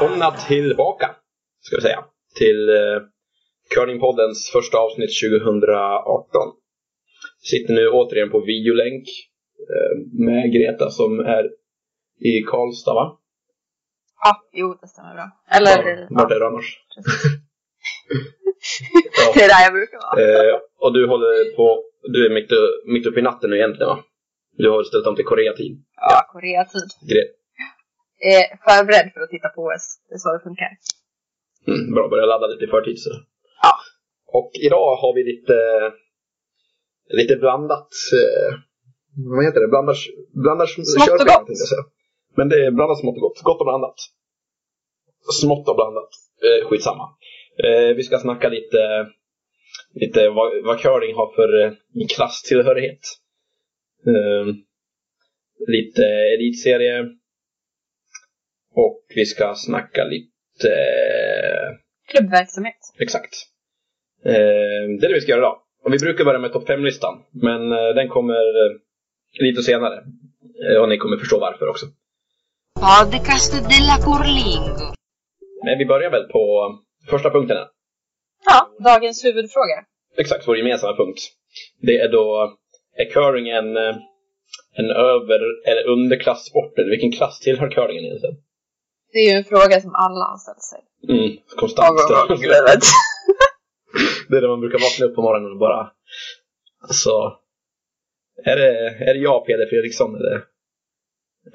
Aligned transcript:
Välkomna 0.00 0.30
tillbaka, 0.30 1.16
ska 1.60 1.76
vi 1.76 1.82
säga, 1.82 2.04
till 2.38 2.68
eh, 2.68 2.74
Curlingpoddens 3.74 4.50
första 4.52 4.78
avsnitt 4.78 5.10
2018. 5.22 6.52
Sitter 7.50 7.74
nu 7.74 7.88
återigen 7.88 8.30
på 8.30 8.40
videolänk 8.40 9.04
eh, 9.72 9.96
med 10.26 10.52
Greta 10.52 10.90
som 10.90 11.20
är 11.20 11.44
i 12.20 12.42
Karlstad, 12.42 12.94
va? 12.94 13.18
Ja, 14.24 14.42
jo 14.52 14.78
det 14.80 14.88
stämmer 14.88 15.14
bra. 15.14 15.30
Eller, 15.56 16.06
Vart 16.10 16.30
är 16.32 16.40
du 16.40 16.46
annars? 16.46 16.78
det 19.34 19.42
är 19.44 19.48
där 19.48 19.64
jag 19.64 19.72
brukar 19.72 19.98
vara. 19.98 20.22
Eh, 20.50 20.58
och 20.78 20.92
du 20.92 21.06
håller 21.06 21.56
på, 21.56 21.82
du 22.02 22.26
är 22.26 22.30
mitt, 22.34 22.50
mitt 22.94 23.06
uppe 23.06 23.20
i 23.20 23.22
natten 23.22 23.50
nu 23.50 23.56
egentligen, 23.56 23.88
va? 23.88 23.98
Du 24.56 24.70
har 24.70 24.82
ställt 24.82 25.06
om 25.06 25.16
till 25.16 25.24
Koreatid. 25.24 25.84
Ja, 25.96 26.20
Koreatid. 26.32 26.82
Gre- 27.10 27.28
Eh, 28.26 28.46
förberedd 28.66 29.08
för 29.14 29.20
att 29.20 29.30
titta 29.30 29.48
på 29.48 29.60
OS. 29.62 29.84
Det 30.08 30.14
är 30.14 30.18
så 30.18 30.32
det 30.32 30.42
funkar. 30.48 30.70
Mm, 31.70 31.94
bra, 31.94 32.08
börja 32.08 32.26
ladda 32.26 32.46
lite 32.46 32.64
i 32.64 32.68
förtid 32.76 32.98
så. 33.04 33.10
Ja. 33.62 33.74
Och 34.38 34.50
idag 34.66 34.96
har 35.02 35.14
vi 35.14 35.22
lite, 35.32 35.56
lite 37.20 37.36
blandat, 37.36 37.90
eh, 38.20 38.50
vad 39.30 39.44
heter 39.44 39.60
det, 39.60 39.68
blandar, 39.68 39.96
blandar 40.44 40.66
Smått 40.66 41.20
och 41.20 41.26
gott. 41.26 41.48
jag. 41.76 41.84
Men 42.36 42.48
det 42.48 42.66
är 42.66 42.70
blandat 42.70 42.98
smått 42.98 43.16
och 43.16 43.20
gott, 43.20 43.42
gott 43.42 43.60
och 43.60 43.66
blandat. 43.66 43.98
Smått 45.40 45.68
och 45.68 45.76
blandat, 45.76 46.10
eh, 46.46 46.68
skitsamma. 46.68 47.06
Eh, 47.64 47.96
vi 47.96 48.02
ska 48.02 48.18
snacka 48.18 48.48
lite, 48.48 49.06
lite 49.94 50.28
vad, 50.28 50.64
vad 50.64 50.80
curling 50.80 51.14
har 51.14 51.34
för 51.34 51.64
eh, 51.64 51.72
klasstillhörighet. 52.16 53.00
Eh, 54.06 54.46
lite 55.68 56.04
elitserie. 56.34 57.17
Och 58.74 59.04
vi 59.14 59.26
ska 59.26 59.54
snacka 59.54 60.04
lite 60.04 60.70
Klubbverksamhet. 62.08 62.76
Exakt. 62.98 63.34
Eh, 64.24 64.32
det 65.00 65.06
är 65.06 65.08
det 65.08 65.14
vi 65.14 65.20
ska 65.20 65.30
göra 65.30 65.40
idag. 65.40 65.58
Och 65.84 65.92
vi 65.94 65.98
brukar 65.98 66.24
börja 66.24 66.38
med 66.38 66.52
topp 66.52 66.68
5-listan, 66.68 67.22
men 67.30 67.72
eh, 67.72 67.88
den 67.94 68.08
kommer 68.08 68.64
eh, 68.66 68.72
lite 69.40 69.62
senare. 69.62 70.02
Eh, 70.68 70.82
och 70.82 70.88
ni 70.88 70.98
kommer 70.98 71.16
förstå 71.16 71.40
varför 71.40 71.68
också. 71.68 71.86
Podcast 72.80 73.52
della 73.52 73.96
Curlingo. 74.04 74.94
Men 75.64 75.78
vi 75.78 75.86
börjar 75.86 76.10
väl 76.10 76.24
på 76.24 76.74
första 77.10 77.30
punkten. 77.30 77.56
här. 77.56 77.66
Ja, 78.44 78.70
dagens 78.84 79.24
huvudfråga. 79.24 79.84
Exakt, 80.16 80.48
vår 80.48 80.56
gemensamma 80.56 80.96
punkt. 80.96 81.20
Det 81.80 81.98
är 81.98 82.08
då, 82.08 82.56
är 82.96 83.10
curling 83.10 83.48
en, 83.48 83.76
eh, 83.76 83.96
en 84.72 84.90
över 84.90 85.40
eller 85.68 85.86
underklasssport? 85.86 86.78
Eller 86.78 86.90
vilken 86.90 87.12
klass 87.12 87.40
tillhör 87.40 87.70
curlingen 87.70 88.04
egentligen? 88.04 88.36
Det 89.12 89.18
är 89.18 89.26
ju 89.32 89.36
en 89.38 89.44
fråga 89.52 89.80
som 89.80 89.94
alla 90.04 90.24
har 90.32 90.38
ställt 90.44 90.62
sig. 90.72 90.80
Mm, 91.14 91.28
konstant. 91.60 91.98
Livet. 92.40 92.84
det 94.28 94.36
är 94.36 94.40
det 94.42 94.48
man 94.54 94.60
brukar 94.64 94.78
vakna 94.86 95.06
upp 95.06 95.14
på 95.16 95.22
morgonen 95.22 95.52
och 95.52 95.58
bara... 95.66 95.80
Alltså... 96.88 97.10
Är 98.50 98.56
det, 98.56 98.70
är 99.08 99.14
det 99.14 99.20
jag, 99.30 99.46
Peder 99.46 99.66
Fredriksson, 99.70 100.10
eller, 100.18 100.36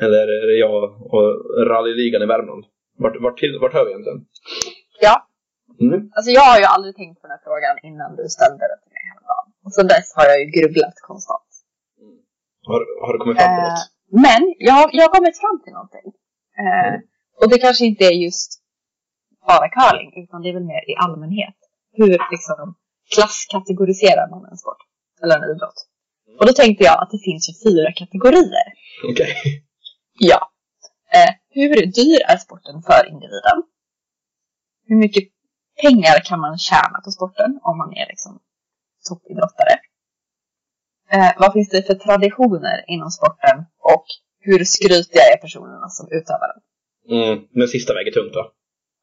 eller 0.05 0.23
är 0.37 0.47
det 0.51 0.57
jag 0.67 0.83
och 1.13 1.27
rallyligan 1.71 2.21
i 2.25 2.25
Värmland? 2.33 2.63
Vart, 3.03 3.15
vart, 3.25 3.37
till, 3.39 3.53
vart 3.61 3.73
hör 3.73 3.85
vi 3.85 3.91
egentligen? 3.91 4.19
Ja, 5.07 5.15
Mm. 5.85 5.99
alltså 6.15 6.29
jag 6.37 6.45
har 6.51 6.57
ju 6.63 6.67
aldrig 6.75 6.93
tänkt 6.95 7.15
på 7.21 7.25
den 7.27 7.35
här 7.37 7.43
frågan 7.47 7.75
innan 7.89 8.09
du 8.19 8.23
ställde 8.37 8.63
den 8.71 8.79
till 8.83 8.93
mig 8.95 9.03
häromdagen. 9.11 9.47
Och 9.65 9.73
sen 9.77 9.87
dess 9.93 10.07
har 10.17 10.25
jag 10.31 10.37
ju 10.41 10.47
grubblat 10.57 10.95
konstant. 11.09 11.49
Har, 12.69 12.79
har 13.05 13.11
du 13.13 13.19
kommit 13.23 13.37
fram 13.39 13.53
till 13.57 13.65
Eh, 13.67 13.69
något? 13.69 13.83
men 14.25 14.41
jag, 14.67 14.73
har- 14.79 14.91
jag 14.97 15.03
har 15.05 15.13
kommit 15.17 15.37
fram 15.43 15.57
till 15.63 15.73
någonting. 15.77 16.07
Eh, 16.63 16.93
och 17.41 17.49
det 17.49 17.57
kanske 17.57 17.85
inte 17.85 18.05
är 18.05 18.11
just 18.11 18.59
bara 19.47 19.69
curling, 19.69 20.23
utan 20.23 20.41
det 20.41 20.49
är 20.49 20.53
väl 20.53 20.63
mer 20.73 20.89
i 20.91 20.95
allmänhet. 20.95 21.55
Hur 21.91 22.17
liksom 22.31 22.75
klasskategoriserar 23.15 24.29
man 24.29 24.45
en 24.51 24.57
sport? 24.57 24.81
Eller 25.23 25.35
en 25.35 25.55
idrott? 25.55 25.79
Och 26.39 26.45
då 26.45 26.53
tänkte 26.53 26.83
jag 26.83 27.03
att 27.03 27.11
det 27.11 27.19
finns 27.27 27.49
ju 27.49 27.53
fyra 27.69 27.91
kategorier. 27.91 28.67
Okej. 29.11 29.33
Ja. 30.19 30.51
Eh, 31.13 31.33
hur 31.49 31.85
dyr 31.85 32.21
är 32.31 32.37
sporten 32.37 32.81
för 32.81 33.07
individen? 33.07 33.57
Hur 34.87 34.95
mycket 34.95 35.23
pengar 35.81 36.19
kan 36.25 36.39
man 36.39 36.57
tjäna 36.57 37.01
på 37.05 37.11
sporten 37.11 37.59
om 37.63 37.77
man 37.77 37.93
är 37.93 38.07
liksom 38.07 38.39
toppidrottare? 39.09 39.75
Eh, 41.11 41.31
vad 41.37 41.53
finns 41.53 41.69
det 41.69 41.83
för 41.83 41.95
traditioner 41.95 42.83
inom 42.87 43.09
sporten 43.11 43.65
och 43.79 44.05
hur 44.39 44.63
skrytiga 44.63 45.21
är 45.33 45.37
personerna 45.37 45.89
som 45.89 46.07
utövar 46.11 46.47
den? 46.53 46.61
Mm, 47.09 47.39
den 47.51 47.67
sista 47.67 47.93
väger 47.93 48.11
tungt 48.11 48.35
va? 48.35 48.51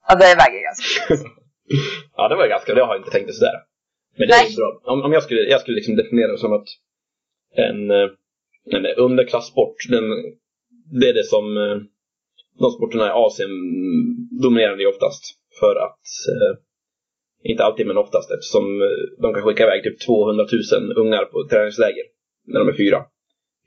Ja, 0.08 0.14
det 0.14 0.34
väger 0.42 0.62
ganska 0.62 1.14
ja, 2.16 2.28
det 2.28 2.36
var 2.36 2.48
ganska, 2.48 2.74
det 2.74 2.80
har 2.80 2.94
jag 2.94 3.00
inte 3.00 3.10
tänkt 3.10 3.34
sådär. 3.34 3.58
Men 4.18 4.28
det 4.28 4.34
Nej. 4.34 4.52
är 4.52 4.56
bra. 4.56 4.92
Om, 4.92 5.02
om 5.02 5.12
jag 5.12 5.22
skulle, 5.22 5.40
jag 5.40 5.60
skulle 5.60 5.74
liksom 5.74 5.96
definiera 5.96 6.32
det 6.32 6.38
som 6.38 6.52
att 6.52 6.68
en, 7.54 7.90
eh, 7.90 8.08
en 8.76 8.86
underklasssport, 8.86 9.76
den, 9.88 10.04
det 11.00 11.08
är 11.08 11.14
det 11.14 11.24
som 11.24 11.56
eh, 11.56 11.76
de 12.58 12.70
sporterna 12.70 13.06
i 13.06 13.10
Asien 13.10 13.50
dominerar 14.42 14.76
det 14.76 14.86
oftast. 14.86 15.22
För 15.60 15.76
att, 15.76 16.04
eh, 16.32 16.52
inte 17.50 17.64
alltid 17.64 17.86
men 17.86 17.96
oftast, 17.96 18.30
eftersom 18.30 18.80
de 19.22 19.34
kan 19.34 19.42
skicka 19.42 19.62
iväg 19.62 19.82
typ 19.82 20.00
200 20.00 20.46
000 20.72 20.96
ungar 20.96 21.24
på 21.24 21.48
träningsläger 21.50 22.04
när 22.46 22.60
de 22.60 22.68
är 22.68 22.76
fyra. 22.76 23.04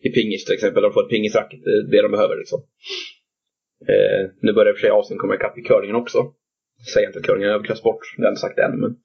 I 0.03 0.09
pingis 0.09 0.45
till 0.45 0.53
exempel, 0.53 0.83
de 0.83 0.93
får 0.93 1.03
ett 1.03 1.09
pingisracket, 1.09 1.59
det 1.63 1.69
är 1.69 1.91
det 1.91 2.01
de 2.01 2.11
behöver 2.11 2.37
liksom. 2.37 2.59
Eh, 3.87 4.29
nu 4.41 4.53
börjar 4.53 4.71
i 4.71 4.73
och 4.73 4.77
för 4.77 4.81
sig 4.81 4.89
Asien 4.89 5.19
komma 5.19 5.35
ikapp 5.35 5.57
i 5.57 5.61
curlingen 5.61 5.95
också. 5.95 6.17
Säger 6.93 7.07
inte 7.07 7.19
att 7.19 7.25
curling 7.25 7.43
är 7.43 7.47
överklassport, 7.47 7.99
det 8.17 8.21
har 8.21 8.27
jag 8.27 8.31
inte 8.31 8.41
sagt 8.41 8.59
än. 8.59 8.79
Men, 8.79 8.95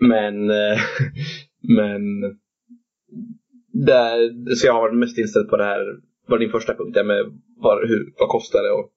men, 0.00 0.50
eh, 0.50 0.78
men 1.78 2.02
där, 3.72 4.16
så 4.54 4.66
jag 4.66 4.72
har 4.72 4.80
varit 4.80 4.98
mest 4.98 5.18
inställd 5.18 5.48
på 5.50 5.56
det 5.56 5.64
här, 5.64 5.80
vad 6.26 6.40
din 6.40 6.50
första 6.50 6.74
punkt 6.74 6.96
är 6.96 7.04
med 7.04 7.24
vad, 7.56 7.88
hur, 7.88 8.14
vad 8.18 8.28
kostar 8.28 8.62
det 8.62 8.70
och 8.70 8.92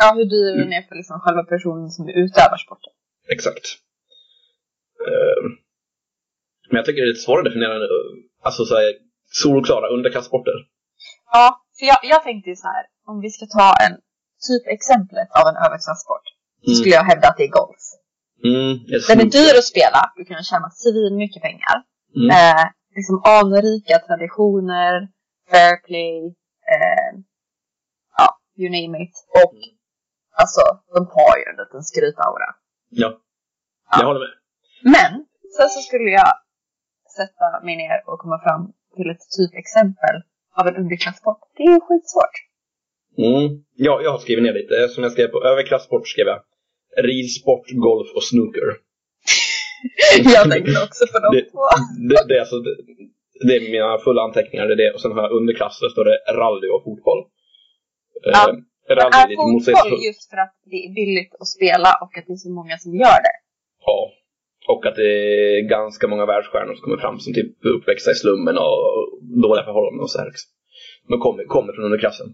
Ja, 0.00 0.14
hur 0.16 0.24
dyr 0.24 0.58
den 0.58 0.72
är 0.72 0.82
för 0.88 0.94
liksom 0.94 1.20
själva 1.20 1.42
personen 1.44 1.88
som 1.90 2.08
utövar 2.08 2.56
sporten. 2.56 2.92
exakt. 3.28 3.66
Eh, 5.08 5.42
men 6.68 6.76
jag 6.76 6.84
tycker 6.84 7.00
det 7.02 7.08
är 7.08 7.14
lite 7.14 7.26
svårare 7.26 7.40
att 7.40 7.44
definiera, 7.44 7.74
eh, 7.76 7.90
alltså 8.42 8.64
så 8.64 8.74
här, 8.74 8.92
solklara 9.42 9.88
underklassporter. 9.88 10.56
Ja, 11.32 11.46
för 11.78 11.86
jag, 11.86 11.98
jag 12.02 12.22
tänkte 12.22 12.50
ju 12.50 12.56
så 12.56 12.66
här, 12.66 12.84
om 13.06 13.20
vi 13.20 13.30
ska 13.30 13.46
ta 13.46 13.68
en 13.86 13.94
typ 14.46 14.64
exemplet 14.76 15.28
av 15.38 15.44
en 15.50 15.56
överklassport, 15.66 16.26
Mm. 16.66 16.74
skulle 16.78 16.94
jag 17.00 17.04
hävda 17.12 17.26
att 17.28 17.36
det 17.38 17.44
är 17.50 17.56
golf. 17.60 17.84
Mm, 18.50 18.72
Den 19.08 19.18
är 19.24 19.30
dyr 19.38 19.54
att 19.58 19.70
spela, 19.74 20.00
du 20.16 20.24
kan 20.24 20.42
tjäna 20.50 20.68
svin 20.70 21.14
mycket 21.22 21.42
pengar. 21.48 21.76
Mm. 22.18 22.28
Eh, 22.38 22.64
liksom 22.96 23.16
anrika 23.38 23.94
traditioner, 24.08 24.92
fair 25.50 25.74
play, 25.86 26.18
eh, 26.74 27.10
ja, 28.18 28.26
you 28.60 28.68
name 28.76 28.94
it. 29.04 29.14
Och 29.42 29.54
alltså, 30.42 30.62
de 30.94 31.00
har 31.16 31.32
ju 31.38 31.44
en 31.50 31.56
liten 31.62 31.82
skrytaura. 31.90 32.48
Ja, 32.88 33.10
jag 34.00 34.06
håller 34.06 34.20
med. 34.26 34.34
Men 34.96 35.12
sen 35.56 35.68
så 35.74 35.80
skulle 35.88 36.10
jag 36.20 36.32
sätta 37.16 37.46
mig 37.66 37.76
ner 37.76 37.98
och 38.10 38.18
komma 38.22 38.38
fram 38.46 38.62
till 38.96 39.08
ett 39.14 39.24
typexempel 39.38 40.16
av 40.58 40.64
en 40.68 40.76
underklassport. 40.76 41.40
Det 41.56 41.62
är 41.62 41.72
ju 41.74 41.80
skitsvårt. 41.80 42.36
Mm. 43.18 43.64
Ja, 43.76 44.00
jag 44.02 44.10
har 44.10 44.18
skrivit 44.18 44.44
ner 44.44 44.52
lite. 44.52 44.88
Som 44.88 45.02
jag 45.02 45.12
skrev 45.12 45.28
på 45.28 45.44
överklassport 45.44 46.08
skrev 46.08 46.26
jag 46.26 46.40
ridsport, 47.04 47.66
golf 47.70 48.08
och 48.16 48.24
snooker. 48.24 48.68
jag 50.34 50.50
tänkte 50.50 50.82
också 50.86 51.04
på 51.12 51.18
de 51.24 51.28
två. 51.50 51.60
Det, 52.08 52.28
det, 52.28 52.34
är 52.36 52.40
alltså, 52.40 52.58
det, 52.58 52.74
det 53.46 53.56
är 53.56 53.60
mina 53.60 53.98
fulla 53.98 54.22
anteckningar. 54.22 54.66
Det 54.66 54.74
är 54.74 54.82
det. 54.84 54.90
Och 54.94 55.00
sen 55.00 55.12
har 55.12 55.22
jag 55.22 55.32
underklass, 55.32 55.80
där 55.80 55.88
står 55.88 56.04
det 56.04 56.18
rally 56.40 56.68
och 56.68 56.84
fotboll. 56.84 57.20
Ja. 58.22 58.48
Eh, 58.90 58.96
rally 58.96 59.16
är 59.22 59.26
fotboll 59.28 59.52
motsägelsefullt. 59.52 60.04
just 60.04 60.30
för 60.30 60.36
att 60.44 60.54
det 60.72 60.78
är 60.86 60.90
billigt 60.94 61.32
att 61.40 61.48
spela 61.56 61.90
och 62.02 62.12
att 62.18 62.24
det 62.26 62.32
är 62.32 62.42
så 62.46 62.50
många 62.50 62.78
som 62.78 62.92
gör 62.94 63.20
det? 63.26 63.36
Ja. 63.86 64.12
Och 64.68 64.86
att 64.86 64.96
det 64.96 65.10
är 65.58 65.60
ganska 65.60 66.08
många 66.08 66.26
världsstjärnor 66.26 66.74
som 66.74 66.82
kommer 66.84 66.96
fram 66.96 67.18
som 67.18 67.32
typ 67.34 67.64
uppväxta 67.64 68.10
i 68.10 68.14
slummen 68.14 68.58
och 68.58 68.78
dåliga 69.42 69.64
förhållanden 69.64 70.00
och 70.00 70.10
så 70.10 70.18
här. 70.18 70.30
Men 71.08 71.18
kommer, 71.18 71.44
kommer 71.44 71.72
från 71.72 71.84
underklassen. 71.84 72.26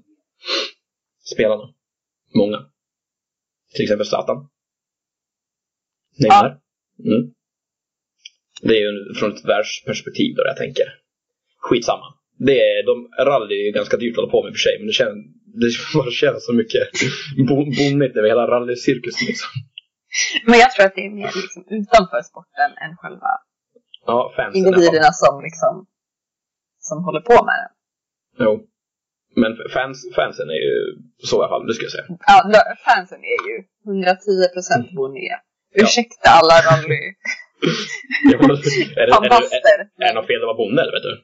Spelarna. 1.32 1.75
Många. 2.35 2.59
Till 3.75 3.82
exempel 3.82 4.06
Zlatan. 4.06 4.49
Neymar. 6.19 6.47
Mm. 7.05 7.32
Det 8.62 8.75
är 8.76 8.81
ju 8.81 9.15
från 9.15 9.32
ett 9.32 9.44
världsperspektiv 9.44 10.35
då 10.37 10.43
jag 10.47 10.56
tänker. 10.56 10.85
Skitsamma. 11.56 12.15
Det 12.38 12.59
är, 12.61 12.87
de, 12.87 13.25
rally 13.25 13.55
är 13.55 13.65
ju 13.67 13.73
ganska 13.73 13.97
dyrt 13.97 14.12
att 14.12 14.17
hålla 14.17 14.31
på 14.32 14.43
med 14.43 14.50
i 14.50 14.53
och 14.53 14.56
för 14.56 14.59
sig, 14.69 14.79
men 14.79 14.87
det 14.87 14.93
känns, 14.93 15.17
det 15.61 15.71
bara 15.99 16.11
känns 16.11 16.47
så 16.47 16.53
mycket 16.53 16.82
bo- 17.49 17.71
bonnigt 17.79 18.17
över 18.17 18.29
hela 18.29 18.47
rallycirkusen 18.47 19.26
liksom. 19.26 19.50
Men 20.47 20.59
jag 20.59 20.71
tror 20.73 20.87
att 20.87 20.94
det 20.94 21.06
är 21.06 21.11
mer 21.11 21.31
liksom 21.43 21.62
utanför 21.79 22.23
sporten 22.31 22.71
än 22.85 22.97
själva 22.97 23.31
Ja, 24.06 24.50
individerna 24.55 25.12
som 25.12 25.43
liksom 25.43 25.87
som 26.79 27.05
håller 27.05 27.21
på 27.21 27.44
med 27.44 27.55
den. 27.62 27.73
Jo. 28.47 28.67
Men 29.42 29.50
fans, 29.76 29.96
fansen 30.16 30.48
är 30.50 30.60
ju 30.69 30.76
så 31.31 31.36
i 31.36 31.38
alla 31.38 31.48
fall, 31.48 31.66
det 31.66 31.75
ska 31.75 31.84
jag 31.84 31.92
säga. 31.92 32.06
Ja, 32.26 32.60
fansen 32.88 33.20
är 33.34 33.40
ju 33.48 33.56
110% 33.86 34.96
bonniga. 34.96 35.36
Ursäkta 35.75 36.28
alla 36.40 36.56
rally 36.69 37.02
Ja, 38.31 38.36
men, 38.40 38.50
är, 38.50 38.56
det, 38.56 39.02
är, 39.02 39.06
det, 39.06 39.12
fantaster. 39.12 39.78
är 39.98 40.08
det 40.08 40.14
något 40.14 40.26
fel 40.26 40.42
att 40.42 40.50
vara 40.52 40.56
bonde, 40.62 40.82
eller 40.82 40.92
vet 40.92 41.02
du? 41.02 41.14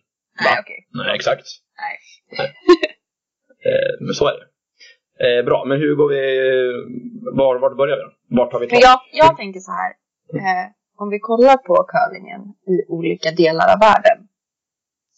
Nej, 0.45 0.57
okej. 0.63 0.79
Nej, 1.01 1.15
exakt. 1.15 1.47
Nej. 1.83 1.95
Eh, 3.71 3.93
men 4.07 4.15
så 4.15 4.25
är 4.29 4.35
det. 4.41 4.47
Eh, 5.25 5.45
bra, 5.45 5.65
men 5.65 5.79
hur 5.79 5.95
går 5.95 6.09
vi... 6.09 6.23
Var, 7.39 7.59
vart 7.59 7.77
börjar 7.77 7.97
vi 7.97 8.03
då? 8.03 8.13
Vart 8.37 8.53
har 8.53 8.61
vi 8.61 8.67
tagit? 8.67 8.85
jag, 8.85 9.01
jag 9.13 9.37
tänker 9.37 9.61
så 9.61 9.73
här. 9.73 9.91
Eh, 10.39 10.67
om 10.97 11.11
vi 11.11 11.19
kollar 11.19 11.57
på 11.57 11.75
curlingen 11.95 12.41
i 12.73 12.77
olika 12.89 13.31
delar 13.31 13.67
av 13.75 13.79
världen 13.81 14.19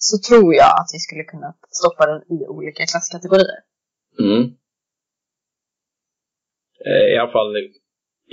så 0.08 0.14
tror 0.28 0.48
jag 0.60 0.72
att 0.80 0.90
vi 0.94 1.00
skulle 1.06 1.24
kunna 1.32 1.50
stoppa 1.80 2.02
den 2.10 2.20
i 2.34 2.36
olika 2.56 2.82
klasskategorier. 2.90 3.60
Mm. 4.24 4.42
Eh, 6.88 7.06
I 7.12 7.16
alla 7.20 7.32
fall, 7.36 7.50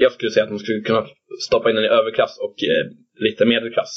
jag 0.04 0.12
skulle 0.12 0.32
säga 0.32 0.44
att 0.46 0.54
man 0.56 0.64
skulle 0.66 0.82
kunna 0.90 1.04
stoppa 1.48 1.70
in 1.70 1.76
den 1.76 1.88
i 1.90 1.96
överklass 2.00 2.34
och 2.46 2.56
eh, 2.72 2.84
lite 3.26 3.42
medelklass. 3.54 3.94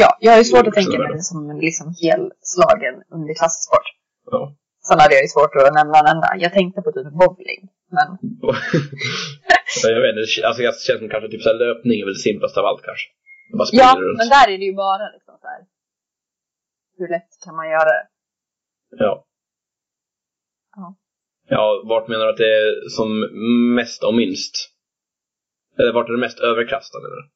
Ja, 0.00 0.10
jag 0.24 0.30
har 0.32 0.38
ju 0.42 0.50
svårt 0.52 0.66
att 0.66 0.78
tänka 0.80 0.98
mig 0.98 1.08
det 1.18 1.28
som 1.32 1.50
en 1.50 1.60
liksom 1.68 1.88
helslagen 2.02 2.94
underklasssport. 3.16 3.86
Ja. 4.32 4.40
Sen 4.88 5.00
hade 5.00 5.14
jag 5.16 5.24
ju 5.26 5.32
svårt 5.34 5.52
att 5.54 5.78
nämna 5.80 5.96
en 6.02 6.12
enda. 6.14 6.28
Jag 6.44 6.52
tänkte 6.58 6.78
på 6.86 6.90
typ 6.96 7.08
bowling. 7.20 7.62
Men 7.96 8.08
jag 9.94 10.02
vet 10.04 10.12
inte, 10.12 10.46
alltså, 10.48 10.60
känns 10.86 11.00
som 11.02 11.10
kanske 11.12 11.28
typ 11.30 11.42
så 11.42 11.50
här, 11.50 11.58
löpning 11.64 11.96
är 12.00 12.04
väl 12.06 12.18
det 12.18 12.26
simplaste 12.28 12.60
av 12.60 12.66
allt 12.66 12.84
kanske. 12.88 13.06
Ja, 13.80 13.90
runt. 13.98 14.18
men 14.20 14.28
där 14.36 14.46
är 14.52 14.58
det 14.60 14.68
ju 14.70 14.76
bara 14.86 15.06
liksom 15.16 15.34
så 15.42 15.46
här. 15.52 15.60
Hur 16.96 17.08
lätt 17.08 17.30
kan 17.44 17.56
man 17.56 17.68
göra 17.68 17.84
det? 17.84 18.06
Ja. 18.90 19.24
Ja. 20.76 20.94
Ja, 21.48 21.82
vart 21.84 22.08
menar 22.08 22.24
du 22.24 22.30
att 22.30 22.36
det 22.36 22.52
är 22.58 22.88
som 22.88 23.08
mest 23.74 24.04
och 24.04 24.14
minst? 24.14 24.54
Eller 25.78 25.92
vart 25.92 26.08
är 26.08 26.12
det 26.12 26.20
mest 26.20 26.38
överklass 26.38 26.90
då, 26.92 26.98
menar 26.98 27.16
du? 27.16 27.30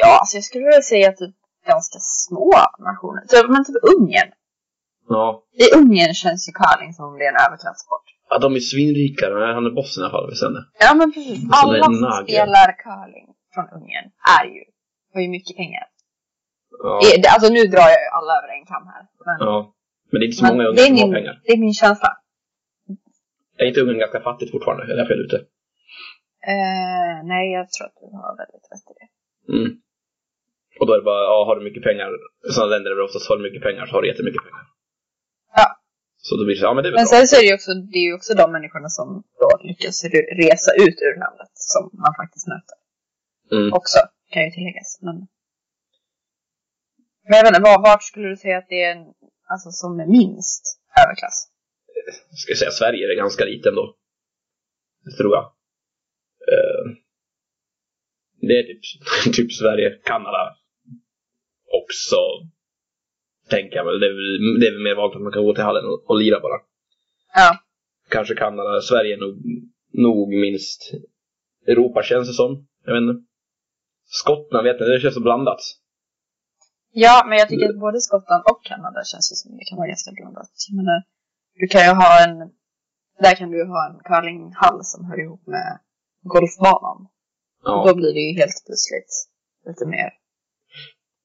Ja, 0.00 0.18
alltså 0.20 0.36
jag 0.36 0.44
skulle 0.44 0.64
vilja 0.64 0.82
säga 0.82 1.12
typ 1.12 1.34
ganska 1.66 1.98
små 2.00 2.52
nationer. 2.78 3.22
Typ, 3.28 3.46
men 3.50 3.64
typ 3.64 3.76
Ungern. 3.92 4.30
Ja. 5.08 5.44
I 5.52 5.66
Ungern 5.78 6.14
känns 6.14 6.48
ju 6.48 6.52
curling 6.52 6.92
som 6.94 7.04
om 7.04 7.18
det 7.18 7.24
är 7.24 7.32
en 7.34 7.44
överklassport. 7.46 8.06
ja, 8.30 8.38
de 8.38 8.54
är 8.54 8.60
svinrika. 8.60 9.24
Han 9.56 9.66
är 9.66 9.70
bossen 9.80 10.00
i 10.00 10.04
alla 10.04 10.10
fall, 10.16 10.30
vi 10.30 10.36
sen 10.36 10.52
det. 10.54 10.64
Ja 10.84 10.94
men 10.94 11.12
precis. 11.12 11.40
Alla 11.52 11.84
som 11.84 12.24
spelar 12.24 12.68
curling 12.86 13.26
från 13.54 13.66
Ungern 13.76 14.06
är 14.38 14.44
ju, 14.54 14.62
har 15.12 15.20
ju 15.20 15.28
mycket 15.28 15.56
pengar. 15.56 15.84
Ja. 16.78 17.00
Det- 17.22 17.28
Alltså 17.34 17.48
nu 17.52 17.62
drar 17.74 17.88
jag 17.94 18.00
alla 18.18 18.32
över 18.38 18.48
en 18.58 18.64
kam 18.72 18.84
här. 18.92 19.02
Men, 19.26 19.36
ja. 19.48 19.74
Men 20.10 20.16
det 20.20 20.24
är 20.24 20.28
inte 20.28 20.36
så 20.42 20.46
många 20.46 20.62
det, 20.62 20.82
är 20.82 20.86
som 20.86 20.98
har 21.08 21.14
pengar. 21.18 21.34
det 21.44 21.52
är 21.52 21.58
min 21.66 21.74
känsla. 21.82 22.10
Är 23.58 23.66
inte 23.66 23.80
Ungern 23.80 23.98
ganska 24.04 24.20
fattigt 24.20 24.50
fortfarande? 24.54 24.82
Eller 24.84 24.94
är 24.94 24.98
jag 24.98 25.08
fel 25.08 25.20
ute? 25.26 25.36
Eh, 26.54 27.14
nej, 27.32 27.44
jag 27.56 27.64
tror 27.72 27.86
att 27.88 27.96
du 28.02 28.06
har 28.22 28.32
väldigt 28.42 28.66
rätt 28.72 28.86
i 28.92 28.94
det. 29.00 29.08
Mm. 29.56 29.70
Och 30.80 30.86
då 30.86 30.90
är 30.94 30.98
det 31.00 31.08
bara, 31.12 31.22
ja, 31.30 31.38
har 31.48 31.54
du 31.58 31.62
mycket 31.68 31.82
pengar, 31.88 32.08
sådana 32.54 32.70
länder 32.72 32.88
där 32.90 32.96
det 32.96 33.04
oftast 33.08 33.28
har 33.28 33.36
du 33.38 33.42
mycket 33.48 33.62
pengar 33.68 33.84
så 33.86 33.92
har 33.94 34.02
du 34.02 34.08
jättemycket 34.12 34.42
pengar. 34.46 34.64
Ja. 35.58 35.66
Så 36.26 36.30
då 36.36 36.42
blir 36.44 36.54
det 36.54 36.60
så, 36.60 36.66
ja 36.70 36.74
men 36.74 36.82
det 36.82 36.88
är 36.88 36.94
väl 36.94 37.00
Men 37.02 37.10
bra. 37.10 37.16
sen 37.18 37.26
så 37.30 37.34
är 37.38 37.42
det 37.44 37.50
ju 37.52 37.56
också, 37.60 37.72
det 37.92 37.98
är 38.02 38.06
ju 38.10 38.14
också 38.18 38.32
de 38.42 38.46
människorna 38.56 38.88
som 38.98 39.08
då 39.42 39.48
lyckas 39.68 39.96
re- 40.14 40.30
resa 40.42 40.70
ut 40.84 40.98
ur 41.06 41.14
landet 41.24 41.52
som 41.72 41.82
man 42.04 42.12
faktiskt 42.20 42.46
möter. 42.54 42.76
Mm. 43.56 43.68
Också, 43.78 43.98
kan 44.32 44.42
ju 44.46 44.50
tilläggas. 44.56 44.90
Men, 45.06 45.16
men 47.28 47.36
jag 47.36 47.42
vet 47.44 47.50
inte, 47.50 47.62
var- 47.62 47.82
vart 47.82 48.02
skulle 48.02 48.28
du 48.28 48.36
säga 48.36 48.58
att 48.58 48.68
det 48.68 48.82
är 48.82 48.92
en, 48.96 49.04
alltså 49.52 49.70
som 49.70 50.00
är 50.00 50.06
minst 50.06 50.62
överklass? 51.04 51.48
Ska 52.40 52.50
jag 52.50 52.58
säga 52.58 52.70
Sverige 52.70 53.12
är 53.12 53.16
ganska 53.16 53.44
lite 53.44 53.68
ändå. 53.68 53.96
Det 55.04 55.16
tror 55.16 55.32
jag. 55.34 55.44
Eh, 56.52 56.84
det 58.40 58.58
är 58.58 58.62
typ, 58.62 59.34
typ 59.36 59.52
Sverige, 59.52 59.90
Kanada 60.04 60.56
också. 61.84 62.16
Tänker 63.50 63.76
jag 63.76 63.84
väl. 63.84 64.00
Det 64.00 64.06
är 64.06 64.14
väl, 64.14 64.60
det 64.60 64.66
är 64.66 64.72
väl 64.72 64.82
mer 64.82 64.94
vanligt 64.94 65.16
att 65.16 65.22
man 65.22 65.32
kan 65.32 65.44
gå 65.44 65.54
till 65.54 65.64
hallen 65.64 65.84
och, 65.84 66.10
och 66.10 66.16
lira 66.18 66.40
bara. 66.40 66.58
Ja. 67.34 67.58
Kanske 68.08 68.34
Kanada, 68.34 68.80
Sverige 68.80 69.14
är 69.14 69.18
nog, 69.18 69.34
nog 69.92 70.28
minst 70.28 70.92
Europa 71.66 72.02
känns 72.02 72.28
det 72.28 72.34
som. 72.34 72.66
Jag 72.84 72.92
vet 72.94 73.00
inte. 73.02 73.26
Skottland 74.04 74.64
vet 74.64 74.74
inte, 74.74 74.84
det 74.84 75.00
känns 75.00 75.14
så 75.14 75.20
blandat. 75.20 75.60
Ja, 76.92 77.24
men 77.28 77.38
jag 77.38 77.48
tycker 77.48 77.68
att 77.68 77.84
både 77.86 78.00
Skottland 78.00 78.42
och 78.50 78.60
Kanada 78.64 79.00
känns 79.10 79.32
ju 79.32 79.36
som 79.36 79.56
det 79.58 79.64
kan 79.68 79.78
vara 79.78 79.88
ganska 79.88 80.10
blandat. 80.12 80.50
Jag 80.68 80.76
menar, 80.80 80.98
du 81.60 81.66
kan 81.72 81.82
ju 81.88 81.92
ha 82.04 82.12
en, 82.24 82.36
där 83.24 83.34
kan 83.40 83.50
du 83.50 83.64
ha 83.74 83.80
en 83.88 83.98
curlinghall 84.08 84.80
som 84.92 85.00
hör 85.08 85.18
ihop 85.24 85.46
med 85.46 85.68
golfbanan. 86.32 86.98
Ja, 87.64 87.84
då 87.86 87.94
blir 87.94 88.12
det 88.16 88.24
ju 88.28 88.32
helt 88.42 88.58
plötsligt 88.66 89.12
lite 89.68 89.86
mer, 89.94 90.08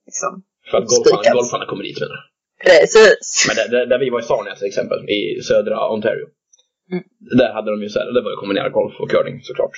liksom, 0.05 0.31
för 0.69 0.77
att 0.77 0.87
golfarna, 0.87 1.33
golfarna 1.37 1.65
kommer 1.65 1.83
dit 1.83 1.99
menar 1.99 2.15
du? 2.15 2.23
precis. 2.63 3.45
Men 3.47 3.55
där, 3.59 3.67
där, 3.75 3.85
där 3.91 3.99
vi 3.99 4.09
var 4.09 4.19
i 4.19 4.23
Sarnia 4.23 4.55
till 4.55 4.67
exempel, 4.67 4.99
i 5.09 5.41
södra 5.41 5.89
Ontario. 5.93 6.27
Mm. 6.91 7.03
Där 7.39 7.53
hade 7.53 7.71
de 7.71 7.81
ju 7.83 7.89
så 7.89 7.99
här, 7.99 8.05
det 8.13 8.21
var 8.21 8.31
ju 8.31 8.37
kombinerad 8.37 8.71
golf 8.71 8.95
och 8.99 9.09
curling 9.11 9.37
såklart. 9.43 9.75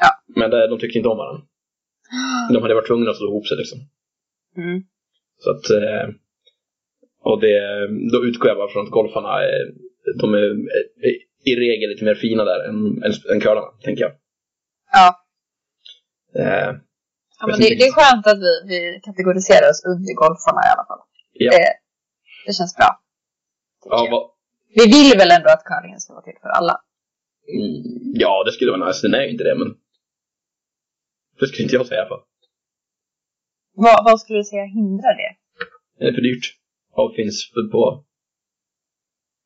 Ja. 0.00 0.10
Men 0.36 0.50
där, 0.50 0.68
de 0.68 0.78
tyckte 0.78 0.98
inte 0.98 1.08
om 1.08 1.18
varandra. 1.18 1.42
De 2.52 2.62
hade 2.62 2.74
varit 2.74 2.86
tvungna 2.86 3.10
att 3.10 3.16
slå 3.16 3.28
ihop 3.28 3.46
sig 3.46 3.56
liksom. 3.56 3.78
Mm. 4.56 4.82
Så 5.42 5.50
att, 5.50 5.70
eh, 5.70 6.06
och 7.20 7.40
det, 7.40 7.58
då 8.12 8.24
utgår 8.28 8.48
jag 8.48 8.56
bara 8.56 8.72
från 8.72 8.84
att 8.86 8.96
golfarna, 8.98 9.42
är, 9.42 9.62
de 10.20 10.34
är, 10.34 10.44
är 11.06 11.14
i 11.50 11.52
regel 11.56 11.90
lite 11.90 12.04
mer 12.04 12.14
fina 12.14 12.44
där 12.44 12.68
än, 12.68 13.02
än, 13.04 13.12
än 13.32 13.40
curlarna, 13.40 13.70
tänker 13.84 14.02
jag. 14.02 14.12
Ja, 14.92 15.22
Eh, 16.34 16.70
ja 17.38 17.46
men 17.46 17.56
det, 17.60 17.68
det 17.78 17.86
är 17.90 17.92
skönt 17.98 18.26
att 18.26 18.38
vi, 18.46 18.52
vi 18.70 19.00
kategoriserar 19.08 19.70
oss 19.70 19.84
under 19.92 20.12
golfarna 20.22 20.60
i 20.68 20.70
alla 20.74 20.86
fall. 20.90 21.02
Ja. 21.32 21.50
Det, 21.50 21.72
det 22.46 22.52
känns 22.52 22.76
bra. 22.76 22.90
ja, 23.84 24.08
vad, 24.10 24.24
Vi 24.76 24.84
vill 24.94 25.18
väl 25.18 25.30
ändå 25.36 25.48
att 25.50 25.64
curlingen 25.70 26.00
ska 26.00 26.12
vara 26.12 26.24
till 26.24 26.38
för 26.42 26.48
alla? 26.48 26.74
mm, 27.56 27.82
ja, 28.24 28.42
det 28.46 28.52
skulle 28.52 28.70
vara 28.70 28.86
nice. 28.86 29.06
Den 29.06 29.14
är 29.14 29.24
ju 29.24 29.30
inte 29.30 29.44
det, 29.44 29.54
men 29.58 29.68
det 31.40 31.46
skulle 31.46 31.62
inte 31.62 31.76
jag 31.76 31.86
säga 31.86 31.98
i 31.98 32.00
alla 32.00 32.08
fall. 32.08 32.24
Vad, 33.74 34.04
vad 34.04 34.20
skulle 34.20 34.38
du 34.38 34.44
säga 34.44 34.64
hindrar 34.64 35.14
det? 35.22 35.31
Det 36.02 36.08
är 36.08 36.12
för 36.18 36.26
dyrt. 36.30 36.46
Och 37.00 37.14
finns 37.18 37.36
för- 37.54 37.70
på 37.74 37.82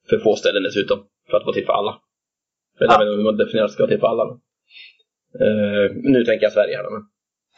för 0.09 0.19
få 0.19 0.33
ställen 0.43 0.63
dessutom. 0.69 0.99
För 1.31 1.37
att 1.37 1.47
vara 1.47 1.55
till 1.57 1.67
för 1.69 1.73
alla. 1.81 1.93
Jag 2.79 2.87
vet 2.89 2.95
inte 2.95 3.05
hur 3.17 3.25
man 3.29 3.37
definierar 3.43 3.69
ska 3.69 3.83
vara 3.83 3.93
till 3.93 4.01
för 4.05 4.11
alla. 4.13 4.25
Men. 4.31 4.39
Eh, 5.45 5.87
nu 6.15 6.19
tänker 6.25 6.45
jag 6.47 6.53
Sverige 6.57 6.77
här 6.77 6.85
då, 6.89 6.91
men. 6.97 7.03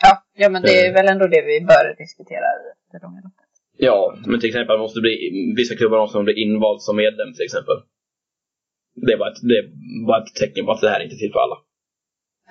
Ja, 0.05 0.13
ja 0.43 0.49
men 0.53 0.61
det 0.63 0.73
är 0.81 0.89
Eh. 0.89 0.95
väl 0.99 1.09
ändå 1.13 1.25
det 1.35 1.43
vi 1.51 1.57
bör 1.73 1.85
diskutera 2.05 2.47
i 2.59 2.61
det 2.93 2.99
långa 3.05 3.21
loppet. 3.27 3.51
Ja, 3.89 3.99
men 4.31 4.41
till 4.41 4.49
exempel 4.53 4.79
måste 4.85 5.01
bli, 5.05 5.13
vissa 5.61 5.75
klubbar 5.79 5.99
måste 5.99 6.23
bli 6.29 6.35
invald 6.47 6.81
som 6.87 6.97
medlem 6.97 7.31
till 7.37 7.45
exempel. 7.49 7.77
Det 9.07 9.13
är 9.15 9.19
bara 9.23 9.31
ett, 9.33 9.43
det 9.51 9.57
är 9.61 9.67
bara 10.09 10.19
ett 10.23 10.35
tecken 10.43 10.63
på 10.67 10.71
att 10.73 10.81
det 10.81 10.91
här 10.93 11.01
är 11.01 11.05
inte 11.05 11.17
till 11.23 11.33
för 11.35 11.41
alla. 11.47 11.59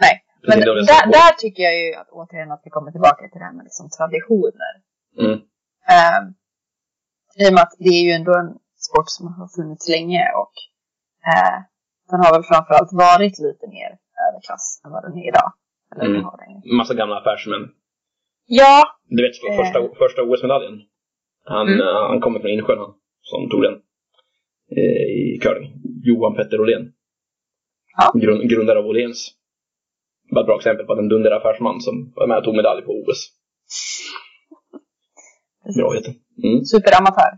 Nej, 0.03 0.15
men 0.47 0.59
där, 0.59 1.05
där 1.19 1.31
tycker 1.43 1.63
jag 1.63 1.75
ju 1.81 1.87
att 2.01 2.09
återigen 2.19 2.51
att 2.51 2.61
vi 2.65 2.69
kommer 2.75 2.91
tillbaka 2.91 3.21
till 3.29 3.39
det 3.41 3.47
här 3.49 3.55
med 3.57 3.63
liksom 3.69 3.85
traditioner. 3.97 4.73
Mm. 5.23 5.37
Um, 5.96 6.24
I 7.41 7.50
och 7.50 7.53
med 7.53 7.63
att 7.63 7.75
det 7.86 7.89
är 8.00 8.03
ju 8.08 8.12
ändå 8.20 8.32
en 8.41 8.51
sport 8.88 9.10
som 9.15 9.24
har 9.38 9.48
funnits 9.58 9.89
länge 9.96 10.22
och 10.41 10.53
eh, 11.32 11.58
den 12.10 12.20
har 12.24 12.32
väl 12.36 12.44
framförallt 12.51 12.94
varit 13.08 13.36
lite 13.48 13.65
mer 13.75 13.89
överklass 14.27 14.65
än 14.84 14.91
vad 14.91 15.03
den 15.06 15.17
är 15.22 15.27
idag. 15.32 15.50
Eller 15.91 16.06
Mm. 16.06 16.22
den. 16.22 16.77
Massa 16.77 16.94
gamla 16.94 17.15
affärsmän. 17.20 17.63
Ja, 18.46 18.75
Du 19.15 19.20
vet 19.24 19.38
för, 19.41 19.48
Eh. 19.51 19.58
första, 19.62 19.77
första 20.03 20.22
OS-medaljen. 20.24 20.75
Han, 21.46 21.67
Mm. 21.67 21.79
eh, 21.88 22.01
han 22.12 22.20
kommer 22.22 22.39
från 22.39 22.51
Insjön 22.51 22.79
han, 22.84 22.94
som 23.22 23.50
tog 23.50 23.62
den. 23.67 23.75
Eh, 24.77 25.08
I 25.36 25.39
curling. 25.44 25.67
Johan 26.03 26.36
Petter 26.36 26.62
Åhlén. 26.62 26.94
Ja. 27.98 28.12
Grund, 28.20 28.50
grundare 28.50 28.79
av 28.79 28.86
Åhléns. 28.86 29.20
Bara 30.34 30.41
ett 30.41 30.46
bra 30.48 30.56
exempel 30.58 30.86
på 30.86 30.94
att 30.94 31.00
en 31.00 31.10
dunder 31.10 31.32
affärsman 31.32 31.82
som 31.82 32.13
var 32.15 32.27
med 32.27 32.38
och 32.38 32.44
tog 32.44 32.56
medalj 32.56 32.82
på 32.86 32.91
OS. 32.91 33.20
Bra 35.75 35.93
heter 35.93 36.13
mm. 36.43 36.65
Superamatör. 36.65 37.31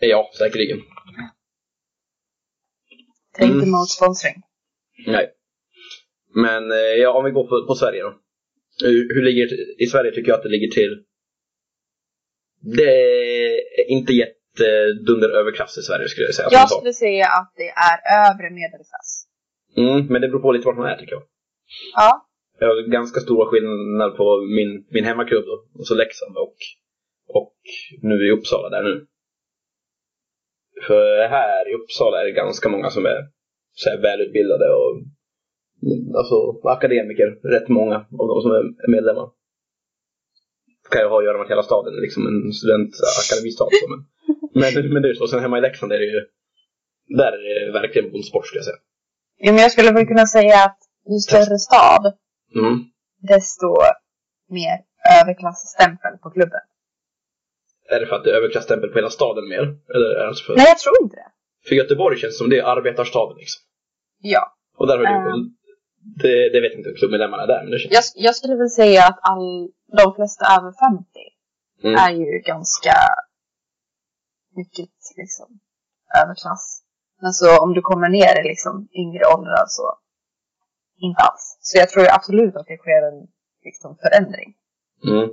Ja, 0.00 0.30
säkerligen. 0.38 0.78
Tänkte 3.38 3.56
Mm. 3.56 3.70
mot 3.70 3.90
sponsring. 3.90 4.34
Nej. 5.06 5.30
Men 6.34 6.72
eh, 6.72 6.78
ja, 6.78 7.10
om 7.18 7.24
vi 7.24 7.30
går 7.30 7.46
på, 7.48 7.66
på 7.66 7.74
Sverige 7.74 8.02
då. 8.02 8.14
Hur, 8.84 9.14
hur 9.14 9.22
ligger 9.22 9.46
det, 9.48 9.84
I 9.84 9.86
Sverige 9.86 10.10
tycker 10.12 10.28
jag 10.28 10.36
att 10.36 10.42
det 10.42 10.48
ligger 10.48 10.68
till 10.68 11.04
Det 12.78 12.94
är 13.80 13.90
inte 13.90 14.12
jättedunder 14.12 15.28
överklass 15.40 15.78
i 15.78 15.82
Sverige 15.82 16.08
skulle 16.08 16.26
jag 16.26 16.34
säga. 16.34 16.48
Jag 16.50 16.70
skulle 16.70 16.92
säga 16.92 17.26
att 17.26 17.52
det 17.56 17.68
är 17.68 17.98
övre 18.30 18.50
medelklass. 18.50 19.26
Mm, 19.76 20.06
men 20.06 20.20
det 20.20 20.28
beror 20.28 20.40
på 20.42 20.52
lite 20.52 20.66
vart 20.66 20.76
man 20.76 20.86
är 20.86 20.96
tycker 20.96 21.12
jag. 21.12 21.22
Ja. 21.94 22.28
Jag 22.58 22.68
har 22.68 22.90
ganska 22.90 23.20
stora 23.20 23.46
skillnader 23.50 24.16
på 24.16 24.26
min, 24.56 24.86
min 24.90 25.04
hemmaklubb 25.04 25.44
då, 25.44 25.56
och 25.78 25.86
så 25.86 25.94
Leksand 25.94 26.36
och, 26.36 26.56
och 27.34 27.54
nu 28.02 28.26
i 28.28 28.30
Uppsala 28.30 28.68
där 28.68 28.82
nu. 28.82 29.06
För 30.86 31.28
här 31.28 31.70
i 31.70 31.74
Uppsala 31.74 32.20
är 32.20 32.24
det 32.24 32.32
ganska 32.32 32.68
många 32.68 32.90
som 32.90 33.06
är 33.06 33.18
så 33.72 33.90
här 33.90 33.98
välutbildade 33.98 34.64
och 34.80 34.92
alltså 36.18 36.68
akademiker, 36.68 37.28
rätt 37.54 37.68
många 37.68 37.96
av 37.96 38.26
de 38.30 38.42
som 38.42 38.50
är 38.50 38.90
medlemmar. 38.90 39.28
kan 40.90 41.02
ju 41.02 41.08
ha 41.08 41.18
att 41.18 41.24
göra 41.24 41.36
med 41.38 41.44
att 41.44 41.50
hela 41.50 41.62
staden 41.62 41.94
är 41.94 42.00
liksom 42.00 42.26
en 42.26 42.52
studentakademistad. 42.52 43.68
Men, 43.90 43.98
men, 44.74 44.92
men 44.92 45.02
det 45.02 45.08
är 45.08 45.12
ju 45.14 45.20
så. 45.20 45.26
Sen 45.26 45.40
hemma 45.40 45.58
i 45.58 45.60
Leksand 45.60 45.92
är 45.92 45.98
det 45.98 46.04
ju, 46.04 46.20
där 47.20 47.32
är 47.32 47.66
det 47.66 47.72
verkligen 47.72 48.12
bondsport 48.12 48.46
skulle 48.46 48.58
jag 48.58 48.64
säga. 48.64 48.82
Jo, 49.44 49.52
men 49.52 49.62
jag 49.62 49.72
skulle 49.72 49.92
väl 49.92 50.06
kunna 50.06 50.26
säga 50.26 50.56
att 50.64 50.78
ju 51.12 51.18
större 51.18 51.58
stad, 51.58 52.04
Mm. 52.54 52.76
desto 53.20 53.66
mer 54.48 54.76
överklassstämpel 55.20 56.14
på 56.22 56.30
klubben. 56.30 56.60
Är 57.92 58.00
det 58.00 58.06
för 58.06 58.16
att 58.16 58.24
det 58.24 58.30
är 58.30 58.34
överklassstämpel 58.34 58.88
på 58.90 58.98
hela 58.98 59.10
staden 59.10 59.48
mer? 59.48 59.62
Eller 59.94 60.06
är 60.16 60.20
det 60.22 60.28
alltså 60.28 60.44
för, 60.44 60.56
Nej, 60.56 60.66
jag 60.68 60.78
tror 60.78 60.94
inte 61.02 61.16
det. 61.16 61.30
för 61.68 61.74
Göteborg 61.74 62.18
känns 62.18 62.38
som 62.38 62.50
det 62.50 62.58
är 62.58 62.64
arbetarstaden 62.76 63.36
liksom. 63.36 63.60
Ja. 64.34 64.56
Och 64.76 64.86
där 64.86 64.96
har 64.98 65.04
du, 65.04 65.10
Mm. 65.10 65.40
det, 66.22 66.48
det 66.52 66.60
vet 66.60 66.72
inte 66.72 66.88
hur 66.88 66.96
klubbmedlemmarna 66.96 67.42
är 67.42 67.46
där, 67.46 67.62
men 67.62 67.70
det 67.70 67.78
känns... 67.78 67.92
Jag, 68.16 68.24
jag 68.26 68.34
skulle 68.36 68.56
väl 68.56 68.70
säga 68.70 69.00
att 69.06 69.18
all, 69.30 69.70
de 70.00 70.14
flesta 70.14 70.44
över 70.56 70.72
50 70.88 71.08
Mm. 71.84 71.94
är 72.04 72.10
ju 72.10 72.38
ganska 72.52 72.94
mycket 74.56 74.90
liksom 75.16 75.48
överklass. 76.22 76.82
Men 77.22 77.32
så 77.32 77.58
om 77.64 77.74
du 77.74 77.80
kommer 77.80 78.08
ner 78.08 78.40
i 78.40 78.48
liksom 78.48 78.88
yngre 79.02 79.24
åldrar 79.34 79.64
så 79.68 79.98
inte 81.06 81.20
alls. 81.22 81.58
Så 81.60 81.78
jag 81.78 81.88
tror 81.88 82.06
absolut 82.10 82.56
att 82.56 82.66
det 82.66 82.76
sker 82.76 83.02
en 83.10 83.28
liksom, 83.64 83.96
förändring. 84.02 84.54
Mm. 85.08 85.28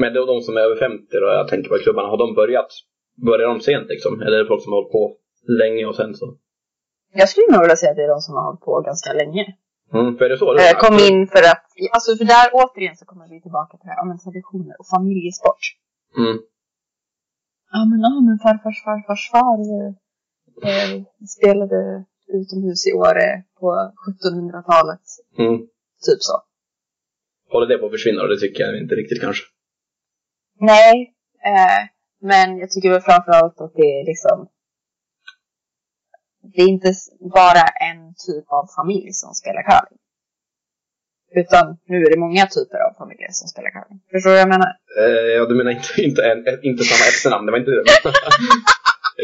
Men 0.00 0.10
då 0.14 0.20
de 0.32 0.36
som 0.46 0.56
är 0.56 0.60
över 0.60 0.76
50 0.76 1.06
då, 1.22 1.26
jag 1.40 1.48
tänker 1.48 1.68
på 1.68 1.78
klubbarna, 1.84 2.08
har 2.08 2.18
de 2.24 2.34
börjat, 2.34 2.70
börjar 3.28 3.48
de 3.48 3.60
sent 3.60 3.88
liksom? 3.94 4.12
Eller 4.22 4.36
är 4.36 4.42
det 4.42 4.52
folk 4.52 4.62
som 4.62 4.72
har 4.72 4.80
hållit 4.80 4.96
på 4.98 5.04
länge 5.62 5.84
och 5.90 5.96
sen 6.00 6.14
så? 6.20 6.26
Jag 7.20 7.28
skulle 7.28 7.48
nog 7.52 7.60
vilja 7.64 7.76
säga 7.76 7.90
att 7.90 8.00
det 8.00 8.06
är 8.08 8.14
de 8.16 8.20
som 8.26 8.34
har 8.34 8.44
hållit 8.48 8.66
på 8.68 8.74
ganska 8.90 9.10
länge. 9.20 9.44
Mm, 9.98 10.10
för 10.16 10.24
är 10.24 10.28
det 10.28 10.38
så? 10.44 10.48
Eh, 10.64 10.74
kom 10.84 10.96
in 11.08 11.18
för 11.34 11.42
att, 11.52 11.64
alltså 11.94 12.10
för 12.18 12.26
där 12.34 12.48
återigen 12.60 12.96
så 13.00 13.04
kommer 13.10 13.26
vi 13.32 13.36
tillbaka 13.46 13.72
till 13.76 13.86
det 13.86 13.92
här, 13.92 14.00
ja, 14.02 14.06
men 14.10 14.18
traditioner 14.26 14.74
och 14.80 14.88
familjesport. 14.94 15.62
Mm. 16.22 16.36
Ja 17.74 17.80
men, 17.90 17.98
ja, 18.06 18.12
men 18.26 18.36
farfars 18.44 18.78
farfars 18.86 19.22
far 19.34 19.58
eh, 20.68 20.92
spelade 21.36 21.80
utomhus 22.38 22.80
i 22.90 22.92
Åre 22.92 23.28
på 23.60 23.66
1700-talet. 24.04 25.04
Mm. 25.38 25.56
Typ 26.06 26.20
så. 26.28 26.36
Håller 27.52 27.66
det 27.66 27.78
på 27.78 27.86
att 27.86 27.96
försvinna 27.96 28.22
och 28.22 28.28
det 28.28 28.40
tycker 28.40 28.64
jag 28.64 28.78
inte 28.82 28.94
riktigt 28.94 29.20
kanske. 29.20 29.44
Nej, 30.60 31.14
eh, 31.44 31.82
men 32.20 32.58
jag 32.58 32.70
tycker 32.70 32.90
väl 32.90 33.00
framförallt 33.00 33.60
att 33.60 33.74
det 33.74 34.00
är 34.00 34.06
liksom 34.06 34.48
det 36.54 36.62
är 36.62 36.68
inte 36.68 36.92
bara 37.20 37.64
en 37.90 38.14
typ 38.26 38.46
av 38.58 38.64
familj 38.78 39.12
som 39.12 39.34
spelar 39.34 39.62
curling. 39.62 39.98
Utan 41.40 41.64
nu 41.90 41.96
är 42.06 42.10
det 42.10 42.20
många 42.26 42.46
typer 42.46 42.78
av 42.86 42.92
familjer 43.00 43.32
som 43.40 43.48
spelar 43.48 43.70
curling. 43.76 44.00
Förstår 44.12 44.30
du 44.30 44.34
vad 44.36 44.44
jag 44.46 44.54
menar? 44.56 44.72
Eh, 45.00 45.28
ja, 45.36 45.46
du 45.50 45.54
menar 45.54 45.70
inte, 45.70 46.02
inte, 46.08 46.20
en, 46.30 46.38
inte 46.70 46.84
samma 46.84 47.04
efternamn, 47.12 47.46
det 47.46 47.52
var 47.52 47.58
inte 47.58 47.70
det. 47.70 47.84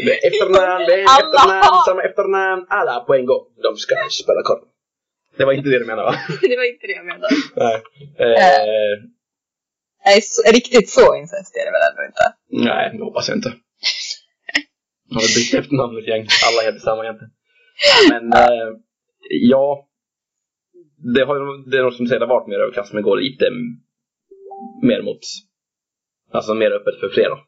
det 0.05 0.11
är 0.15 0.21
efternamn, 0.29 0.83
det 0.87 0.93
är 1.01 1.03
efternamn, 1.19 1.77
samma 1.87 2.01
efternamn, 2.09 2.65
alla 2.69 2.95
på 3.07 3.11
en 3.15 3.25
gång. 3.25 3.45
De 3.65 3.71
ska 3.77 3.95
spela 4.23 4.41
korv. 4.49 4.63
Det 5.37 5.45
var 5.45 5.53
inte 5.53 5.69
det 5.69 5.79
du 5.79 5.85
menade 5.85 6.07
va? 6.09 6.15
det 6.49 6.57
var 6.61 6.67
inte 6.73 6.87
det 6.87 6.95
jag 7.01 7.05
menade. 7.05 7.35
Nej. 7.55 7.75
Eh, 8.23 8.95
Nej, 10.05 10.21
så, 10.21 10.51
riktigt 10.51 10.89
så 10.89 11.15
incest 11.15 11.55
är 11.55 11.65
det 11.65 11.73
väl 11.75 11.89
ändå 11.89 12.01
inte? 12.09 12.25
nej, 12.69 12.97
det 12.97 13.03
hoppas 13.03 13.27
jag 13.29 13.37
inte. 13.37 13.49
Han 15.09 15.21
har 15.23 15.31
bytt 15.37 15.53
efternamn 15.59 15.97
ett 15.97 16.07
gäng. 16.07 16.25
Alla 16.47 16.61
heter 16.67 16.79
samma 16.79 17.03
egentligen. 17.03 17.33
Men 18.09 18.33
eh, 18.33 18.69
ja, 19.29 19.87
det 21.15 21.23
har 21.25 21.35
det 21.71 21.77
är 21.77 21.83
något 21.83 21.95
som 21.95 22.07
säger 22.07 22.19
det 22.19 22.25
har 22.25 22.35
varit 22.39 22.47
mer 22.47 22.59
överklass, 22.59 22.93
men 22.93 23.03
går 23.03 23.17
lite 23.17 23.45
mer 24.89 25.01
mot, 25.01 25.19
alltså 26.31 26.53
mer 26.53 26.71
öppet 26.71 26.99
för 26.99 27.09
fler 27.09 27.29
då. 27.29 27.39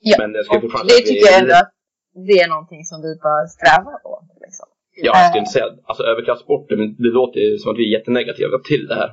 Ja, 0.00 0.16
Men 0.18 0.32
det 0.32 0.44
ska 0.44 0.56
och 0.56 0.62
fortfarande 0.62 0.92
det 0.92 1.00
tycker 1.06 1.26
jag 1.26 1.40
ändå 1.40 1.54
att 1.54 1.72
det 2.28 2.38
är 2.44 2.48
någonting 2.48 2.84
som 2.84 2.98
vi 3.06 3.12
bör 3.24 3.46
sträva 3.56 3.92
på. 4.04 4.12
Liksom. 4.44 4.66
Ja, 5.06 5.12
jag 5.14 5.26
skulle 5.28 5.44
inte 5.44 5.56
säga, 5.56 5.68
alltså 5.88 6.02
överklassport, 6.02 6.68
det, 6.68 6.76
det 7.04 7.12
låter 7.20 7.40
ju 7.40 7.58
som 7.58 7.70
att 7.72 7.78
vi 7.78 7.84
är 7.88 7.98
jättenegativa 7.98 8.58
till 8.70 8.86
det 8.86 8.94
här. 8.94 9.10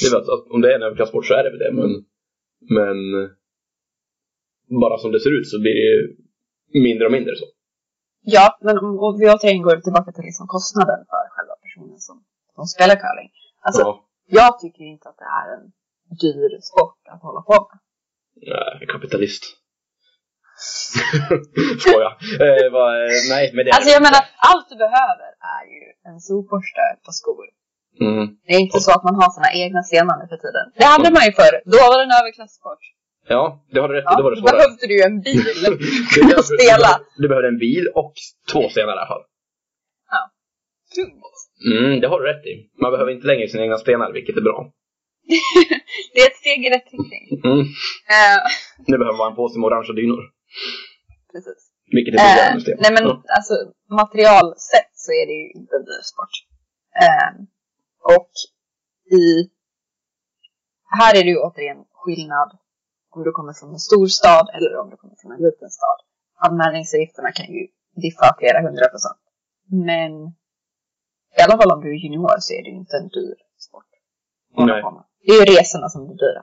Det 0.00 0.06
är 0.16 0.18
att 0.20 0.50
om 0.54 0.60
det 0.60 0.68
är 0.72 0.76
en 0.76 0.82
överklassport 0.82 1.26
så 1.26 1.34
är 1.34 1.42
det 1.44 1.50
väl 1.50 1.58
det, 1.64 1.72
men, 1.80 1.90
men 2.78 2.96
bara 4.82 4.98
som 4.98 5.12
det 5.12 5.20
ser 5.20 5.38
ut 5.38 5.48
så 5.48 5.56
blir 5.60 5.74
det 5.78 5.86
ju 5.90 6.00
mindre 6.88 7.06
och 7.06 7.12
mindre 7.12 7.36
så. 7.36 7.46
Ja, 8.36 8.58
men 8.60 8.78
om 8.78 8.98
och 9.04 9.20
vi 9.20 9.24
återigen 9.30 9.62
går 9.62 9.76
tillbaka 9.76 10.12
till 10.12 10.24
liksom 10.24 10.46
kostnaden 10.46 11.00
för 11.10 11.22
själva 11.34 11.54
personen 11.64 11.98
som, 11.98 12.16
som 12.54 12.64
spelar 12.74 12.96
curling. 13.04 13.30
Alltså, 13.66 13.82
Ja, 13.82 13.90
jag 14.26 14.60
tycker 14.60 14.84
inte 14.84 15.08
att 15.08 15.18
det 15.22 15.30
är 15.40 15.46
en 15.56 15.64
dyr 16.22 16.50
sport 16.70 17.00
att 17.12 17.22
hålla 17.22 17.42
på 17.50 17.56
med. 17.68 17.78
nej, 18.52 18.86
kapitalist. 18.94 19.44
Skoja. 21.82 22.10
Eh, 22.46 22.66
vad, 22.76 22.90
eh, 23.04 23.20
nej, 23.34 23.44
men 23.54 23.60
det 23.64 23.68
är 23.70 23.74
Alltså 23.76 23.90
jag 23.96 24.02
menar, 24.08 24.22
allt 24.50 24.66
du 24.72 24.76
behöver 24.86 25.28
är 25.58 25.64
ju 25.74 25.82
en 26.08 26.20
sopborste 26.20 26.84
på 27.04 27.10
skor. 27.20 27.46
Mm. 28.06 28.24
Det 28.46 28.52
är 28.56 28.60
inte 28.66 28.80
så 28.86 28.90
att 28.96 29.04
man 29.08 29.14
har 29.20 29.30
sina 29.36 29.50
egna 29.62 29.82
stenar 29.82 30.14
nu 30.20 30.24
för 30.32 30.36
tiden. 30.44 30.66
Det 30.80 30.84
hade 30.94 31.10
man 31.16 31.22
ju 31.28 31.32
förr. 31.40 31.54
Då 31.72 31.76
var 31.90 31.96
det 31.98 32.04
en 32.08 32.16
överklasssport. 32.20 32.82
Ja, 33.34 33.42
det 33.72 33.78
har 33.80 33.88
du 33.88 33.94
rätt 33.94 34.02
i. 34.08 34.10
Ja, 34.10 34.16
Då 34.16 34.22
var 34.22 34.30
det 34.30 34.36
då 34.40 34.42
svårare. 34.46 34.56
behövde 34.56 34.86
du 34.90 34.94
ju 34.98 35.02
en 35.10 35.18
bil. 35.26 35.44
Du- 36.14 36.34
att 36.40 36.48
spela. 36.56 36.90
Du 37.22 37.28
behövde 37.28 37.48
en 37.54 37.58
bil 37.66 37.84
och 38.00 38.12
två 38.52 38.62
stenar 38.74 38.92
i 38.92 38.96
alla 38.98 39.06
fall. 39.12 39.24
Tungt. 40.94 41.24
Mm, 41.72 42.00
det 42.00 42.08
har 42.12 42.18
du 42.20 42.26
rätt 42.32 42.44
i. 42.52 42.54
Man 42.82 42.90
behöver 42.94 43.12
inte 43.16 43.26
längre 43.26 43.48
sina 43.48 43.62
egna 43.66 43.78
stenar, 43.78 44.12
vilket 44.18 44.36
är 44.36 44.40
bra. 44.50 44.58
Det 46.14 46.20
är 46.22 46.26
ett 46.30 46.36
steg 46.42 46.58
i 46.66 46.70
rätt 46.76 46.88
riktning. 46.94 47.24
Mm. 47.50 47.60
Eh, 48.16 48.38
Nu 48.90 48.94
behöver 49.00 49.18
man 49.18 49.30
en 49.30 49.36
påse 49.40 49.58
med 49.58 49.66
orangea 49.70 49.94
dynor. 50.00 50.22
precis. 51.32 51.60
Vilket 51.96 52.14
är 52.14 52.18
billigare 52.26 52.60
sten. 52.60 52.78
nej 52.84 52.92
men 52.96 53.04
Ja. 53.08 53.22
alltså 53.36 53.54
materialsett 54.02 54.92
så 55.04 55.10
är 55.20 55.24
det 55.30 55.36
ju 55.42 55.46
inte 55.60 55.72
en 55.78 55.84
dyr 55.90 56.02
sport. 56.12 56.34
Eh, 57.04 57.30
och 58.16 58.32
i... 59.18 59.50
Här 60.98 61.12
är 61.18 61.22
det 61.24 61.30
ju 61.30 61.38
återigen 61.38 61.84
skillnad 61.92 62.50
om 63.10 63.22
du 63.24 63.30
kommer 63.32 63.52
från 63.52 63.70
en 63.70 63.78
stor 63.88 64.06
stad 64.06 64.46
eller 64.54 64.76
om 64.82 64.90
du 64.90 64.96
kommer 64.96 65.16
från 65.20 65.32
en 65.32 65.42
liten 65.42 65.70
stad. 65.70 65.98
Anmälningsavgifterna 66.46 67.32
kan 67.32 67.46
ju 67.54 67.68
diffa 68.02 68.36
flera 68.38 68.62
hundra 68.66 68.88
procent. 68.88 69.22
Men 69.88 70.12
i 71.38 71.40
alla 71.44 71.56
fall 71.58 71.72
om 71.72 71.80
du 71.84 71.88
är 71.90 71.98
junior 72.04 72.36
så 72.38 72.54
är 72.54 72.62
det 72.62 72.70
ju 72.70 72.76
inte 72.76 72.96
en 72.96 73.08
dyr 73.08 73.36
sport. 73.66 73.90
Nej. 74.56 74.82
Det 75.22 75.32
är 75.32 75.46
ju 75.46 75.58
resorna 75.58 75.88
som 75.88 76.06
blir 76.06 76.16
dyra. 76.16 76.42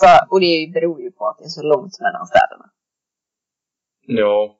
För, 0.00 0.32
och 0.32 0.40
det 0.40 0.72
beror 0.74 1.00
ju 1.00 1.10
på 1.10 1.26
att 1.28 1.38
det 1.38 1.44
är 1.44 1.48
så 1.48 1.62
långt 1.62 2.00
mellan 2.00 2.26
städerna. 2.26 2.70
Ja. 4.06 4.58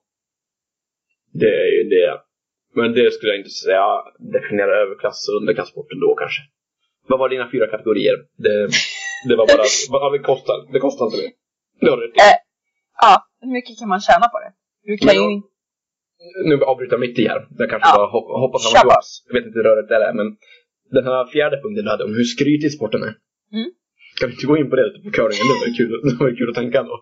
Det 1.33 1.53
är 1.65 1.71
ju 1.77 1.89
det. 1.89 2.28
Men 2.75 2.93
det 2.93 3.13
skulle 3.15 3.33
jag 3.33 3.39
inte 3.43 3.51
säga 3.51 3.85
definiera 4.19 4.73
överklass 4.85 5.29
och 5.29 5.37
underklasssporten 5.41 6.01
då 6.01 6.15
kanske. 6.15 6.41
Vad 7.09 7.19
var 7.19 7.29
dina 7.29 7.51
fyra 7.53 7.67
kategorier? 7.67 8.17
Det, 8.45 8.69
det 9.29 9.37
var 9.37 9.47
bara, 9.47 9.65
vad 10.03 10.13
det 10.13 10.19
kostar. 10.19 10.73
Det 10.73 10.81
kostar 10.87 11.05
inte 11.07 11.17
det. 11.23 11.31
Det 11.87 11.91
rätt 11.97 12.17
i. 12.17 12.21
Eh, 12.29 12.39
Ja, 13.01 13.13
hur 13.41 13.53
mycket 13.53 13.79
kan 13.79 13.89
man 13.89 14.01
tjäna 14.01 14.27
på 14.35 14.39
det? 14.45 14.51
Du 14.89 14.97
kan 14.99 15.15
ju 15.15 15.23
inte... 15.33 15.49
Nu 16.49 16.55
avbryter 16.71 16.93
jag 16.97 17.01
mitt 17.01 17.19
i 17.19 17.25
här. 17.29 17.41
Jag 17.59 17.71
kanske 17.71 17.89
Ja. 17.89 17.97
bara 17.97 18.11
hop- 18.15 18.33
hoppar 18.43 18.59
fram 18.59 18.71
Kör 18.73 18.79
och 18.79 18.83
tillbaka. 18.83 19.07
Jag 19.27 19.35
vet 19.37 19.47
inte 19.47 19.59
hur 19.59 19.67
rörigt 19.71 19.89
det 19.89 19.95
är, 20.09 20.13
men 20.21 20.27
den 20.97 21.05
här 21.09 21.27
fjärde 21.35 21.57
punkten 21.63 21.85
du 21.85 21.91
hade 21.91 22.05
om 22.05 22.15
hur 22.19 22.25
skrytig 22.35 22.71
sporten 22.73 23.03
är. 23.09 23.15
Mm. 23.59 23.69
Kan 24.19 24.25
vi 24.29 24.33
inte 24.35 24.47
gå 24.51 24.57
in 24.61 24.71
på 24.71 24.77
det 24.77 24.85
lite 24.87 25.01
på 25.05 25.11
curlingen? 25.19 25.45
Det 25.51 25.59
var 25.65 25.71
kul, 25.81 25.91
det 26.09 26.17
var 26.25 26.31
kul 26.41 26.49
att 26.51 26.55
tänka 26.63 26.79
ändå. 26.83 26.97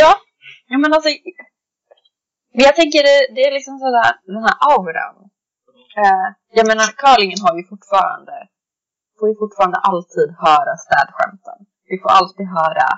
Ja, 0.00 0.10
ja 0.72 0.76
men 0.82 0.92
alltså... 0.96 1.10
Men 2.60 2.70
jag 2.70 2.76
tänker 2.82 3.02
det, 3.10 3.18
det 3.34 3.42
är 3.48 3.52
liksom 3.58 3.74
sådär, 3.84 4.12
den 4.34 4.42
här 4.46 4.56
auran. 4.70 5.16
Eh, 6.02 6.28
jag 6.58 6.66
menar, 6.70 6.86
curlingen 7.02 7.40
har 7.46 7.54
ju 7.58 7.64
fortfarande, 7.72 8.36
får 9.18 9.28
ju 9.30 9.34
fortfarande 9.42 9.78
alltid 9.90 10.28
höra 10.44 10.72
städskämten. 10.86 11.58
Vi 11.90 11.96
får 12.02 12.10
alltid 12.18 12.46
höra, 12.58 12.88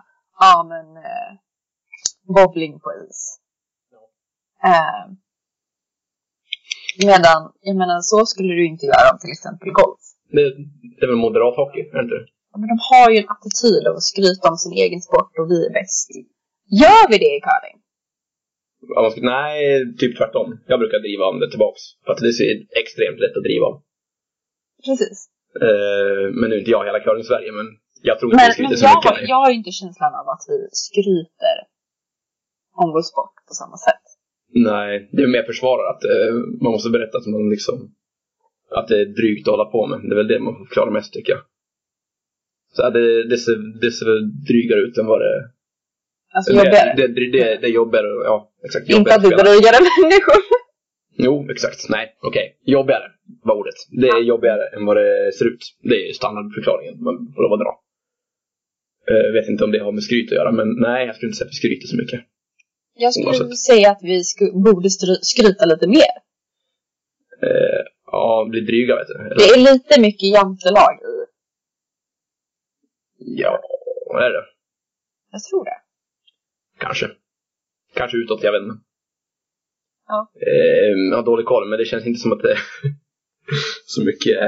ja 0.42 0.54
men, 0.73 0.87
eh, 1.09 1.31
bowling 2.35 2.75
på 2.85 2.88
is. 3.04 3.21
Eh, 4.71 5.04
medan, 7.11 7.40
jag 7.69 7.76
menar, 7.83 7.99
så 8.00 8.19
skulle 8.26 8.52
du 8.59 8.64
inte 8.73 8.87
göra 8.87 9.11
om 9.12 9.19
till 9.19 9.35
exempel 9.37 9.71
golf. 9.81 10.02
Det, 10.37 10.47
det 10.97 11.02
är 11.04 11.11
väl 11.12 11.25
moderat 11.26 11.57
hockey, 11.61 11.81
är 11.81 12.02
inte 12.07 12.19
det? 12.19 12.26
men 12.61 12.69
de 12.73 12.78
har 12.90 13.11
ju 13.11 13.19
en 13.19 13.33
attityd 13.35 13.83
av 13.88 13.95
att 13.97 14.11
skryta 14.12 14.50
om 14.50 14.57
sin 14.57 14.73
egen 14.85 15.00
sport 15.07 15.33
och 15.38 15.50
vi 15.50 15.59
är 15.66 15.73
bäst. 15.78 16.09
Gör 16.83 17.04
vi 17.11 17.19
det 17.25 17.33
i 17.38 17.40
curling? 17.49 17.82
Ska, 18.87 19.21
nej, 19.23 19.57
typ 19.99 20.19
tvärtom. 20.19 20.59
Jag 20.67 20.79
brukar 20.81 20.99
driva 20.99 21.25
om 21.25 21.41
det 21.41 21.51
tillbaks. 21.51 21.81
För 22.05 22.12
att 22.12 22.19
det 22.19 22.29
är 22.29 22.81
extremt 22.83 23.21
lätt 23.21 23.37
att 23.37 23.43
driva 23.49 23.67
om. 23.67 23.83
Precis. 24.87 25.29
Eh, 25.67 26.25
men 26.39 26.51
nu 26.51 26.55
är 26.57 26.59
inte 26.59 26.71
jag 26.77 26.85
hela 26.85 27.01
curling 27.01 27.25
Sverige, 27.25 27.53
men 27.53 27.67
jag 28.03 28.19
tror 28.19 28.29
inte 28.33 28.43
Men, 28.43 28.49
vi 28.49 28.53
skryter 28.53 28.77
så 28.77 28.85
jag, 28.85 28.97
mycket. 28.97 29.11
har, 29.11 29.29
jag 29.33 29.41
har 29.45 29.51
ju 29.51 29.57
inte 29.57 29.71
känslan 29.71 30.12
av 30.21 30.27
att 30.35 30.45
vi 30.53 30.59
skryter 30.87 31.57
om 32.83 32.89
vår 32.95 33.05
sport 33.12 33.37
på 33.49 33.55
samma 33.61 33.77
sätt. 33.77 34.05
Nej, 34.55 35.09
det 35.12 35.23
är 35.23 35.27
mer 35.27 35.43
försvarar 35.43 35.87
att 35.93 36.05
eh, 36.05 36.35
man 36.65 36.73
måste 36.73 36.91
berätta 36.91 37.19
att 37.19 37.27
man 37.27 37.51
liksom 37.51 37.77
att 38.71 38.89
det 38.89 39.01
är 39.01 39.07
drygt 39.07 39.49
att 39.49 39.53
hålla 39.53 39.65
på 39.65 39.87
med. 39.87 40.01
Det 40.03 40.15
är 40.15 40.17
väl 40.23 40.29
det 40.29 40.41
man 40.41 40.57
får 40.57 40.65
förklara 40.65 40.91
mest 40.91 41.12
tycker 41.12 41.33
jag. 41.33 41.43
Så 42.73 42.91
det, 42.91 43.29
det, 43.29 43.39
ser, 43.39 43.81
det 43.81 43.91
ser 43.91 44.11
drygare 44.49 44.81
ut 44.81 44.99
än 44.99 45.07
vad 45.07 45.21
det 45.21 45.51
Alltså 46.35 46.53
det, 46.53 46.59
jobbigare. 46.59 46.95
det, 46.97 47.07
det, 47.07 47.31
det, 47.31 47.57
det 47.61 47.67
är 47.67 47.71
jobbigare, 47.71 48.07
ja 48.25 48.51
exakt. 48.65 48.89
inte 48.89 49.15
att 49.15 49.25
vi 49.25 49.29
drygare 49.29 49.79
människor. 50.01 50.41
Jo, 51.17 51.51
exakt. 51.51 51.89
Nej, 51.89 52.17
okej. 52.23 52.59
Jobbigare 52.65 53.07
var 53.43 53.55
ordet. 53.55 53.75
Det 53.91 54.09
är 54.09 54.21
jobbigare 54.21 54.67
än 54.77 54.85
vad 54.87 54.97
det 54.97 55.33
ser 55.39 55.45
ut. 55.45 55.62
Det 55.83 56.09
är 56.09 56.12
standardförklaringen 56.12 57.03
man 57.05 57.33
får 57.35 57.43
lov 57.43 57.53
att 57.53 57.61
dra. 57.61 57.79
Jag 59.07 59.33
vet 59.33 59.49
inte 59.49 59.65
om 59.65 59.71
det 59.73 59.79
har 59.79 59.93
med 59.93 60.03
skryt 60.03 60.33
att 60.33 60.37
göra, 60.37 60.53
men 60.53 60.69
nej, 60.81 61.07
jag 61.07 61.15
skulle 61.17 61.29
inte 61.29 61.37
säga 61.39 61.47
att 61.47 61.51
vi 61.51 61.62
skryter 61.62 61.87
så 61.87 61.97
mycket. 61.97 62.21
Jag 62.95 63.12
skulle 63.12 63.29
Oavsett. 63.29 63.59
säga 63.59 63.91
att 63.91 64.03
vi 64.03 64.23
borde 64.65 64.89
skryta 65.23 65.65
lite 65.65 65.87
mer. 65.87 66.15
Eh, 67.43 67.83
ja, 68.07 68.47
bli 68.51 68.61
dryga 68.61 68.97
vet 68.97 69.07
du. 69.07 69.15
Eller, 69.15 69.35
Det 69.35 69.45
är 69.45 69.73
lite 69.73 70.01
mycket 70.01 70.29
jantelag 70.29 70.95
i. 71.03 71.12
Ja, 73.19 73.61
är 74.21 74.31
det? 74.31 74.45
Jag 75.31 75.43
tror 75.43 75.65
det. 75.65 75.79
Kanske. 76.83 77.07
Kanske 77.95 78.17
utåt, 78.17 78.43
jag 78.43 78.53
vet 78.53 78.62
inte. 78.62 78.79
Ja. 80.09 80.33
Eh, 80.47 80.93
jag 81.11 81.17
har 81.17 81.25
dålig 81.25 81.47
koll, 81.47 81.69
men 81.69 81.79
det 81.79 81.85
känns 81.85 82.07
inte 82.07 82.21
som 82.21 82.33
att 82.33 82.43
det 82.43 82.53
är 82.53 82.61
så 83.87 84.05
mycket 84.05 84.39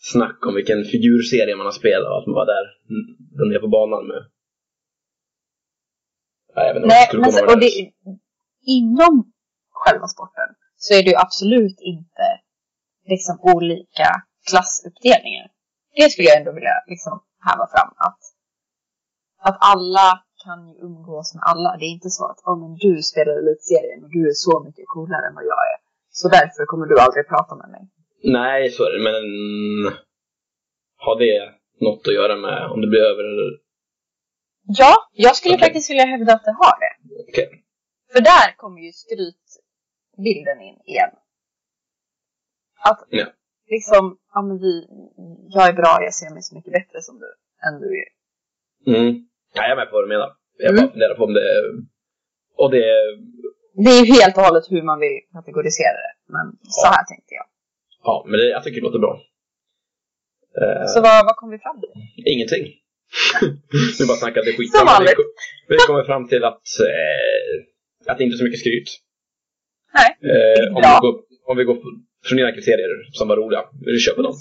snack 0.00 0.46
om 0.46 0.54
vilken 0.54 0.84
figurserie 0.84 1.56
man 1.56 1.66
har 1.66 1.72
spelat 1.72 2.10
och 2.10 2.18
att 2.18 2.26
man 2.26 2.34
var 2.34 2.46
där, 2.46 2.64
mm, 2.90 3.48
nere 3.48 3.60
på 3.60 3.68
banan 3.68 4.06
med. 4.06 4.22
Nej, 6.54 6.66
jag 6.66 6.74
vet 6.74 6.82
inte 6.82 6.94
Nej, 6.94 7.08
men 7.12 7.22
komma 7.22 7.32
så, 7.32 7.44
med 7.44 7.54
och 7.54 7.60
det, 7.60 7.70
inom 8.78 9.32
själva 9.70 10.06
sporten 10.06 10.50
så 10.76 10.94
är 10.94 11.02
det 11.02 11.10
ju 11.10 11.16
absolut 11.16 11.78
inte 11.80 12.26
liksom 13.12 13.36
olika 13.54 14.08
klassuppdelningar. 14.50 15.46
Det 15.96 16.10
skulle 16.10 16.28
jag 16.28 16.38
ändå 16.38 16.52
vilja 16.52 16.76
liksom 16.86 17.14
häva 17.46 17.66
fram 17.74 17.90
att, 18.06 18.20
att 19.46 19.56
alla 19.60 20.24
kan 20.44 20.68
ju 20.68 20.74
umgås 20.88 21.34
med 21.34 21.42
alla. 21.52 21.70
Det 21.78 21.84
är 21.84 21.94
inte 21.98 22.10
så 22.10 22.24
att 22.30 22.40
om 22.50 22.60
men 22.62 22.74
du 22.74 23.02
spelar 23.10 23.32
elitserien 23.42 24.04
och 24.04 24.10
du 24.16 24.20
är 24.32 24.36
så 24.46 24.54
mycket 24.66 24.84
coolare 24.94 25.26
än 25.28 25.34
vad 25.34 25.44
jag 25.52 25.62
är. 25.72 25.78
Så 26.10 26.28
därför 26.28 26.62
kommer 26.70 26.86
du 26.86 27.00
aldrig 27.00 27.28
prata 27.28 27.54
med 27.56 27.68
mig. 27.70 27.82
Nej, 28.38 28.70
så 28.70 28.80
är 28.86 28.92
det, 28.96 29.02
men 29.08 29.22
har 30.96 31.16
det 31.18 31.54
något 31.86 32.08
att 32.08 32.14
göra 32.14 32.36
med 32.36 32.70
om 32.72 32.80
det 32.80 32.86
blir 32.92 33.00
över 33.00 33.24
eller... 33.24 33.50
Ja, 34.80 34.94
jag 35.12 35.36
skulle 35.36 35.54
Okej. 35.54 35.66
faktiskt 35.66 35.90
vilja 35.90 36.04
hävda 36.04 36.32
att 36.32 36.44
det 36.44 36.56
har 36.62 36.74
det. 36.84 36.94
Okej. 37.28 37.64
För 38.12 38.20
där 38.20 38.56
kommer 38.56 38.80
ju 38.80 38.92
skrytbilden 38.92 40.60
in 40.60 40.80
igen. 40.86 41.10
Att 42.84 43.00
Ja. 43.08 43.26
liksom, 43.66 44.18
ja 44.34 44.42
men 44.42 44.58
vi, 44.58 44.86
jag 45.48 45.68
är 45.68 45.72
bra, 45.72 45.98
jag 46.00 46.14
ser 46.14 46.30
mig 46.34 46.42
så 46.42 46.54
mycket 46.54 46.72
bättre 46.72 47.02
som 47.02 47.18
du, 47.18 47.34
än 47.68 47.80
du 47.80 47.88
är. 48.02 48.08
Mm. 48.86 49.27
Ja, 49.54 49.62
jag 49.62 49.70
är 49.72 49.76
med 49.76 49.88
på 49.90 49.96
vad 49.96 50.04
du 50.04 50.08
menar. 50.08 50.30
Jag 50.58 50.70
Mm. 50.70 50.80
bara 50.84 50.90
funderar 50.92 51.14
på 51.14 51.24
om 51.24 51.34
det... 51.34 51.46
Och 52.62 52.70
det... 52.70 52.84
Det 53.84 53.90
är 53.90 54.00
ju 54.04 54.12
helt 54.18 54.36
och 54.38 54.42
hållet 54.48 54.64
hur 54.72 54.82
man 54.90 54.98
vill 55.04 55.16
kategorisera 55.36 55.98
det, 56.06 56.12
men 56.34 56.46
så 56.76 56.86
här 56.94 57.04
tänkte 57.10 57.32
jag. 57.40 57.46
Ja, 58.06 58.14
men 58.28 58.34
det, 58.40 58.46
jag 58.56 58.62
tycker 58.64 58.80
det 58.80 58.86
låter 58.88 58.98
bra. 59.06 59.14
Eh, 60.60 60.84
Så 60.92 61.00
vad, 61.06 61.24
vad 61.28 61.36
kom 61.36 61.50
vi 61.50 61.58
fram 61.58 61.76
till? 61.80 61.92
Ingenting. 62.34 62.64
vi 63.98 64.02
bara 64.10 64.16
snackade 64.24 64.46
skit. 64.56 64.70
Som 64.72 64.80
Ja, 64.86 64.92
vanligt. 64.94 65.18
Vi, 65.68 65.76
kommer 65.86 66.04
fram 66.04 66.28
till 66.28 66.44
att, 66.50 66.66
eh, 66.90 67.54
att 68.10 68.18
det 68.18 68.24
inte 68.24 68.34
är 68.34 68.38
så 68.42 68.44
mycket 68.48 68.60
skryt. 68.64 68.88
Nej, 69.98 70.10
Eh, 70.32 70.64
om, 70.76 70.82
vi 70.82 70.98
går, 71.06 71.14
om 71.50 71.56
vi 71.60 71.64
går 71.64 71.76
från 72.26 72.36
dina 72.38 72.52
kriterier 72.52 72.90
som 73.12 73.28
var 73.28 73.36
roliga, 73.36 73.62
vi 73.86 73.98
köper 73.98 74.22
dem. 74.22 74.34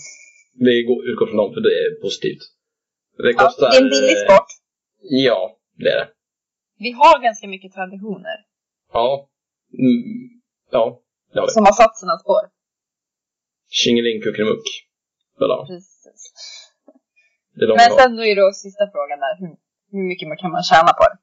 Vi 0.67 0.84
går, 0.84 0.98
utgår 1.10 1.28
från 1.28 1.38
dem 1.38 1.54
för 1.54 1.62
det 1.62 1.74
är 1.84 2.02
positivt. 2.06 2.43
Det 3.17 3.32
Ja, 3.32 3.38
kostar... 3.43 3.70
det 3.72 3.78
är 3.78 3.82
en 3.84 3.89
billig 3.89 4.17
eh, 4.17 4.24
sport. 4.26 4.48
Ja, 5.10 5.58
det 5.78 5.89
är 5.89 5.98
det. 5.98 6.10
Vi 6.80 6.91
har 6.91 7.24
ganska 7.24 7.48
mycket 7.48 7.74
traditioner 7.74 8.38
Ja. 8.93 9.30
Mm, 9.74 10.41
ja, 10.72 10.84
det 11.34 11.39
har 11.39 11.48
vi. 11.48 11.52
som 11.54 11.65
har 11.65 11.74
satt 11.82 11.98
sina 11.98 12.17
spår. 12.24 12.43
Tjingeling 13.70 14.22
kuckelimuck. 14.24 14.67
Voilà. 15.39 15.58
Precis. 15.67 16.22
Men 17.80 17.89
sen 18.00 18.15
då 18.17 18.24
är 18.30 18.36
då 18.36 18.48
sista 18.65 18.84
frågan 18.93 19.20
där, 19.26 19.34
hur, 19.41 19.52
hur 19.93 20.04
mycket 20.12 20.28
man 20.28 20.38
kan 20.41 20.52
man 20.56 20.63
tjäna 20.72 20.91
på 21.00 21.04
det? 21.10 21.17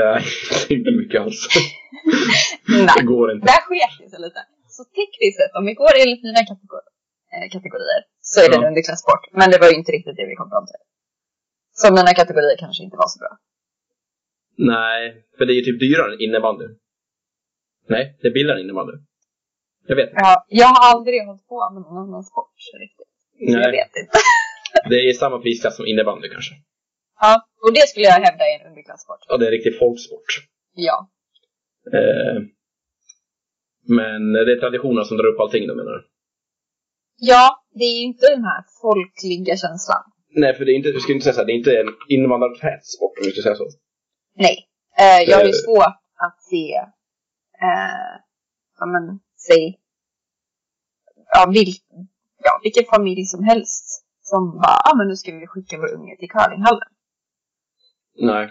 Ja, 0.00 0.10
inte 0.76 0.90
mycket 1.00 1.20
alls. 1.22 1.40
Nej. 2.68 2.88
det 2.96 3.04
går 3.12 3.26
inte. 3.32 3.46
Där 3.52 3.62
sket 3.68 3.94
det 4.00 4.10
sig 4.10 4.20
lite. 4.26 4.40
Så 4.76 4.82
tekniskt 4.98 5.36
sett, 5.40 5.54
om 5.58 5.64
vi 5.70 5.74
går 5.82 5.92
enligt 6.02 6.22
mina 6.26 6.40
eh, 7.34 7.46
kategorier, 7.56 8.00
så 8.30 8.36
är 8.40 8.46
det 8.50 8.56
en 8.56 8.62
Ja. 8.66 8.68
underklasssport. 8.70 9.22
Men 9.40 9.46
det 9.52 9.58
var 9.62 9.68
ju 9.70 9.76
inte 9.80 9.92
riktigt 9.96 10.16
det 10.20 10.26
vi 10.32 10.36
kom 10.40 10.50
fram 10.54 10.66
till. 10.70 10.82
Så 11.72 11.92
mina 11.92 12.12
kategorier 12.20 12.56
kanske 12.58 12.84
inte 12.84 12.96
var 12.96 13.08
så 13.08 13.18
bra. 13.18 13.32
Nej, 14.72 15.24
för 15.38 15.46
det 15.46 15.52
är 15.52 15.58
ju 15.60 15.64
typ 15.68 15.80
dyrare 15.80 16.12
än 16.14 16.20
innebandy. 16.20 16.66
Nej, 17.88 18.18
det 18.20 18.28
är 18.28 18.32
billigare 18.32 18.58
än 18.58 18.64
innebandy. 18.64 18.92
Jag 19.86 19.96
vet 19.96 20.08
inte. 20.08 20.20
Ja, 20.24 20.44
jag 20.48 20.66
har 20.66 20.82
aldrig 20.92 21.26
hållit 21.26 21.46
på 21.46 21.70
med 21.74 21.82
någon 21.82 21.98
annan 22.04 22.24
sport 22.24 22.54
riktigt. 22.84 23.12
Så 23.38 23.52
jag 23.52 23.60
Nej, 23.60 23.72
vet 23.78 23.92
inte. 24.02 24.18
det 24.90 24.96
är 25.08 25.12
samma 25.12 25.38
prisklass 25.38 25.76
som 25.76 25.86
innebandy 25.86 26.28
kanske. 26.28 26.54
Ja, 27.20 27.32
och 27.64 27.72
det 27.74 27.88
skulle 27.88 28.06
jag 28.06 28.12
hävda 28.12 28.44
är 28.44 28.60
en 28.60 28.66
underklasssport. 28.70 29.20
Ja, 29.28 29.36
det 29.36 29.44
är 29.44 29.46
en 29.46 29.56
riktig 29.58 29.78
folksport. 29.78 30.30
Ja. 30.74 31.10
Eh, 31.92 32.36
men 33.98 34.32
det 34.32 34.52
är 34.52 34.60
traditioner 34.60 35.02
som 35.02 35.16
drar 35.16 35.26
upp 35.26 35.40
allting 35.40 35.66
då 35.68 35.74
menar 35.74 35.92
du? 35.92 36.08
Ja, 37.16 37.64
det 37.74 37.84
är 37.84 37.96
ju 37.98 38.04
inte 38.04 38.26
den 38.26 38.44
här 38.44 38.64
folkliga 38.82 39.56
känslan. 39.56 40.02
Nej, 40.34 40.54
för 40.54 40.64
det 40.64 40.72
är 40.72 40.76
inte, 40.76 40.92
du 40.92 41.00
ska 41.00 41.12
inte 41.12 41.24
säga 41.24 41.34
så 41.34 41.44
det 41.44 41.52
är 41.52 41.56
inte 41.62 41.80
en 41.80 41.88
invandrartät 42.08 42.86
sport 42.86 43.18
om 43.18 43.24
du 43.24 43.32
ska 43.32 43.42
säga 43.42 43.54
så. 43.54 43.66
Nej. 44.36 44.68
Eh, 44.98 45.20
jag 45.30 45.36
har 45.36 45.44
ju 45.44 45.48
Eh. 45.50 45.64
svårt 45.64 45.98
att 46.26 46.42
se, 46.50 46.74
eh, 47.66 48.12
ja 48.78 48.86
men, 48.86 49.20
säg, 49.46 49.78
ja, 51.34 51.50
vil, 51.54 51.72
ja, 52.44 52.60
vilken 52.62 52.84
familj 52.84 53.24
som 53.24 53.44
helst 53.44 54.04
som 54.22 54.42
bara, 54.62 54.78
ja 54.84 54.94
men 54.96 55.08
nu 55.08 55.16
ska 55.16 55.32
vi 55.32 55.46
skicka 55.46 55.78
vår 55.78 55.94
unge 55.94 56.16
till 56.16 56.28
curlinghallen. 56.28 56.88
Nej. 58.20 58.50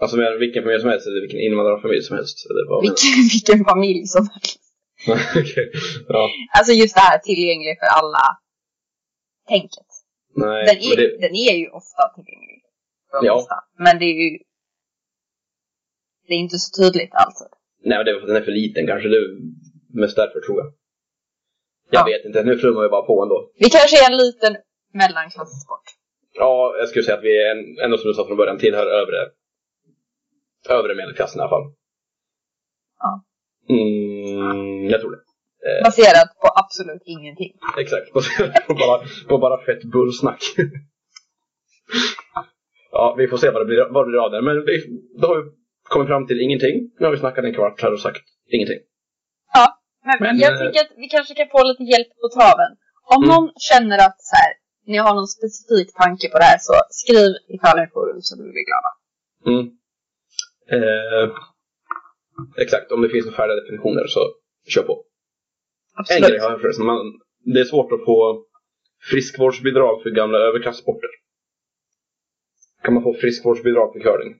Alltså 0.00 0.16
du 0.16 0.38
vilken 0.38 0.62
familj 0.62 0.80
som 0.80 0.90
helst 0.90 1.06
eller 1.06 1.20
vilken 1.20 1.40
invandrarfamilj 1.40 2.02
som 2.02 2.16
helst? 2.16 2.46
Eller 2.50 2.64
vad 2.70 2.82
Vilken, 2.82 3.22
vilken 3.34 3.64
familj 3.64 4.06
som 4.06 4.28
helst. 4.34 4.60
Okej. 5.40 5.70
Ja. 6.08 6.28
Alltså 6.58 6.72
just 6.72 6.94
det 6.94 7.00
här 7.00 7.18
tillgänglig 7.18 7.76
för 7.80 7.86
alla 7.98 8.24
tänket. 9.48 9.89
Nej, 10.34 10.66
Den 10.66 10.76
är, 10.76 10.96
det, 10.96 11.18
den 11.26 11.34
är 11.34 11.56
ju 11.56 11.68
ofta 11.68 12.02
tillgänglig. 12.14 12.62
Ja. 13.22 13.46
Men 13.78 13.98
det 13.98 14.04
är 14.04 14.16
ju, 14.30 14.38
det 16.28 16.34
är 16.34 16.38
inte 16.38 16.58
så 16.58 16.82
tydligt 16.82 17.14
alltid. 17.14 17.48
nej, 17.84 17.98
men 17.98 18.04
det 18.04 18.10
är 18.10 18.14
för 18.14 18.20
att 18.22 18.26
den 18.26 18.36
är 18.36 18.40
för 18.50 18.52
liten 18.52 18.86
kanske. 18.86 19.08
Det 19.08 19.16
är 19.16 19.28
mest 20.00 20.16
därför 20.16 20.40
tror 20.40 20.58
jag. 20.58 20.72
Jag 21.90 22.00
Ja. 22.00 22.04
vet 22.04 22.24
inte, 22.24 22.42
nu 22.44 22.58
flummar 22.58 22.82
vi 22.82 22.88
bara 22.88 23.06
på 23.06 23.22
ändå. 23.22 23.50
Vi 23.54 23.70
kanske 23.70 23.96
är 24.04 24.10
en 24.12 24.16
liten 24.18 24.56
mellanklasssport. 24.92 25.86
Ja, 26.32 26.74
jag 26.78 26.88
skulle 26.88 27.04
säga 27.04 27.16
att 27.18 27.24
vi 27.24 27.42
är 27.46 27.50
en, 27.50 27.78
ändå 27.84 27.98
som 27.98 28.08
du 28.08 28.14
sa 28.14 28.26
från 28.26 28.36
början 28.36 28.58
tillhör 28.58 28.86
övre, 28.86 29.16
övre 30.68 30.94
medelklassen 30.94 31.38
i 31.38 31.42
alla 31.42 31.50
fall. 31.50 31.72
Ja. 32.98 33.24
Mm, 33.68 34.90
jag 34.90 35.00
tror 35.00 35.10
det. 35.10 35.22
Eh, 35.66 35.84
Baserat 35.84 36.30
på 36.42 36.48
absolut 36.62 37.02
ingenting. 37.04 37.52
exakt. 37.78 38.12
på, 38.68 38.74
bara, 38.74 38.98
på 39.28 39.38
bara 39.38 39.64
fett 39.66 39.82
bullsnack. 39.84 40.42
ja, 42.92 43.14
vi 43.18 43.28
får 43.28 43.36
se 43.36 43.50
vad 43.50 43.62
det 43.62 43.66
blir, 43.66 43.88
vad 43.90 44.04
det 44.04 44.10
blir 44.10 44.24
av 44.24 44.30
det. 44.30 44.42
Men 44.42 44.64
vi, 44.64 44.74
då 45.20 45.26
har 45.28 45.36
vi 45.42 45.50
kommit 45.82 46.08
fram 46.08 46.26
till 46.26 46.40
ingenting. 46.40 46.76
Nu 46.98 47.06
har 47.06 47.12
vi 47.12 47.18
snackat 47.18 47.44
en 47.44 47.54
kvart 47.54 47.82
här 47.82 47.92
och 47.92 48.00
sagt 48.00 48.24
ingenting. 48.56 48.80
Men, 50.04 50.16
Men, 50.20 50.38
jag 50.38 50.52
eh, 50.52 50.58
tänker 50.58 50.80
att 50.80 50.92
vi 50.96 51.08
kanske 51.08 51.34
kan 51.34 51.48
få 51.54 51.60
lite 51.70 51.84
hjälp 51.92 52.10
på 52.22 52.28
traven. 52.36 52.72
Om 53.14 53.22
Mm. 53.24 53.28
någon 53.34 53.48
känner 53.70 53.98
att 54.06 54.18
så 54.28 54.34
här, 54.40 54.52
ni 54.90 54.98
har 55.04 55.14
någon 55.14 55.32
specifik 55.38 55.88
tanke 56.02 56.26
på 56.32 56.38
det 56.38 56.48
här 56.52 56.58
så 56.68 56.74
skriv 57.02 57.30
i 57.52 57.54
Curlingforum 57.62 58.20
så 58.28 58.32
blir 58.38 58.52
vi 58.58 58.62
glada. 58.70 58.90
Mm. 59.50 59.64
Eh, 60.76 61.26
exakt, 62.64 62.92
om 62.92 63.02
det 63.02 63.08
finns 63.08 63.26
några 63.26 63.36
färdiga 63.36 63.60
definitioner 63.60 64.06
så 64.06 64.20
kör 64.74 64.82
på. 64.82 64.94
En 65.96 66.00
Absolut. 66.00 66.28
grej 66.28 66.38
har 66.40 66.50
jag 66.50 66.60
förresten. 66.60 66.86
Man, 66.86 66.98
det 67.54 67.60
är 67.60 67.64
svårt 67.64 67.92
att 67.92 68.04
få 68.04 68.44
friskvårdsbidrag 69.10 70.02
för 70.02 70.10
gamla 70.10 70.38
överklassporter. 70.38 71.10
kan 72.84 72.94
man 72.94 73.02
få 73.02 73.14
friskvårdsbidrag 73.14 73.92
för 73.92 74.00
curling. 74.00 74.36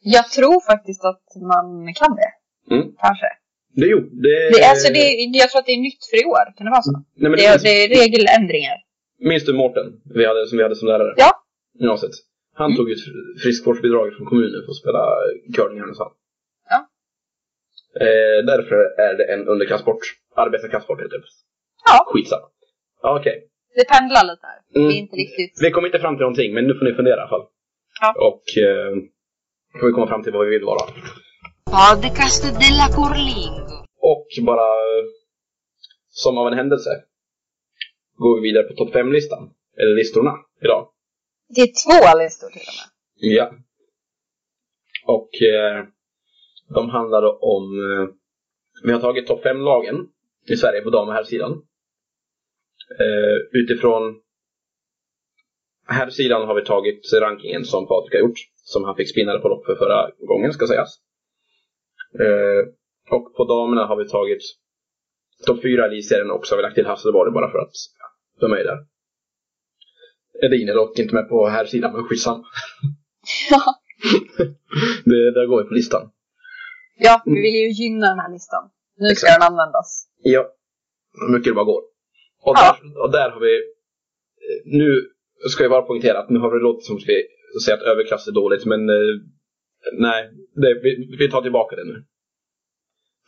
Jag 0.00 0.26
tror 0.30 0.60
faktiskt 0.72 1.04
att 1.04 1.24
man 1.52 1.94
kan 1.94 2.16
det. 2.20 2.30
Mm. 2.74 2.86
Kanske. 3.04 3.26
Det, 3.74 3.86
jo, 3.86 3.98
det, 4.00 4.50
Det, 4.52 4.64
alltså 4.72 4.92
det, 4.92 5.04
jag 5.42 5.50
tror 5.50 5.60
att 5.60 5.66
det 5.66 5.72
är 5.72 5.80
nytt 5.88 6.04
för 6.10 6.16
i 6.22 6.24
år. 6.24 6.44
Kan 6.56 6.64
det 6.66 6.70
vara 6.70 6.82
så? 6.82 6.92
Nej, 7.16 7.30
Det, 7.30 7.36
det, 7.36 7.44
är- 7.44 7.58
det 7.62 7.84
är 7.84 7.88
regeländringar. 7.88 8.76
Minns 9.18 9.44
du 9.44 9.52
Mårten, 9.52 9.86
vi 10.14 10.26
hade, 10.26 10.46
som 10.46 10.58
vi 10.58 10.62
hade 10.64 10.76
som 10.76 10.88
lärare? 10.88 11.14
Ja. 11.16 11.30
Gymnasiet. 11.78 12.12
Han 12.54 12.66
Mm. 12.70 12.76
tog 12.76 12.90
ut 12.90 12.98
friskvårdsbidrag 13.42 14.14
från 14.16 14.26
kommunen 14.26 14.62
för 14.64 14.70
att 14.72 14.76
spela 14.76 15.02
curling 15.54 15.76
i 15.78 15.80
Härnösand. 15.80 16.10
Ja. 16.70 16.78
Eh, 18.00 18.38
därför 18.46 18.76
är 19.00 19.14
det 19.18 19.24
en 19.34 19.48
underklassport. 19.48 20.00
Arbetarklassport 20.44 21.00
heter 21.00 21.18
det. 21.18 21.24
Ja. 21.84 22.04
Skitsamma. 22.06 22.46
Ja, 23.02 23.18
Okej. 23.20 23.36
Det 23.78 23.84
pendlar 23.84 24.24
lite 24.30 24.46
här. 24.46 24.60
Mm. 24.76 24.88
Det 24.88 24.94
är 24.94 24.98
inte 24.98 25.16
riktigt... 25.16 25.52
Vi 25.62 25.70
kom 25.70 25.86
inte 25.86 25.98
fram 25.98 26.14
till 26.16 26.26
någonting, 26.26 26.54
men 26.54 26.64
nu 26.66 26.74
får 26.74 26.84
ni 26.84 26.94
fundera 26.94 27.16
i 27.16 27.20
alla 27.20 27.28
fall. 27.28 27.46
Ja. 28.00 28.10
Och 28.28 28.44
eh, 28.66 28.92
får 29.80 29.86
vi 29.86 29.92
komma 29.92 30.06
fram 30.06 30.22
till 30.22 30.32
vad 30.32 30.46
vi 30.46 30.50
vill 30.50 30.64
vara. 30.64 30.84
Podcast 31.76 32.42
della 32.42 32.86
Curlingo. 32.96 33.84
Och 34.12 34.26
bara 34.42 34.68
som 36.08 36.38
av 36.38 36.46
en 36.46 36.58
händelse 36.58 36.90
går 38.16 38.40
vi 38.40 38.42
vidare 38.48 38.64
på 38.64 38.74
topp 38.74 38.94
5-listan. 38.94 39.50
Eller 39.80 39.94
listorna 39.94 40.34
idag. 40.62 40.88
Det 41.54 41.60
är 41.60 41.66
två 41.66 42.18
listor 42.18 42.48
till 42.48 42.68
och 42.70 42.76
med. 42.78 42.88
Ja. 43.36 43.50
Och 45.06 45.42
eh, 45.42 45.84
de 46.74 46.90
handlar 46.90 47.44
om... 47.44 47.64
Eh, 47.90 48.14
vi 48.82 48.92
har 48.92 49.00
tagit 49.00 49.26
topp 49.26 49.44
5-lagen 49.44 49.96
i 50.50 50.56
Sverige 50.56 50.80
på 50.80 50.90
dam 50.90 51.08
och 51.08 51.14
herrsidan. 51.14 51.52
Eh, 53.00 53.60
utifrån 53.60 54.20
herrsidan 55.86 56.46
har 56.46 56.54
vi 56.54 56.64
tagit 56.64 57.12
rankingen 57.12 57.64
som 57.64 57.86
Patrik 57.86 58.14
har 58.14 58.20
gjort. 58.20 58.38
Som 58.56 58.84
han 58.84 58.96
fick 58.96 59.10
spinnare 59.10 59.38
på 59.38 59.48
lopp 59.48 59.66
för 59.66 59.76
förra 59.76 60.10
gången, 60.18 60.52
ska 60.52 60.66
sägas. 60.66 60.98
Eh, 62.20 62.62
och 63.10 63.34
på 63.36 63.44
damerna 63.44 63.86
har 63.86 63.96
vi 63.96 64.08
tagit 64.08 64.42
topp 65.46 65.62
4 65.62 65.68
i 65.68 65.88
elitserien 65.88 66.30
och 66.30 66.46
så 66.46 66.54
har 66.54 66.56
vi 66.56 66.62
lagt 66.62 66.74
till 66.74 66.86
Hasselborg 66.86 67.32
bara 67.32 67.50
för 67.50 67.58
att 67.58 67.72
ja, 67.98 68.06
de 68.40 68.52
är 68.52 68.64
där. 68.64 68.78
Edin 70.42 70.68
är 70.68 70.74
dock 70.74 70.98
inte 70.98 71.14
med 71.14 71.28
på 71.28 71.48
herrsidan, 71.48 71.92
men 71.92 72.04
skitsamma. 72.04 72.44
Ja. 73.50 73.62
det, 75.04 75.30
där 75.30 75.46
går 75.46 75.62
vi 75.62 75.68
på 75.68 75.74
listan. 75.74 76.10
Ja, 76.98 77.22
vi 77.24 77.40
vill 77.40 77.54
ju 77.54 77.68
gynna 77.70 78.06
den 78.06 78.18
här 78.18 78.32
listan. 78.32 78.70
Nu 78.96 79.06
ska 79.06 79.12
Exakt. 79.12 79.40
den 79.40 79.46
användas. 79.52 80.07
Ja. 80.22 80.52
Hur 81.20 81.32
mycket 81.32 81.50
det 81.50 81.54
bara 81.54 81.64
går. 81.64 81.82
Och, 82.42 82.56
Ja. 82.56 82.78
där, 82.82 83.02
och 83.02 83.12
där 83.12 83.30
har 83.30 83.40
vi... 83.40 83.54
eh, 83.56 84.60
Nu 84.78 85.10
ska 85.50 85.62
jag 85.64 85.70
bara 85.70 85.82
poängtera 85.82 86.18
att 86.18 86.30
nu 86.30 86.38
har 86.38 86.54
det 86.54 86.62
låtit 86.62 86.84
som 86.86 86.96
att 86.96 87.02
vi 87.08 87.22
säger 87.64 87.78
att 87.78 87.84
överklass 87.84 88.28
är 88.28 88.32
dåligt, 88.32 88.64
men 88.66 88.88
eh, 88.88 89.14
nej, 89.92 90.30
det, 90.54 90.74
vi, 90.82 91.16
vi 91.18 91.30
tar 91.30 91.42
tillbaka 91.42 91.76
det 91.76 91.84
nu. 91.84 92.04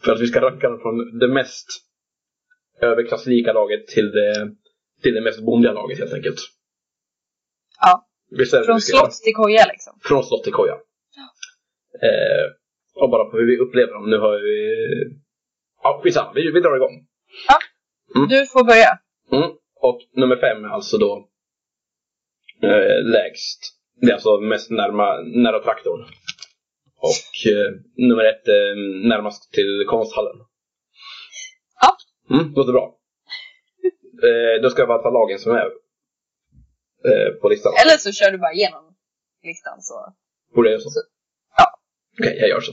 För 0.05 0.13
att 0.13 0.21
vi 0.21 0.27
ska 0.27 0.41
ranka 0.41 0.69
dem 0.69 0.81
från 0.81 1.19
det 1.19 1.29
mest 1.29 1.67
överklasslika 2.81 3.53
laget 3.53 3.87
till 3.87 4.11
det, 4.11 4.55
till 5.03 5.15
det 5.15 5.21
mest 5.21 5.41
bondiga 5.41 5.73
laget 5.73 5.99
helt 5.99 6.13
enkelt. 6.13 6.39
Ja. 7.81 8.07
Från 8.67 8.81
slott 8.81 9.13
till 9.13 9.35
koja 9.35 9.67
liksom. 9.67 9.99
Från 10.03 10.25
slott 10.25 10.45
till 10.45 10.53
koja. 10.53 10.73
Eh, 12.03 12.47
och 12.95 13.11
bara 13.11 13.25
på 13.31 13.37
hur 13.39 13.47
vi 13.47 13.59
upplever 13.59 13.93
dem. 13.93 14.11
Nu 14.11 14.19
har 14.19 14.39
vi... 14.39 15.20
Ja, 15.83 16.01
skitsamma. 16.03 16.33
Vi, 16.35 16.51
vi 16.51 16.61
drar 16.61 16.77
igång. 16.77 17.07
Mm. 18.17 18.29
Du 18.29 18.47
får 18.47 18.65
börja. 18.65 18.99
Mm. 19.33 19.51
Och 19.81 20.01
nummer 20.13 20.37
fem 20.37 20.65
är 20.65 20.69
alltså 20.69 20.99
då 20.99 21.29
eh, 22.63 23.05
lägst. 23.05 23.77
Det 24.01 24.11
är 24.11 24.15
alltså 24.15 24.41
mest 24.41 24.71
närma, 24.71 25.21
nära 25.21 25.63
traktorn. 25.63 26.01
Och 26.97 27.51
eh, 27.53 27.71
nummer 28.09 28.25
ett 28.25 28.49
är 28.49 28.75
närmast 29.09 29.53
till 29.53 29.85
konsthallen. 29.89 30.37
Ja. 31.81 31.97
Mm, 32.35 32.53
låter 32.55 32.73
bra. 32.73 32.97
Eh, 34.23 34.63
då 34.63 34.71
ska 34.71 34.81
jag 34.81 34.89
bara 34.89 35.03
ta 35.03 35.11
lagen 35.11 35.39
som 35.39 35.53
är 35.53 35.67
eh, 37.09 37.33
på 37.41 37.49
listan. 37.49 37.73
Eller 37.85 37.97
så 37.97 38.13
kör 38.13 38.31
du 38.31 38.39
bara 38.39 38.53
igenom 38.53 38.97
listan 39.43 39.83
så. 39.83 40.15
Borde 40.55 40.69
jag 40.69 40.73
göra 40.73 40.91
så? 40.91 41.01
Ja. 41.57 41.79
Okej, 42.19 42.37
jag 42.41 42.49
gör 42.49 42.61
så. 42.61 42.73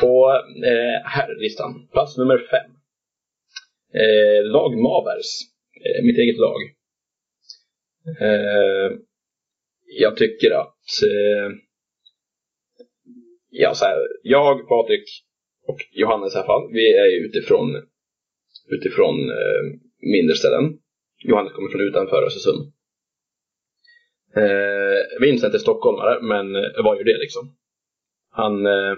På 0.00 0.30
eh, 0.64 1.06
herrlistan, 1.10 1.88
plats 1.92 2.18
nummer 2.18 2.38
fem. 2.38 2.70
Eh, 3.94 4.44
lag 4.44 4.78
Mavers, 4.78 5.26
eh, 5.84 6.04
mitt 6.04 6.18
eget 6.18 6.38
lag. 6.38 6.60
Eh, 8.20 8.92
jag 9.86 10.16
tycker 10.16 10.50
att 10.50 11.02
eh, 11.02 11.56
ja, 13.50 13.74
så 13.74 13.84
här, 13.84 13.98
jag, 14.22 14.68
Patrik 14.68 15.24
och 15.66 15.78
Johannes 15.92 16.34
i 16.34 16.38
alla 16.38 16.46
fall, 16.46 16.72
vi 16.72 16.96
är 16.96 17.24
utifrån, 17.24 17.82
utifrån 18.68 19.30
eh, 19.30 19.62
mindre 20.00 20.36
ställen. 20.36 20.78
Johannes 21.24 21.52
kommer 21.52 21.70
från 21.70 21.80
utanför 21.80 22.26
Östersund. 22.26 22.72
Eh, 24.36 25.20
Vincent 25.20 25.54
är 25.54 25.58
stockholmare, 25.58 26.22
men 26.22 26.56
eh, 26.56 26.84
vad 26.84 26.96
gör 26.96 27.04
det 27.04 27.18
liksom? 27.18 27.56
Han, 28.30 28.66
eh, 28.66 28.96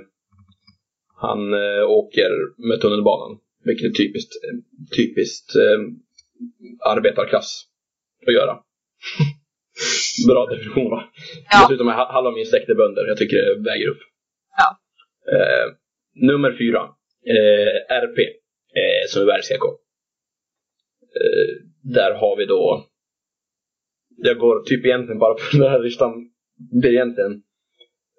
han 1.20 1.54
eh, 1.54 1.84
åker 1.88 2.30
med 2.68 2.80
tunnelbanan, 2.80 3.38
vilket 3.64 3.90
är 3.90 3.94
typiskt, 3.94 4.32
eh, 4.44 4.56
typiskt 4.96 5.56
eh, 5.56 5.80
arbetarklass 6.92 7.64
att 8.26 8.34
göra. 8.34 8.58
Bra 10.28 10.46
definition 10.46 10.90
va? 10.90 11.04
Ja. 11.50 11.66
Dessutom 11.68 11.88
är 11.88 11.92
ha- 11.92 12.12
halva 12.12 12.30
min 12.30 12.46
släkt 12.46 12.68
är 12.68 12.74
bönder, 12.74 13.06
jag 13.06 13.16
tycker 13.18 13.36
det 13.36 13.62
väger 13.70 13.88
upp. 13.88 14.00
Ja. 14.56 14.78
Eh, 15.34 15.66
nummer 16.14 16.52
fyra, 16.58 16.80
eh, 17.26 17.96
RP, 18.04 18.18
eh, 18.18 19.08
som 19.08 19.26
är. 19.26 19.68
Eh, 21.16 21.54
där 21.82 22.14
har 22.14 22.36
vi 22.36 22.44
då 22.46 22.86
jag 24.22 24.38
går 24.38 24.62
typ 24.62 24.86
egentligen 24.86 25.18
bara 25.18 25.34
på 25.34 25.40
den 25.52 25.70
här 25.70 25.78
listan. 25.82 26.12
Det 26.82 26.88
är 26.88 26.92
egentligen 26.92 27.42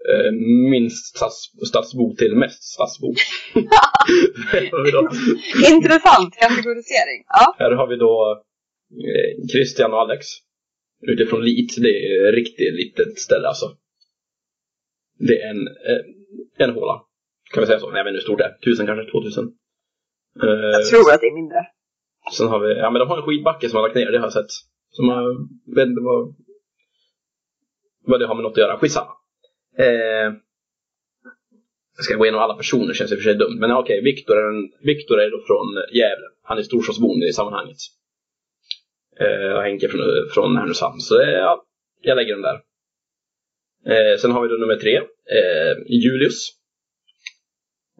eh, 0.09 0.31
minst 0.71 1.17
stadsbo 1.67 2.15
till 2.15 2.35
mest 2.35 2.63
stadsbo. 2.63 3.07
Intressant 5.71 6.35
kategorisering. 6.35 7.23
Ja. 7.27 7.55
här 7.59 7.71
har 7.71 7.87
vi 7.87 7.95
då 7.95 8.43
eh, 8.91 9.47
Christian 9.51 9.93
och 9.93 9.99
Alex. 9.99 10.25
Utifrån 11.07 11.43
Lit, 11.45 11.75
det 11.77 11.89
är 11.89 12.27
ett 12.29 12.35
riktigt 12.35 12.73
litet 12.73 13.19
ställe 13.19 13.47
alltså. 13.47 13.65
Det 15.19 15.41
är 15.41 15.49
en, 15.49 15.67
eh, 15.67 16.65
en 16.67 16.69
håla. 16.75 17.01
Kan 17.53 17.61
vi 17.61 17.67
säga 17.67 17.79
så? 17.79 17.89
Nej, 17.89 17.97
jag 17.97 18.03
vet 18.03 18.11
inte 18.11 18.17
hur 18.17 18.21
stort 18.21 18.37
det 18.39 18.45
är. 18.45 18.53
Tusen 18.65 18.85
kanske? 18.85 19.11
2000? 19.11 19.43
Eh, 20.43 20.49
Jag 20.49 20.85
tror 20.87 21.13
att 21.13 21.21
det 21.21 21.27
är 21.27 21.35
mindre. 21.35 21.57
Sen 22.37 22.47
har 22.47 22.59
vi, 22.59 22.77
ja 22.77 22.89
men 22.91 22.99
de 22.99 23.09
har 23.09 23.17
en 23.17 23.23
skidbacke 23.23 23.69
som 23.69 23.75
har 23.77 23.83
lagt 23.87 23.95
ner, 23.95 24.11
det 24.11 24.17
har 24.17 24.25
jag 24.25 24.33
sett. 24.33 24.51
Som 24.91 25.09
har, 25.09 25.23
vet 25.75 25.87
inte 25.87 26.01
vad, 26.01 26.35
vad 28.05 28.19
det 28.19 28.27
har 28.27 28.35
med 28.35 28.43
något 28.43 28.51
att 28.51 28.57
göra. 28.57 28.77
Skitsamma. 28.77 29.11
Eh, 29.77 30.33
jag 31.97 32.05
ska 32.05 32.15
gå 32.15 32.25
igenom 32.25 32.41
alla 32.41 32.53
personer, 32.57 32.93
känns 32.93 33.11
i 33.11 33.15
och 33.15 33.19
för 33.19 33.23
sig 33.23 33.35
dumt. 33.35 33.57
Men 33.59 33.71
okej, 33.71 34.01
Viktor 34.03 34.37
är, 34.37 34.47
en- 34.49 34.71
är 35.19 35.31
då 35.31 35.41
från 35.47 35.95
Gävle. 35.97 36.25
Han 36.43 36.57
är 36.57 36.61
storstadsboende 36.63 37.27
i 37.27 37.33
sammanhanget. 37.33 37.77
Eh, 39.19 39.51
och 39.55 39.63
Henke 39.63 39.87
från, 39.89 40.01
från 40.33 40.57
Härnösand. 40.57 41.03
Så 41.03 41.21
eh, 41.21 41.29
ja, 41.29 41.65
jag 42.01 42.15
lägger 42.15 42.33
den 42.33 42.41
där. 42.41 42.59
Eh, 43.85 44.17
sen 44.17 44.31
har 44.31 44.41
vi 44.41 44.47
då 44.47 44.55
nummer 44.55 44.75
tre, 44.75 44.95
eh, 45.37 45.77
Julius. 45.87 46.49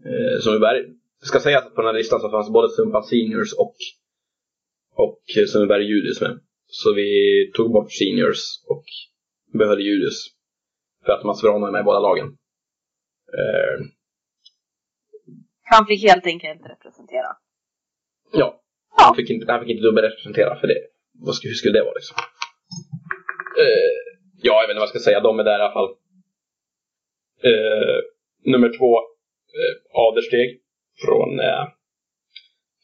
Eh, 0.05 0.39
som 0.41 0.53
är. 0.53 0.75
Jag 1.19 1.27
ska 1.27 1.39
säga 1.39 1.57
att 1.57 1.75
på 1.75 1.81
den 1.81 1.85
här 1.85 1.97
listan 1.97 2.19
så 2.19 2.29
fanns 2.29 2.49
både 2.53 2.69
Sumpa 2.69 3.03
Seniors 3.03 3.53
och 3.53 3.75
och 4.95 5.21
Sundbyberg 5.47 5.83
Julius 5.83 6.21
med. 6.21 6.39
Så 6.67 6.93
vi 6.93 7.51
tog 7.55 7.71
bort 7.71 7.91
Seniors 7.91 8.39
och 8.67 8.83
behöll 9.59 9.81
Julius. 9.81 10.27
För 11.05 11.11
att 11.13 11.23
Mats 11.23 11.43
Vrana 11.43 11.67
är 11.67 11.71
med 11.71 11.79
i 11.81 11.83
båda 11.83 11.99
lagen. 11.99 12.27
Eh, 13.37 13.85
Han 15.63 15.85
fick 15.85 16.03
helt 16.09 16.25
enkelt 16.25 16.61
representera. 16.65 17.27
ja, 18.33 18.61
Ja. 18.97 19.03
han 19.05 19.15
fick 19.15 19.29
inte, 19.29 19.51
han 19.51 19.61
fick 19.61 19.69
inte 19.69 19.83
dubbelrepresentera 19.83 20.59
för 20.59 20.67
det. 20.67 20.79
Vad 21.13 21.35
skulle, 21.35 21.49
hur 21.49 21.55
skulle 21.55 21.79
det 21.79 21.83
vara 21.83 21.93
liksom? 21.93 22.17
Eh, 23.59 24.01
ja, 24.41 24.53
jag 24.61 24.67
vet 24.67 24.69
inte 24.69 24.79
vad 24.79 24.87
jag 24.89 24.89
ska 24.89 24.99
säga. 24.99 25.19
De 25.19 25.39
är 25.39 25.43
där 25.43 25.59
i 25.59 25.61
alla 25.61 25.73
fall. 25.73 25.89
Eh, 27.43 27.99
nummer 28.51 28.77
två, 28.77 28.97
eh, 29.57 29.75
Adersteg. 30.07 30.61
Från, 31.05 31.39
eh, 31.39 31.65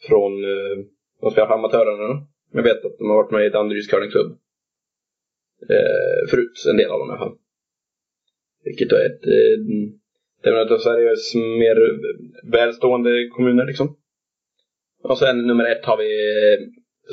från 0.08 0.44
eh, 0.44 0.78
de 1.22 1.32
spelar 1.32 1.48
för 1.48 1.54
amatörerna 1.54 2.08
nu. 2.14 2.26
Jag 2.52 2.64
vet 2.64 2.86
att 2.86 2.98
de 2.98 3.10
har 3.10 3.16
varit 3.16 3.32
med 3.32 3.46
i 3.46 3.50
Danderyds 3.50 3.88
curlingklubb. 3.88 4.32
Eh, 5.70 6.30
förut, 6.30 6.64
en 6.72 6.78
del 6.78 6.92
av 6.92 7.00
dem 7.00 7.10
i 7.10 7.12
alla 7.12 7.20
fall. 7.20 7.38
Vilket 8.64 8.92
är 8.92 9.06
ett, 9.06 9.26
eh, 9.26 9.64
det 10.44 10.50
är 10.50 10.54
en 10.54 10.74
av 10.74 10.78
Sveriges 10.78 11.36
mer 11.36 11.78
välstående 12.52 13.28
kommuner 13.28 13.66
liksom. 13.66 13.98
Och 15.04 15.18
sen 15.20 15.48
nummer 15.48 15.66
ett 15.66 15.86
har 15.86 15.98
vi 15.98 16.44
eh, 16.54 16.60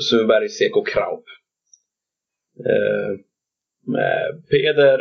Sundbybergs 0.01 0.59
CK 0.59 0.87
Kraup. 0.87 1.25
Eh, 2.59 3.19
med 3.87 4.49
Peder, 4.51 5.01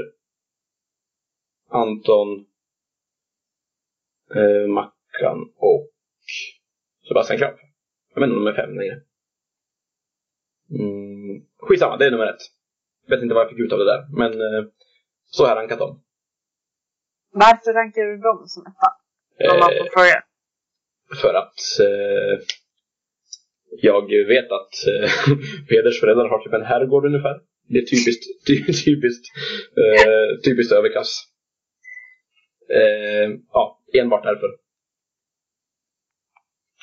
Anton, 1.69 2.45
eh, 4.36 4.67
Mackan 4.67 5.53
och 5.56 5.89
Sebastian 7.08 7.39
Kraup. 7.39 7.60
Jag 8.13 8.21
vet 8.21 8.27
inte 8.27 8.38
om 8.38 8.45
de 8.45 8.51
är 8.51 8.56
fem 8.56 8.77
längre. 8.77 9.01
Mm, 10.79 11.45
skitsamma, 11.58 11.97
det 11.97 12.06
är 12.06 12.12
nummer 12.12 12.27
ett. 12.27 12.41
Vet 13.08 13.21
inte 13.21 13.36
vad 13.36 13.43
jag 13.43 13.49
fick 13.49 13.60
ut 13.60 13.71
av 13.71 13.79
det 13.79 13.86
där, 13.86 14.08
men 14.17 14.34
så 15.25 15.43
har 15.43 15.49
jag 15.49 15.58
rankat 15.58 15.79
dem. 15.79 16.03
Varför 17.34 17.74
rankar 17.74 18.02
du 18.02 18.17
dem 18.17 18.43
som 18.48 18.63
etta? 18.72 18.89
Om 19.54 19.60
man 19.60 19.69
får 19.69 19.86
Eh, 19.86 19.91
fråga. 19.93 20.24
för 21.22 21.34
att 21.34 21.60
eh, 21.88 22.46
jag 23.82 24.02
vet 24.28 24.52
att 24.52 24.74
eh, 24.93 25.10
Peders 25.69 26.00
föräldrar 26.00 26.30
har 26.30 26.39
typ 26.43 26.54
en 26.54 26.65
herrgård 26.65 27.06
ungefär. 27.06 27.36
Det 27.69 27.80
är 27.80 27.86
typiskt, 27.86 28.24
ty, 28.48 28.56
typiskt, 28.86 29.26
eh, 29.84 30.41
typiskt 30.46 30.74
överklass. 30.74 31.24
Eh, 32.69 33.30
ja, 33.54 33.80
enbart 33.93 34.24
därför. 34.24 34.50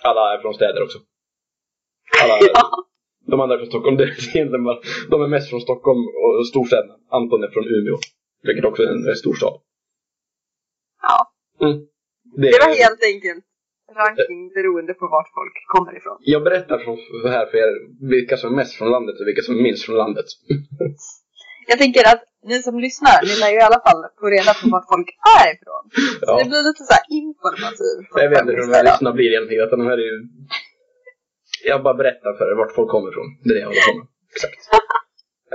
Alla 0.03 0.35
är 0.35 0.41
från 0.43 0.55
städer 0.55 0.83
också. 0.83 0.99
Alla, 2.23 2.39
Ja. 2.55 2.71
De 3.27 3.41
andra 3.41 3.55
är 3.55 3.59
från 3.59 3.67
Stockholm. 3.69 3.97
Det 3.97 4.05
är 4.05 4.37
egentligen 4.37 4.65
bara, 4.65 4.81
de 5.11 5.23
är 5.23 5.29
mest 5.29 5.51
från 5.51 5.61
Stockholm 5.61 5.99
och 6.01 6.47
storstäderna. 6.49 6.95
Anton 7.09 7.45
är 7.45 7.49
från 7.49 7.65
Umeå. 7.65 7.97
Vilket 8.43 8.65
också 8.65 8.83
är 8.83 8.87
en, 8.87 9.09
en 9.09 9.17
stor 9.17 9.35
stad. 9.35 9.53
Ja. 9.53 9.63
Mm. 11.65 11.77
Det 12.43 12.59
var 12.65 12.75
helt 12.85 13.03
enkelt 13.13 13.45
ranking 14.03 14.41
beroende 14.57 14.95
på 15.01 15.05
vart 15.15 15.31
folk 15.39 15.55
kommer 15.75 15.93
ifrån. 15.99 16.17
Jag 16.35 16.43
berättar 16.49 16.79
från, 16.85 16.97
här 17.37 17.47
för 17.51 17.57
er 17.65 17.73
vilka 18.15 18.37
som 18.37 18.53
är 18.53 18.57
mest 18.61 18.75
från 18.79 18.91
landet 18.97 19.17
och 19.21 19.27
vilka 19.29 19.43
som 19.43 19.59
är 19.59 19.63
minst 19.69 19.85
från 19.87 19.97
landet. 19.97 20.27
Jag 21.71 21.79
tänker 21.79 22.03
att 22.13 22.23
ni 22.51 22.57
som 22.67 22.75
lyssnar, 22.87 23.17
ni 23.31 23.35
lär 23.41 23.51
ju 23.55 23.59
i 23.65 23.69
alla 23.71 23.81
fall 23.87 24.01
få 24.21 24.27
reda 24.37 24.53
på 24.61 24.65
vart 24.75 24.89
folk 24.93 25.09
är 25.41 25.47
ifrån. 25.57 25.83
Så 26.21 26.25
Ja. 26.29 26.33
det 26.39 26.45
blir 26.51 26.63
lite 26.69 26.83
så 26.89 26.93
här 26.99 27.05
informativt. 27.23 28.07
Jag 28.23 28.31
vet 28.31 28.41
inte 28.43 28.53
hur 28.53 28.67
de 28.67 28.73
här 28.77 28.85
lyssnarna 28.89 29.13
blir 29.19 29.31
egentligen. 29.35 29.63
Utan 29.67 29.79
de 29.83 29.87
här 29.91 29.99
är 30.05 30.09
ju... 30.13 30.17
Jag 31.71 31.83
bara 31.87 31.95
berättar 32.03 32.31
för 32.39 32.45
er 32.53 32.57
vart 32.63 32.75
folk 32.79 32.91
kommer 32.95 33.09
ifrån. 33.13 33.29
Det 33.45 33.51
är 33.51 33.55
det 33.55 33.61
jag 33.65 33.71
håller 33.73 33.87
på 33.93 33.95
med. 33.99 34.07
Exakt. 34.35 34.61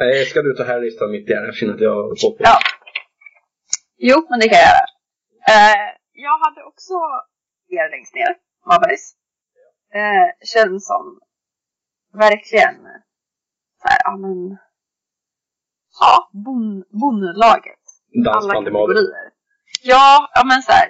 Eh, 0.01 0.25
Ska 0.29 0.41
du 0.41 0.53
ta 0.55 0.63
här 0.63 0.81
listan 0.81 1.11
mitt 1.11 1.29
i? 1.29 1.33
Jag 1.33 1.55
känner 1.55 1.73
att 1.73 1.81
jag 1.81 1.95
har 1.95 2.07
fått 2.23 2.37
på. 2.37 2.43
Ja. 2.43 2.57
Jo, 4.09 4.17
men 4.29 4.39
det 4.39 4.47
kan 4.49 4.59
jag 4.65 4.67
göra. 4.71 4.85
Eh, 5.55 5.84
jag 6.15 6.39
hade 6.39 6.63
också 6.63 6.93
er 7.69 7.89
längst 7.91 8.15
ner, 8.15 8.31
Marbergs. 8.67 9.15
Eh, 9.93 10.29
känns 10.53 10.87
som 10.87 11.19
verkligen 12.13 12.75
så 13.81 13.87
här, 13.89 13.99
ja 14.03 14.17
men, 14.17 14.57
ja, 15.99 16.29
bon, 16.45 16.83
bonnlaget. 17.01 17.83
Alla 18.27 18.53
kategorier. 18.53 19.31
Ja, 19.83 20.29
ja 20.35 20.43
men 20.45 20.61
så 20.61 20.71
här, 20.71 20.89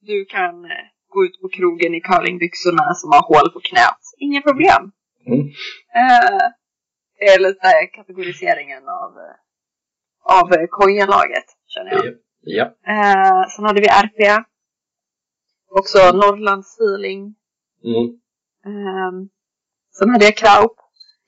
du 0.00 0.24
kan 0.24 0.64
eh, 0.64 0.86
gå 1.08 1.24
ut 1.24 1.40
på 1.40 1.48
krogen 1.48 1.94
i 1.94 2.00
curlingbyxorna 2.00 2.94
som 2.94 3.12
har 3.12 3.22
hål 3.22 3.52
på 3.52 3.60
knät. 3.60 4.02
Inga 4.18 4.40
problem. 4.42 4.92
Mm. 5.26 5.40
Eh, 6.00 6.44
det 7.18 7.24
är 7.24 7.38
lite 7.38 7.86
kategoriseringen 7.92 8.88
av, 8.88 9.10
eh, 9.18 9.36
av 10.38 10.66
kojalaget, 10.66 11.48
känner 11.66 11.92
jag. 11.92 12.04
Ja. 12.06 12.12
ja. 12.84 12.92
Eh, 12.92 13.48
sen 13.48 13.64
hade 13.64 13.80
vi 13.80 13.88
RP. 13.88 14.44
Också 15.78 15.98
Norrlands 16.12 16.74
feeling. 16.78 17.34
Mm. 17.84 18.04
Eh, 18.66 19.12
sen 19.98 20.10
hade 20.10 20.24
jag 20.24 20.36
Kraup. 20.36 20.76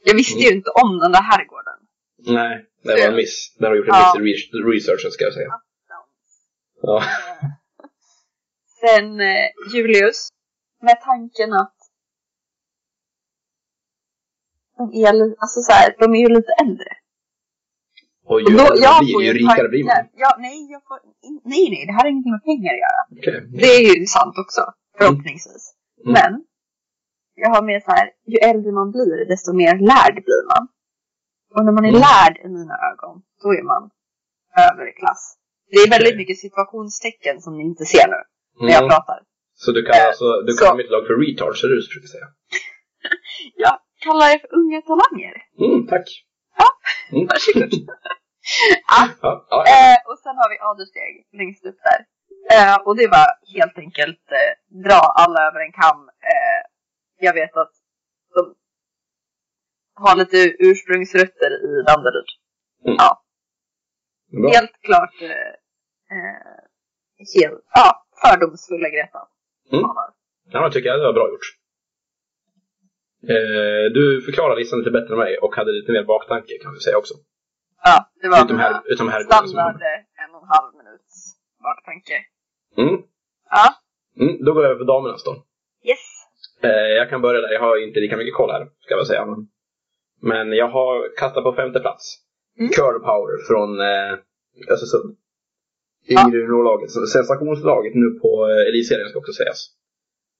Jag 0.04 0.14
visste 0.14 0.38
ju 0.38 0.50
inte 0.56 0.70
om 0.70 0.98
den 0.98 1.12
där 1.12 1.22
herrgården. 1.22 1.78
Nej, 2.18 2.66
det 2.82 2.92
var 2.92 3.08
en 3.08 3.16
miss. 3.16 3.54
Där 3.58 3.68
har 3.68 3.76
gjort 3.76 3.88
en 3.88 3.94
Ja. 3.94 4.14
miss 4.20 4.48
i 4.48 4.56
re- 4.56 4.72
researchen 4.72 5.10
ska 5.10 5.24
jag 5.24 5.34
säga. 5.34 5.48
Ja. 6.82 7.02
Sen 8.80 9.20
eh, 9.20 9.46
Julius. 9.74 10.28
Med 10.82 11.00
tanken 11.00 11.52
att 11.52 11.74
de 14.76 14.92
är, 15.04 15.08
alltså 15.38 15.60
så 15.60 15.72
här, 15.72 15.94
de 15.98 16.14
är 16.14 16.18
ju 16.18 16.28
lite 16.28 16.52
äldre. 16.62 16.88
Och 18.30 18.38
ju, 18.40 18.46
äldre 18.46 18.76
jag 18.86 18.94
man 18.94 19.04
blir, 19.04 19.12
får 19.14 19.22
ju 19.28 19.32
rikare 19.42 19.68
blir 19.72 19.84
man. 19.84 20.04
Ja, 20.24 20.30
nej, 20.46 20.58
jag 20.74 20.82
får, 20.88 20.98
nej, 21.52 21.64
nej, 21.72 21.82
det 21.86 21.92
här 21.94 22.02
har 22.02 22.10
ingenting 22.12 22.34
med 22.38 22.44
pengar 22.50 22.72
att 22.76 22.84
göra. 22.86 23.00
Okej. 23.18 23.38
Det 23.62 23.70
är 23.76 23.82
ju 24.00 24.06
sant 24.16 24.34
också, 24.44 24.62
förhoppningsvis. 24.98 25.64
Mm. 26.04 26.12
Men, 26.16 26.32
jag 27.42 27.50
har 27.54 27.62
med 27.70 27.78
så 27.86 27.90
här, 27.96 28.06
ju 28.32 28.38
äldre 28.50 28.70
man 28.80 28.88
blir, 28.96 29.18
desto 29.32 29.50
mer 29.62 29.74
lärd 29.92 30.16
blir 30.28 30.42
man. 30.52 30.64
Och 31.54 31.62
när 31.66 31.72
man 31.76 31.84
är 31.88 31.92
Mm. 31.94 32.02
lärd 32.08 32.34
i 32.44 32.48
mina 32.58 32.76
ögon, 32.90 33.14
då 33.42 33.48
är 33.60 33.64
man 33.72 33.82
överklass. 34.68 35.22
Det 35.72 35.78
är 35.84 35.90
väldigt 35.94 36.14
Okej. 36.14 36.20
mycket 36.22 36.38
situationstecken 36.46 37.34
som 37.44 37.52
ni 37.58 37.62
inte 37.70 37.84
ser 37.92 38.06
nu, 38.14 38.20
när 38.64 38.72
jag 38.76 38.82
Mm. 38.84 38.90
pratar. 38.94 39.18
Så 39.62 39.68
du 39.76 39.80
kan 39.86 39.94
Eh, 40.00 40.06
alltså, 40.10 40.26
du 40.46 40.52
så- 40.52 40.58
kallar 40.64 40.76
mitt 40.82 40.90
lag 40.94 41.02
för 41.08 41.14
retards, 41.24 41.58
är 41.64 41.68
det 41.68 41.76
du 41.80 41.84
försöker 41.90 42.12
säga? 42.16 42.28
Jag 43.64 43.74
kallar 44.04 44.26
er 44.34 44.38
för 44.42 44.50
unga 44.60 44.78
talanger. 44.90 45.34
Mm, 45.64 45.80
tack. 45.92 46.06
Mm. 47.12 47.26
Varsågod. 47.26 47.70
Ja, 48.88 49.08
ja, 49.22 49.46
ja. 49.50 49.58
Eh, 49.74 49.98
och 50.10 50.18
sen 50.18 50.36
har 50.40 50.48
vi 50.52 50.58
Adersteg 50.68 51.12
längst 51.32 51.64
upp 51.66 51.78
där. 51.88 52.00
Eh, 52.56 52.76
och 52.86 52.96
det 52.96 53.08
var 53.08 53.26
helt 53.56 53.78
enkelt 53.78 54.24
eh, 54.40 54.52
dra 54.84 55.00
alla 55.22 55.40
över 55.48 55.60
en 55.60 55.72
kam. 55.72 56.08
Eh, 56.08 56.60
jag 57.26 57.34
vet 57.34 57.56
att 57.56 57.72
de 58.34 58.54
har 59.94 60.16
lite 60.16 60.38
ursprungsrötter 60.58 61.50
i 61.68 61.82
Danderyd. 61.88 62.28
Mm. 62.84 62.96
Ja, 62.98 63.22
Bra. 64.40 64.50
helt 64.50 64.74
klart 64.82 65.14
eh, 65.22 65.52
eh, 66.16 66.58
helt, 67.34 67.64
ja, 67.74 68.06
fördomsfulla 68.22 68.88
Greta. 68.88 69.18
Mm. 69.72 69.82
Ja, 69.82 70.14
Ja, 70.50 70.62
jag 70.62 70.72
tycker 70.72 70.88
jag 70.88 71.00
det 71.00 71.06
var 71.06 71.12
bra 71.12 71.28
gjort. 71.28 71.46
Eh, 73.34 73.84
du 73.98 74.22
förklarade 74.26 74.60
listan 74.60 74.78
lite 74.78 74.90
bättre 74.90 75.12
än 75.14 75.18
mig 75.18 75.38
och 75.38 75.56
hade 75.56 75.72
lite 75.72 75.92
mer 75.92 76.04
baktanke 76.04 76.58
kan 76.62 76.72
vi 76.74 76.80
säga 76.80 76.98
också. 76.98 77.14
ja 77.84 78.10
det 78.22 78.28
var 78.28 78.44
Utom 78.44 78.58
här, 78.58 78.82
utom 78.84 79.08
här 79.08 79.20
standard 79.20 79.82
en 80.24 80.34
och 80.34 80.42
en 80.42 80.48
halv 80.48 80.70
minuts 80.80 81.36
baktanke. 81.62 82.16
Mm. 82.76 82.96
Ja, 83.50 83.66
Mm, 84.20 84.44
då 84.44 84.52
går 84.52 84.62
jag 84.62 84.70
över 84.70 84.78
på 84.84 84.92
damernas 84.92 85.24
då. 85.24 85.32
yes. 85.90 86.04
Eh, 86.62 86.70
jag 86.70 87.10
kan 87.10 87.20
börja 87.22 87.40
där, 87.40 87.52
jag 87.52 87.60
har 87.60 87.76
inte 87.86 88.00
lika 88.00 88.16
mycket 88.16 88.34
koll 88.34 88.50
här, 88.50 88.64
ska 88.80 88.90
jag 88.94 88.96
väl 88.98 89.06
säga. 89.06 89.26
Men, 89.26 89.40
men 90.30 90.52
jag 90.52 90.68
har 90.68 91.16
kastat 91.16 91.44
på 91.44 91.52
femte 91.52 91.80
plats. 91.80 92.04
Mm. 92.58 92.70
Curl 92.70 92.98
Power 93.10 93.36
från 93.48 93.70
eh, 93.80 94.12
Östersund. 94.74 95.16
Ja. 96.06 96.20
Yngre 96.26 96.38
juniorlaget. 96.38 96.90
Så 96.90 97.06
Sensationslaget 97.06 97.94
nu 97.94 98.10
på 98.22 98.30
eh, 98.50 98.68
elitserien 98.68 99.08
ska 99.08 99.18
också 99.18 99.32
sägas. 99.32 99.58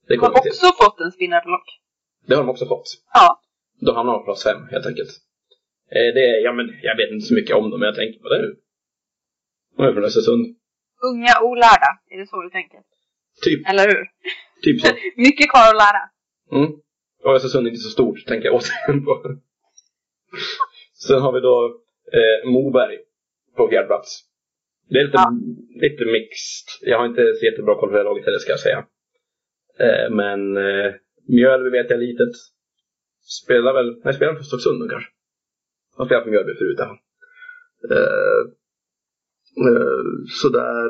Det 0.09 0.17
har 0.17 0.31
vi 0.35 0.41
till. 0.41 0.51
också 0.51 0.67
fått 0.85 1.01
en 1.01 1.13
spinnerlock. 1.13 1.69
Det 2.27 2.35
har 2.35 2.43
de 2.43 2.49
också 2.51 2.67
fått. 2.67 2.89
Ja. 3.15 3.41
Då 3.81 3.93
hamnar 3.95 4.13
de 4.13 4.19
på 4.21 4.25
plats 4.25 4.43
fem, 4.45 4.61
helt 4.71 4.87
enkelt. 4.87 5.09
Eh, 5.91 6.15
det 6.15 6.23
är, 6.31 6.45
ja 6.45 6.53
men, 6.53 6.67
jag 6.83 6.97
vet 6.97 7.11
inte 7.11 7.27
så 7.27 7.35
mycket 7.35 7.57
om 7.57 7.71
dem, 7.71 7.81
men 7.81 7.87
jag 7.87 7.95
tänker 7.97 8.21
på 8.21 8.29
det 8.29 8.39
nu. 8.43 8.57
De 9.77 9.83
är 9.87 9.93
från 9.93 10.05
Östersund. 10.05 10.57
Unga 11.13 11.35
olärda, 11.43 11.91
är 12.11 12.19
det 12.19 12.27
så 12.27 12.43
du 12.43 12.51
tänker? 12.51 12.81
Typ, 13.43 13.69
Eller 13.69 13.87
hur? 13.89 14.05
typ 14.63 14.81
så. 14.81 14.87
Mycket 15.17 15.51
kvar 15.51 15.69
att 15.69 15.77
lära. 15.85 16.03
Mm. 16.53 16.73
Och 17.25 17.35
Östersund 17.35 17.67
är 17.67 17.71
inte 17.71 17.83
så 17.83 17.91
stort, 17.91 18.27
tänker 18.27 18.47
jag 18.49 18.55
återigen 18.55 19.05
på. 19.05 19.37
Sen 21.07 21.21
har 21.23 21.33
vi 21.33 21.41
då 21.41 21.81
eh, 22.13 22.51
Moberg 22.51 22.99
på 23.57 23.69
fjärde 23.69 23.87
plats. 23.87 24.21
Det 24.91 24.99
är 24.99 25.05
lite, 25.05 25.17
Ja. 25.19 25.33
lite 25.81 26.05
mixed. 26.05 26.69
Jag 26.81 26.99
har 26.99 27.07
inte 27.07 27.35
så 27.35 27.45
jättebra 27.45 27.75
koll 27.75 27.91
på 27.91 27.97
det 27.97 28.03
laget 28.03 28.25
heller, 28.25 28.39
ska 28.39 28.51
jag 28.53 28.61
säga. 28.61 28.87
Eh, 29.79 30.11
men 30.11 30.57
eh, 30.57 30.93
Mjölby 31.29 31.71
vet 31.71 31.91
jag 31.91 32.01
litet. 32.01 32.35
Spelar 33.23 33.73
väl, 33.73 34.01
nej 34.05 34.15
spelar 34.15 34.35
för 34.35 34.43
Stocksund 34.43 34.91
kanske. 34.91 35.11
Han 35.97 36.07
spelat 36.07 36.25
för 36.25 36.31
Mjölby 36.31 36.55
förut 36.55 36.79
fall. 36.79 36.99
Eh, 37.91 38.43
eh, 39.67 40.05
sådär. 40.43 40.89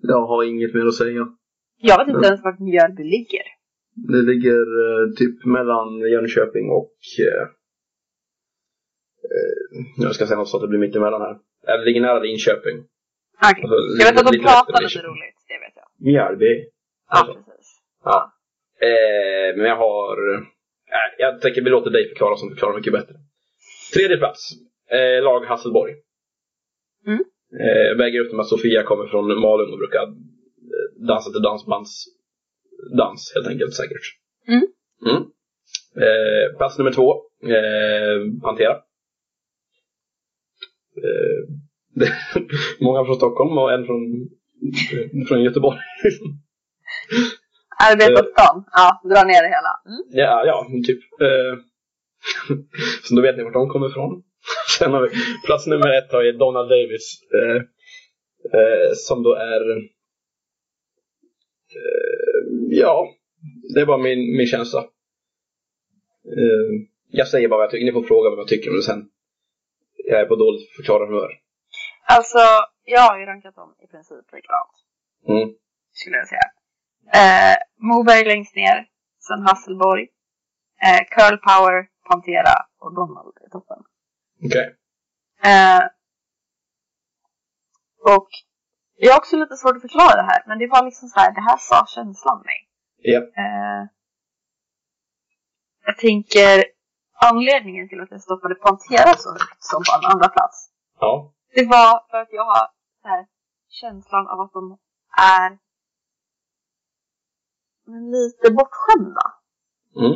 Jag 0.00 0.26
har 0.26 0.44
inget 0.44 0.74
mer 0.74 0.86
att 0.86 0.94
säga. 0.94 1.26
Jag 1.76 1.98
vet 1.98 2.14
inte 2.14 2.26
ens 2.28 2.44
vart 2.44 2.58
Mjölby 2.58 3.04
ligger. 3.04 3.42
Det 3.94 4.22
ligger 4.22 4.60
eh, 4.82 5.12
typ 5.16 5.44
mellan 5.44 6.00
Jönköping 6.00 6.70
och... 6.70 6.94
Eh, 7.28 7.42
eh, 9.32 9.86
jag 9.96 10.14
ska 10.14 10.26
säga 10.26 10.38
något 10.38 10.48
så 10.48 10.56
att 10.56 10.62
det 10.62 10.68
blir 10.68 10.78
mitt 10.78 10.96
emellan 10.96 11.20
här. 11.20 11.38
Det 11.78 11.84
ligger 11.84 12.00
nära 12.00 12.18
Linköping. 12.18 12.78
Okej. 12.78 13.62
Alltså, 13.62 13.76
Jag 13.98 14.12
vet 14.12 14.20
att 14.26 14.32
de 14.32 14.38
pratar 14.38 14.82
lite 14.82 14.98
roligt, 14.98 15.38
det 15.48 15.58
vet 15.64 15.76
jag. 15.76 15.88
Mjölby. 16.12 16.64
Ja, 17.10 17.18
Alltså. 17.18 17.34
precis. 17.34 17.80
Ja. 18.04 18.32
Eh, 18.82 19.56
men 19.56 19.66
jag 19.66 19.76
har... 19.76 20.34
Eh, 20.34 20.42
jag 21.18 21.40
tänker 21.40 21.62
vi 21.62 21.70
låter 21.70 21.90
dig 21.90 22.08
förklara 22.08 22.36
som 22.36 22.48
förklarar 22.48 22.76
mycket 22.76 22.92
bättre. 22.92 23.14
Tredje 23.94 24.16
plats. 24.16 24.40
Eh, 24.90 25.22
lag 25.22 25.44
Hasselborg. 25.44 25.94
Mm. 27.06 27.24
Eh, 27.60 27.96
väger 27.96 28.20
upp 28.20 28.32
med 28.32 28.40
att 28.40 28.48
Sofia 28.48 28.82
kommer 28.82 29.06
från 29.06 29.40
Malung 29.40 29.72
och 29.72 29.78
brukar 29.78 30.02
eh, 30.02 31.06
dansa 31.06 31.30
till 31.30 31.42
dansbands 31.42 32.04
dans 32.98 33.32
helt 33.34 33.46
enkelt 33.46 33.74
säkert. 33.74 34.02
Mm. 34.48 34.66
Mm. 35.06 35.22
Eh, 35.96 36.56
plats 36.56 36.78
nummer 36.78 36.92
två. 36.92 37.14
Eh, 37.42 38.40
Pantera. 38.42 38.72
Eh, 40.96 41.42
Det 41.94 42.12
många 42.80 43.04
från 43.04 43.16
Stockholm 43.16 43.58
och 43.58 43.72
en 43.72 43.86
från, 43.86 44.28
från 45.28 45.42
Göteborg. 45.42 45.78
Arbetarstan. 47.86 48.64
Ja, 48.72 49.00
dra 49.04 49.22
ner 49.24 49.42
det 49.42 49.52
hela. 49.56 49.72
Mm. 49.86 50.02
Ja, 50.10 50.44
ja, 50.46 50.66
typ. 50.86 51.00
Eh, 51.20 51.54
Så 53.04 53.14
då 53.14 53.22
vet 53.22 53.36
ni 53.36 53.42
vart 53.42 53.52
de 53.52 53.68
kommer 53.68 53.88
ifrån. 53.88 54.22
Sen 54.78 54.92
har 54.92 55.02
vi 55.02 55.08
plats 55.46 55.66
nummer 55.66 55.98
ett 55.98 56.12
har 56.12 56.22
vi 56.22 56.32
Donald 56.32 56.68
Davis. 56.68 57.20
Eh, 57.34 57.56
eh, 58.60 58.92
som 58.94 59.22
då 59.22 59.34
är... 59.34 59.76
Eh, 61.76 62.40
ja, 62.68 63.08
det 63.74 63.84
var 63.84 63.98
min, 63.98 64.36
min 64.36 64.46
känsla. 64.46 64.80
Eh, 66.36 66.86
jag 67.10 67.28
säger 67.28 67.48
bara 67.48 67.56
vad 67.56 67.64
jag 67.64 67.70
tycker. 67.70 67.86
Ni 67.86 67.92
får 67.92 68.02
fråga 68.02 68.30
vad 68.30 68.38
jag 68.38 68.48
tycker 68.48 68.70
om 68.70 68.76
det 68.76 68.82
sen. 68.82 69.08
Jag 70.04 70.20
är 70.20 70.26
på 70.26 70.36
dåligt 70.36 70.70
förklara 70.76 71.06
humör. 71.06 71.30
Alltså, 72.04 72.38
jag 72.84 73.00
har 73.00 73.18
ju 73.18 73.26
rankat 73.26 73.54
dem 73.54 73.74
i 73.84 73.86
princip 73.86 74.32
likadant. 74.32 74.74
Mm. 75.28 75.54
Skulle 75.92 76.16
jag 76.16 76.28
säga. 76.28 76.61
Eh, 77.06 77.56
Moberg 77.76 78.24
längst 78.24 78.56
ner. 78.56 78.86
Sen 79.20 79.42
Hasselborg. 79.46 80.08
Eh, 80.82 81.02
Curl 81.10 81.36
Power, 81.38 81.88
Pantera 82.08 82.66
och 82.78 82.94
Donald 82.94 83.34
i 83.46 83.50
toppen. 83.50 83.78
Okej. 84.44 84.76
Eh, 85.44 85.82
och 88.14 88.28
jag 88.96 89.12
har 89.12 89.18
också 89.18 89.36
lite 89.36 89.56
svårt 89.56 89.76
att 89.76 89.82
förklara 89.82 90.16
det 90.16 90.28
här. 90.32 90.42
Men 90.46 90.58
det 90.58 90.66
var 90.66 90.84
liksom 90.84 91.08
så 91.08 91.20
här, 91.20 91.34
det 91.34 91.40
här 91.40 91.56
sa 91.56 91.86
känslan 91.86 92.42
mig. 92.44 92.68
Ja. 92.96 93.18
Eh, 93.18 93.82
jag 95.86 95.98
tänker 95.98 96.64
anledningen 97.20 97.88
till 97.88 98.00
att 98.00 98.10
jag 98.10 98.22
stoppade 98.22 98.54
Pantera 98.54 99.12
så 99.16 99.30
högt 99.30 99.64
som 99.64 99.82
på 99.86 99.92
en 99.98 100.12
andra 100.12 100.28
plats. 100.28 100.70
Ja. 101.00 101.32
Det 101.54 101.66
var 101.66 102.10
för 102.10 102.18
att 102.18 102.32
jag 102.32 102.44
har 102.44 102.68
här, 103.04 103.26
känslan 103.68 104.28
av 104.28 104.40
att 104.40 104.52
de 104.52 104.78
är 105.18 105.58
men 107.92 108.02
lite 108.10 108.46
bortskämda. 108.58 109.26
Mm. 110.02 110.14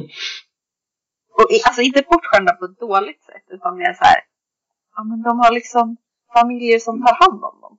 Och 1.37 1.47
alltså 1.67 1.83
inte 1.89 2.03
bortskämda 2.11 2.53
på 2.53 2.65
ett 2.65 2.81
dåligt 2.81 3.23
sätt 3.31 3.47
utan 3.57 3.79
mer 3.79 3.93
så 4.01 4.05
här. 4.11 4.21
Ja 4.95 5.05
men 5.05 5.23
de 5.23 5.33
har 5.43 5.53
liksom 5.53 5.97
familjer 6.37 6.79
som 6.79 6.95
tar 7.05 7.15
hand 7.23 7.41
om 7.51 7.57
dem. 7.65 7.75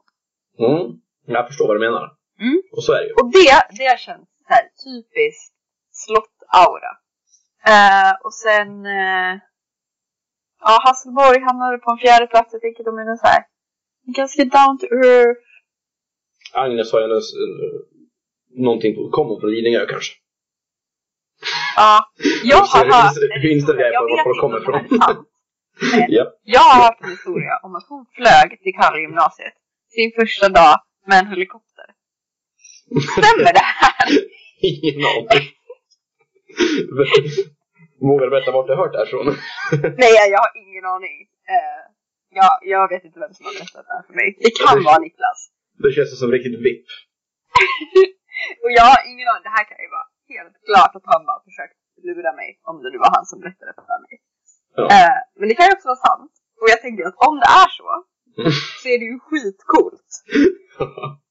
Mm. 0.68 0.86
Jag 1.26 1.48
förstår 1.48 1.68
vad 1.68 1.76
du 1.76 1.86
menar. 1.88 2.06
Mm. 2.40 2.62
Och 2.76 2.84
så 2.84 2.92
är 2.94 3.00
det 3.02 3.08
ju. 3.08 3.14
Och 3.14 3.28
det, 3.32 3.78
det 3.80 4.00
känns 4.00 4.28
så 4.48 4.54
här 4.54 4.66
typiskt 4.84 5.56
slott-aura. 6.02 6.94
Eh, 7.74 8.14
och 8.26 8.34
sen 8.34 8.86
eh, 8.86 9.34
ja, 10.66 10.74
Hasselborg 10.84 11.40
hamnade 11.40 11.78
på 11.78 11.92
en 11.92 11.98
fjärde 11.98 12.28
plats. 12.28 12.54
Jag 12.54 12.62
tänker 12.62 12.84
de 12.84 12.98
är 12.98 13.16
så 13.16 13.28
här 13.28 13.44
ganska 14.18 14.44
down 14.44 14.78
to 14.80 14.86
earth. 14.86 15.48
Agnes 16.54 16.92
har 16.92 17.02
ju 17.02 17.08
någonting 18.58 18.96
på, 18.96 19.10
kommer 19.10 19.40
från 19.40 19.52
Lidingö 19.52 19.86
kanske. 19.86 20.14
Ja, 21.76 22.12
jag 22.44 22.58
har 22.58 22.86
hört 22.86 23.18
en 23.36 23.50
historia. 23.50 23.88
jag 23.92 24.04
vet 24.06 24.26
inte 24.26 24.40
kommer. 24.42 24.60
Men 24.72 25.26
Ja. 26.10 26.24
Jag 26.44 26.60
har 26.60 26.84
hört 26.84 26.98
en 27.02 27.10
historia 27.10 27.60
om 27.64 27.76
att 27.76 27.86
hon 27.90 28.06
flög 28.16 28.62
till 28.62 28.74
Karlgymnasiet 28.80 29.54
sin 29.96 30.12
första 30.20 30.50
dag 30.50 30.76
med 31.08 31.20
en 31.20 31.28
helikopter. 31.28 31.86
Stämmer 33.12 33.54
det 33.54 33.68
här? 33.82 34.08
Ingen 34.70 35.06
aning. 35.06 35.46
Vågar 38.00 38.26
du 38.26 38.30
berätta 38.30 38.52
vart 38.52 38.68
du 38.68 38.74
har 38.74 38.84
hört 38.84 38.94
det 38.94 38.98
här 38.98 39.06
från? 39.06 39.26
Nej, 40.04 40.14
jag 40.34 40.40
har 40.46 40.52
ingen 40.66 40.86
aning. 40.96 41.18
Eh, 41.54 41.82
jag, 42.40 42.52
jag 42.62 42.90
vet 42.90 43.04
inte 43.06 43.20
vem 43.20 43.34
som 43.34 43.46
har 43.46 43.54
berättat 43.54 43.86
det 43.88 43.94
här 43.98 44.04
för 44.08 44.14
mig. 44.14 44.28
Det 44.40 44.52
kan 44.64 44.84
vara 44.84 45.00
Niklas. 45.00 45.40
Det 45.84 45.92
känns 45.92 46.20
som 46.20 46.32
riktigt 46.32 46.60
vipp. 46.68 46.86
Och 48.64 48.72
jag 48.78 48.86
har 48.92 49.00
ingen 49.12 49.28
aning. 49.32 49.46
Det 49.48 49.56
här 49.58 49.66
kan 49.70 49.80
ju 49.86 49.90
vara 49.98 50.08
helt 50.34 50.56
klart 50.68 50.94
att 50.98 51.08
han 51.12 51.22
bara 51.30 51.42
försökt 51.50 51.78
lura 52.08 52.32
mig. 52.42 52.50
Om 52.70 52.76
det 52.84 52.90
nu 52.94 52.98
var 53.06 53.12
han 53.18 53.26
som 53.32 53.38
berättade 53.44 53.74
för 53.78 54.00
mig. 54.06 54.14
Ja. 54.80 54.84
Eh, 54.96 55.18
men 55.40 55.46
det 55.50 55.56
kan 55.58 55.68
ju 55.68 55.74
också 55.78 55.88
vara 55.94 56.06
sant. 56.10 56.32
Och 56.62 56.70
jag 56.74 56.80
tänker 56.86 57.04
att 57.10 57.18
om 57.28 57.36
det 57.44 57.50
är 57.64 57.70
så, 57.80 57.90
så 58.82 58.86
är 58.94 58.98
det 59.02 59.08
ju 59.12 59.18
skitcoolt. 59.28 60.12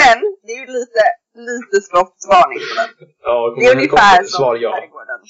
Men 0.00 0.18
det 0.44 0.52
är 0.56 0.60
ju 0.64 0.68
lite, 0.78 1.02
lite 1.50 1.76
slottsvarning 1.88 2.60
på 2.68 2.74
den. 2.80 2.90
ja, 3.26 3.54
Det 3.56 3.66
är 3.66 3.76
ungefär 3.76 4.16
som 4.16 4.26
Svar 4.38 4.56
ja. 4.56 4.70
herrgården. 4.74 5.20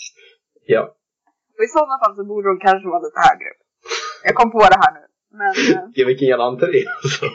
Ja. 0.75 0.83
Och 1.57 1.65
i 1.65 1.69
sådana 1.77 1.99
fall 1.99 2.17
så 2.17 2.25
borde 2.25 2.49
de 2.49 2.59
kanske 2.67 2.89
vara 2.89 3.03
lite 3.07 3.21
högre 3.29 3.49
upp. 3.53 3.63
Jag 4.25 4.35
kom 4.35 4.51
på 4.51 4.59
det 4.59 4.79
här 4.83 4.93
nu. 4.99 5.05
Men 5.41 5.53
eh, 5.77 5.83
ja 5.95 6.07
vilken 6.07 6.29
jävla 6.29 6.45
entré 6.45 6.85
alltså. 6.87 7.27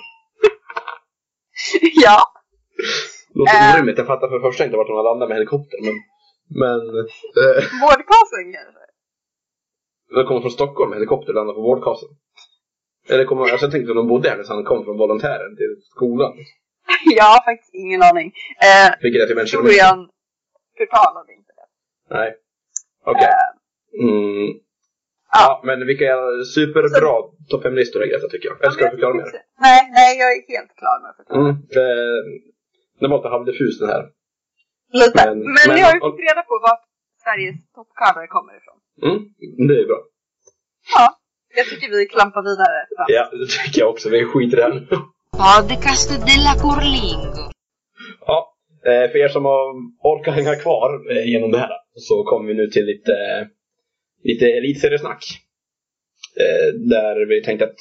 ja, 2.06 2.18
Låter 3.40 3.56
Eh. 3.58 3.74
orimligt. 3.76 3.98
Jag 3.98 4.08
fattar 4.08 4.28
för 4.28 4.36
det 4.40 4.48
första 4.50 4.66
inte 4.66 4.78
vart 4.78 4.88
de 4.88 4.96
har 5.02 5.04
landat 5.10 5.30
med 5.30 5.36
helikopter. 5.40 5.78
Men, 5.86 5.96
men 6.64 6.80
eh, 7.42 7.58
vårdkasen 7.86 8.46
kanske. 8.58 8.84
de 10.16 10.22
kommer 10.28 10.42
från 10.42 10.52
Stockholm 10.60 10.90
med 10.90 10.98
helikopter 11.00 11.30
och 11.32 11.36
landar 11.40 11.54
på 11.54 11.62
vårdkasen. 11.62 12.10
Eller 13.10 13.26
kommer, 13.26 13.42
alltså 13.42 13.66
jag 13.66 13.72
tänkte 13.72 13.92
att 13.92 13.96
de 14.02 14.08
bodde 14.08 14.30
här 14.30 14.38
när 14.38 14.46
han 14.48 14.64
kom 14.64 14.84
från 14.86 14.98
volontären 14.98 15.56
till 15.60 15.74
skolan. 15.96 16.34
Jag 17.20 17.24
har 17.34 17.42
faktiskt 17.50 17.74
ingen 17.74 18.02
aning. 18.10 18.28
Eh, 18.68 18.90
Vilket 19.02 19.22
är 19.22 19.28
typ 19.28 19.38
en 19.38 19.48
kilometer. 19.48 19.74
historien 19.74 20.00
förtalade 20.78 21.32
inte 21.34 21.52
det. 21.60 21.68
Nej. 22.18 22.30
Okej. 23.06 23.24
Eh, 23.24 23.50
Mm. 24.04 24.48
Ja. 25.32 25.40
Ja, 25.42 25.62
men 25.66 25.88
vilka 25.88 26.10
superbra 26.56 27.14
topp 27.50 27.64
5-listor 27.66 28.04
är 28.04 28.08
Greta 28.08 28.28
tycker 28.28 28.50
jag. 28.50 28.58
Eller 28.62 28.72
ska 28.72 28.84
du 28.86 28.90
förklara 28.92 29.14
mer? 29.14 29.24
Nej, 29.62 29.82
nej, 29.98 30.18
jag 30.20 30.30
är 30.32 30.42
helt 30.58 30.76
klar 30.82 31.02
med 31.02 31.10
att 31.10 31.18
förklara. 31.18 31.42
Mm. 31.42 31.56
Eh, 31.82 32.22
den 33.00 33.10
var 33.12 33.18
lite 33.18 33.30
halvdiffus 33.30 33.80
den 33.80 33.90
här. 33.90 34.04
Lite. 34.94 35.26
Men- 35.26 35.40
Men, 35.40 35.56
men- 35.68 35.78
jag 35.78 35.86
har 35.88 35.94
ju 35.94 36.00
fått 36.00 36.20
reda 36.30 36.42
på 36.52 36.56
vart 36.68 36.84
Sveriges 37.24 37.56
toppcover 37.76 38.28
kommer 38.36 38.54
ifrån. 38.60 38.78
Mm. 39.08 39.20
Det 39.68 39.76
är 39.82 39.86
bra. 39.88 40.00
Ja, 40.96 41.06
jag 41.56 41.66
tycker 41.70 41.90
vi 41.90 42.06
klampar 42.06 42.42
vidare. 42.42 42.78
fram. 42.96 43.06
Ja, 43.08 43.30
det 43.40 43.48
tycker 43.48 43.80
jag 43.82 43.90
också. 43.90 44.10
Vi 44.10 44.26
skiter 44.26 44.58
i 44.58 44.60
det 44.60 44.64
här 44.68 44.74
nu. 44.74 44.88
Podcast 45.46 46.10
della 46.30 46.54
Curlingo. 46.64 47.52
Ja, 48.26 48.54
eh, 48.86 49.12
för 49.12 49.18
er 49.18 49.28
som 49.28 49.46
har 49.46 49.64
orkar 50.12 50.32
hänga 50.32 50.56
kvar 50.56 51.12
eh, 51.12 51.26
genom 51.34 51.52
det 51.52 51.58
här 51.58 51.72
så 51.96 52.24
kommer 52.24 52.48
vi 52.48 52.54
nu 52.54 52.68
till 52.68 52.86
lite, 52.86 53.14
lite 54.24 54.46
elitseriesnack. 54.46 55.24
Eh, 56.40 56.68
Där 56.74 57.26
vi 57.30 57.44
tänkte 57.44 57.66
att 57.66 57.80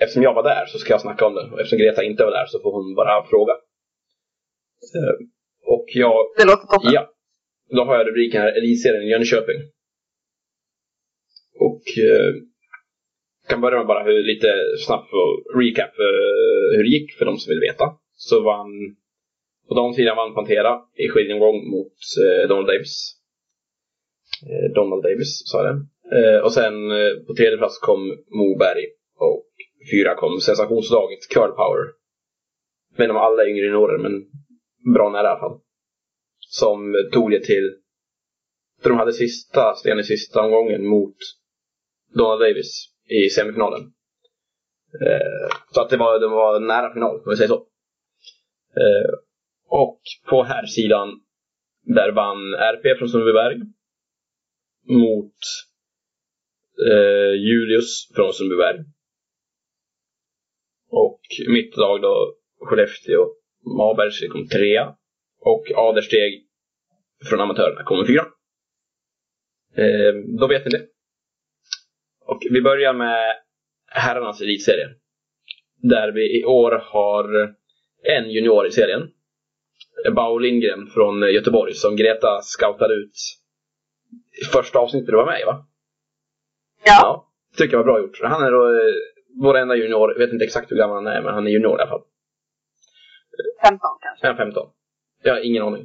eftersom 0.00 0.22
jag 0.22 0.34
var 0.34 0.42
där 0.42 0.66
så 0.66 0.78
ska 0.78 0.92
jag 0.92 1.00
snacka 1.00 1.26
om 1.26 1.34
det 1.34 1.40
och 1.52 1.60
eftersom 1.60 1.78
Greta 1.78 2.02
inte 2.02 2.24
var 2.24 2.30
där 2.30 2.46
så 2.46 2.60
får 2.60 2.72
hon 2.72 2.94
bara 2.94 3.24
fråga. 3.26 3.52
Eh, 4.94 5.16
Och 5.74 5.86
jag, 5.94 6.14
Det 6.38 6.44
låter 6.44 6.66
toppen. 6.66 6.92
ja, 6.92 7.10
då 7.76 7.84
har 7.84 7.94
jag 7.98 8.06
rubriken 8.08 8.40
här 8.42 8.52
Elitserien 8.58 9.02
i 9.02 9.10
Jönköping. 9.10 9.60
Och 11.60 11.82
eh, 12.08 12.34
kan 13.48 13.60
börja 13.60 13.78
med 13.78 13.86
bara 13.86 14.04
hur, 14.04 14.22
lite 14.22 14.48
snabbt 14.86 15.10
för 15.10 15.26
recap 15.60 15.94
eh, 16.08 16.76
hur 16.76 16.82
det 16.84 16.88
gick 16.96 17.12
för 17.18 17.24
de 17.24 17.36
som 17.36 17.50
vill 17.50 17.60
veta. 17.60 17.84
Så 18.14 18.42
vann, 18.42 18.70
på 19.68 19.74
de 19.74 19.94
sidan 19.94 20.16
vann 20.16 20.34
Pantera 20.34 20.80
i 20.94 21.08
skiljeomgång 21.08 21.70
mot 21.70 21.96
eh, 22.24 22.48
Donald 22.48 22.66
Davis. 22.66 23.14
Eh, 24.50 24.72
Donald 24.74 25.02
Davis 25.02 25.42
sa 25.50 25.56
jag 25.66 25.74
det. 25.76 25.82
Eh, 26.18 26.40
och 26.44 26.52
sen 26.52 26.74
eh, 26.90 27.12
på 27.26 27.34
tredje 27.34 27.58
plats 27.58 27.78
kom 27.78 28.00
Moberg 28.40 28.84
och 29.18 29.46
fyra 29.92 30.14
kom 30.14 30.40
sensationslaget 30.40 31.18
Curl 31.34 31.50
Power. 31.62 31.84
Inte 32.98 33.10
om 33.10 33.16
alla 33.16 33.42
är 33.42 33.48
yngre 33.48 33.64
juniorer 33.66 33.98
men 33.98 34.12
bra 34.94 35.10
nära 35.10 35.22
i 35.22 35.26
alla 35.26 35.40
fall. 35.40 35.60
Som 36.38 37.08
tog 37.12 37.30
det 37.30 37.44
till, 37.44 37.76
för 38.82 38.88
de 38.90 38.98
hade 38.98 39.12
sista, 39.12 39.74
sten 39.74 39.98
i 39.98 40.04
sista 40.04 40.42
omgången 40.42 40.86
mot 40.86 41.16
Donald 42.14 42.40
Davis 42.40 42.88
i 43.08 43.30
semifinalen. 43.30 43.80
Eh, 45.02 45.56
så 45.70 45.80
att 45.80 45.90
det 45.90 45.96
var, 45.96 46.20
det 46.20 46.28
var 46.28 46.60
nära 46.60 46.92
final, 46.94 47.16
om 47.16 47.30
vi 47.30 47.36
säger 47.36 47.48
så. 47.48 47.66
Eh, 48.76 49.18
och 49.68 50.00
på 50.28 50.42
här 50.42 50.66
sidan 50.66 51.20
där 51.82 52.12
vann 52.12 52.54
RP 52.54 52.98
från 52.98 53.08
Sundbyberg 53.08 53.56
mot 54.88 55.36
eh, 56.90 57.32
Julius 57.32 58.08
från 58.14 58.32
Sundbyberg. 58.32 58.78
Och 60.90 61.20
mitt 61.48 61.76
lag 61.76 62.02
då, 62.02 62.34
Skellefteå, 62.60 63.26
Mabergs 63.64 64.28
kom 64.32 64.48
trea. 64.48 64.94
Och 65.40 65.64
Adersteg 65.74 66.44
från 67.24 67.40
amatörerna 67.40 67.82
kommer 67.82 68.06
fyra. 68.06 68.26
Eh, 69.76 70.14
då 70.40 70.46
vet 70.46 70.64
ni 70.64 70.70
det. 70.70 70.86
Och 72.26 72.42
vi 72.50 72.62
börjar 72.62 72.92
med 72.92 73.36
herrarnas 73.86 74.40
elitserie. 74.40 74.88
Där 75.76 76.12
vi 76.12 76.40
i 76.40 76.44
år 76.44 76.82
har 76.84 77.54
en 78.02 78.30
junior 78.30 78.66
i 78.66 78.70
serien. 78.70 79.10
Bao 80.16 80.38
Lindgren 80.38 80.86
från 80.86 81.20
Göteborg 81.20 81.74
som 81.74 81.96
Greta 81.96 82.40
scoutade 82.42 82.94
ut 82.94 83.16
i 84.42 84.44
första 84.44 84.78
avsnittet 84.78 85.06
du 85.06 85.16
var 85.16 85.26
med 85.26 85.40
i 85.40 85.44
va? 85.44 85.66
Ja. 86.84 87.28
Tycker 87.56 87.72
jag 87.72 87.84
var 87.84 87.92
bra 87.92 88.00
gjort. 88.00 88.20
Han 88.22 88.42
är 88.42 88.50
då 88.50 88.68
eh, 88.68 88.94
vår 89.42 89.56
enda 89.56 89.76
junior, 89.76 90.12
jag 90.12 90.18
vet 90.18 90.32
inte 90.32 90.44
exakt 90.44 90.72
hur 90.72 90.76
gammal 90.76 90.96
han 90.96 91.06
är, 91.06 91.22
men 91.22 91.34
han 91.34 91.46
är 91.46 91.50
junior 91.50 91.78
i 91.78 91.82
alla 91.82 91.90
fall. 91.90 92.02
15 93.68 93.80
kanske? 94.00 94.26
Han 94.26 94.36
är 94.36 94.38
15. 94.44 94.68
Jag 95.22 95.34
har 95.34 95.40
ingen 95.40 95.62
aning. 95.62 95.84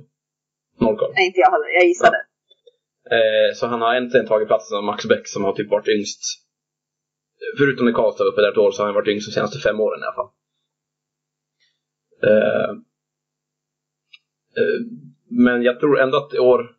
Noll 0.80 0.98
koll. 0.98 1.12
Nej, 1.16 1.28
inte 1.28 1.40
jag 1.40 1.52
heller. 1.52 1.68
Jag 1.68 1.86
gissade. 1.86 2.18
Eh, 3.12 3.54
så 3.56 3.68
han 3.68 3.82
har 3.82 3.96
äntligen 3.96 4.28
tagit 4.28 4.48
platsen 4.48 4.78
av 4.78 4.84
Max 4.84 5.06
Bäck 5.06 5.28
som 5.28 5.44
har 5.44 5.54
typ 5.54 5.70
varit 5.72 5.88
yngst. 5.88 6.22
Förutom 7.58 7.86
när 7.86 7.94
Karlstad 7.94 8.24
var 8.24 8.32
uppe 8.32 8.42
där 8.42 8.52
ett 8.52 8.58
år 8.58 8.72
så 8.72 8.82
har 8.82 8.86
han 8.86 8.96
varit 8.96 9.08
yngst 9.08 9.28
de 9.28 9.32
senaste 9.32 9.60
fem 9.60 9.80
åren 9.80 10.00
i 10.02 10.04
alla 10.04 10.16
fall. 10.16 10.30
Eh, 12.24 12.70
eh, 14.58 14.80
men 15.30 15.64
jag 15.64 15.80
tror 15.80 16.00
ändå 16.00 16.18
att 16.18 16.34
i 16.34 16.40
år 16.40 16.76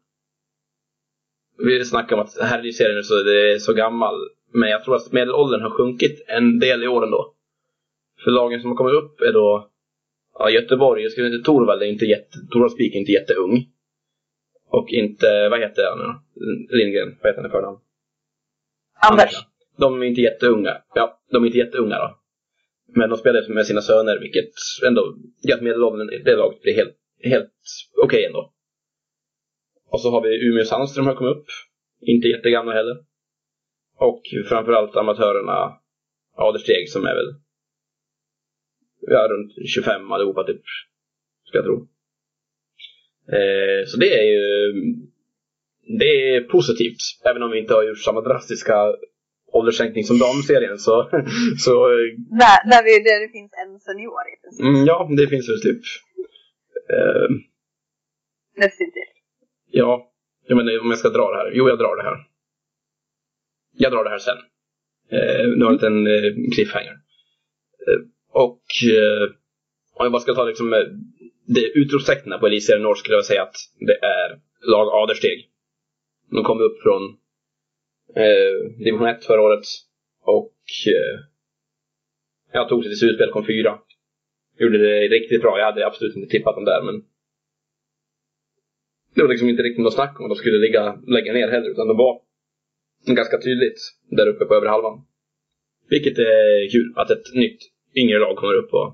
vi 1.59 1.85
snackar 1.85 2.17
om 2.17 2.23
att 2.23 2.39
här 2.41 2.67
i 2.67 2.73
serien 2.73 3.05
så 3.05 3.15
det 3.15 3.53
är 3.53 3.59
så 3.59 3.73
gammal. 3.73 4.15
Men 4.53 4.71
jag 4.71 4.85
tror 4.85 4.97
att 4.97 5.13
medelåldern 5.13 5.63
har 5.63 5.71
sjunkit 5.71 6.25
en 6.29 6.59
del 6.59 6.85
i 6.85 6.89
år 6.89 7.05
ändå. 7.05 7.35
För 8.25 8.31
lagen 8.31 8.61
som 8.61 8.71
har 8.71 8.77
kommit 8.77 8.95
upp 8.95 9.21
är 9.21 9.33
då 9.33 9.71
ja, 10.39 10.51
Göteborg, 10.51 11.03
jag 11.03 11.13
skulle 11.13 11.27
inte 11.27 11.45
Torvald 11.45 11.83
är 11.83 11.87
inte 11.87 12.05
jätte, 12.05 12.39
Torvald 12.51 12.73
Spik 12.73 12.95
är 12.95 12.99
inte 12.99 13.13
jätteung. 13.13 13.67
Och 14.69 14.89
inte, 14.89 15.49
vad 15.49 15.61
heter 15.61 15.83
han 15.91 15.99
nu? 15.99 16.11
Lindgren, 16.79 17.19
vad 17.23 17.31
heter 17.31 17.43
han 17.43 17.51
i 17.51 17.53
förnamn? 17.53 17.79
Anders. 19.11 19.35
De 19.77 20.03
är 20.03 20.07
inte 20.07 20.21
jätteunga. 20.21 20.83
Ja, 20.95 21.21
de 21.31 21.43
är 21.43 21.47
inte 21.47 21.59
jätteunga 21.59 21.99
då. 21.99 22.19
Men 22.87 23.11
de 23.11 23.19
spelar 23.19 23.49
med 23.49 23.67
sina 23.67 23.81
söner, 23.81 24.21
vilket 24.21 24.51
ändå 24.87 25.17
gör 25.43 25.57
att 25.57 25.63
medelåldern 25.63 26.11
i 26.11 26.19
det 26.19 26.37
laget 26.37 26.63
blir 26.63 26.75
helt, 26.75 26.97
helt 27.23 27.53
okej 28.03 28.19
okay 28.19 28.25
ändå. 28.25 28.53
Och 29.91 30.01
så 30.01 30.11
har 30.11 30.23
vi 30.23 30.49
Umeå 30.49 30.65
Sandström 30.65 31.07
har 31.07 31.15
kommit 31.15 31.37
upp. 31.37 31.47
Inte 32.01 32.29
jättegamla 32.29 32.73
heller. 32.73 32.97
Och 33.97 34.23
framförallt 34.49 34.97
amatörerna 34.97 35.73
Adersteg 36.37 36.91
som 36.91 37.05
är 37.05 37.15
väl 37.15 37.35
ja, 39.07 39.29
runt 39.31 39.53
25 39.69 40.13
allihopa 40.13 40.45
typ. 40.45 40.63
Ska 41.49 41.59
jag 41.59 41.65
tro. 41.65 41.89
Eh, 43.37 43.87
så 43.87 43.97
det 43.97 44.15
är 44.19 44.25
ju 44.33 44.41
det 45.99 46.35
är 46.35 46.41
positivt. 46.41 47.01
Även 47.25 47.43
om 47.43 47.51
vi 47.51 47.59
inte 47.59 47.75
har 47.75 47.83
gjort 47.83 47.99
samma 47.99 48.21
drastiska 48.21 48.75
ålderssänkning 49.53 50.05
som 50.05 50.19
damserien 50.19 50.79
så... 50.79 51.09
så 51.59 51.89
där, 52.43 52.71
där, 52.71 52.85
vi, 52.85 52.93
där 53.09 53.21
det 53.27 53.33
finns 53.33 53.53
en 53.63 53.81
senior 53.81 54.25
i 54.33 54.37
princip. 54.43 54.67
Mm, 54.67 54.87
ja, 54.87 55.09
det 55.17 55.27
finns 55.27 55.49
väl 55.49 55.61
typ... 55.63 55.83
Eh, 56.95 57.29
Nästintill. 58.57 59.03
Ja, 59.71 60.13
jag 60.47 60.57
menar 60.57 60.81
om 60.81 60.91
jag 60.91 60.99
ska 60.99 61.09
dra 61.09 61.31
det 61.31 61.37
här. 61.37 61.51
Jo, 61.55 61.69
jag 61.69 61.79
drar 61.79 61.97
det 61.97 62.03
här. 62.03 62.17
Jag 63.73 63.93
drar 63.93 64.05
det 64.05 64.11
här 64.11 64.19
sen. 64.19 64.39
Eh, 65.11 65.49
nu 65.57 65.65
har 65.65 65.73
jag 65.73 65.85
en 65.85 66.07
eh, 66.07 66.53
cliffhanger. 66.55 66.97
Eh, 67.87 68.01
och 68.35 68.65
eh, 68.99 69.25
om 69.95 70.05
jag 70.05 70.13
bara 70.13 70.23
ska 70.23 70.35
ta 70.35 70.45
liksom 70.45 70.73
eh, 70.73 70.79
det 71.47 71.67
utropstecknen 71.75 72.41
på 72.41 72.47
Elitserien 72.47 72.83
Norr 72.83 72.95
skulle 72.95 73.17
jag 73.17 73.25
säga 73.25 73.43
att 73.43 73.57
det 73.79 73.99
är 74.07 74.41
lag 74.71 74.89
Adersteg. 74.89 75.51
De 76.31 76.45
kom 76.45 76.61
upp 76.61 76.83
från 76.83 77.03
eh, 78.17 78.85
division 78.85 79.09
1 79.09 79.25
förra 79.25 79.43
året 79.43 79.67
och 80.23 80.57
eh, 80.87 81.21
jag 82.53 82.69
tog 82.69 82.83
sig 82.83 82.91
till 82.91 82.99
slutspel, 82.99 83.31
kom 83.31 83.47
fyra. 83.47 83.79
Gjorde 84.59 84.79
det 84.79 85.09
riktigt 85.09 85.43
bra. 85.43 85.59
Jag 85.59 85.65
hade 85.65 85.87
absolut 85.87 86.17
inte 86.17 86.31
tippat 86.31 86.55
dem 86.55 86.65
där 86.65 86.83
men 86.83 87.05
det 89.15 89.23
var 89.23 89.29
liksom 89.29 89.49
inte 89.49 89.63
riktigt 89.63 89.85
något 89.85 89.95
snack 89.95 90.21
om 90.21 90.25
att 90.25 90.31
de 90.31 90.37
skulle 90.37 90.59
ligga, 90.59 90.99
lägga 91.07 91.33
ner 91.33 91.49
heller 91.49 91.71
utan 91.71 91.89
de 91.89 91.97
var 91.97 92.21
ganska 93.07 93.41
tydligt 93.41 93.81
där 94.11 94.29
uppe 94.29 94.45
på 94.45 94.55
övre 94.55 94.69
halvan. 94.69 95.07
Vilket 95.89 96.19
är 96.19 96.71
kul 96.71 96.93
att 96.97 97.11
ett 97.11 97.35
nytt 97.35 97.74
yngre 98.01 98.19
lag 98.19 98.37
kommer 98.37 98.55
upp 98.55 98.75
och, 98.75 98.89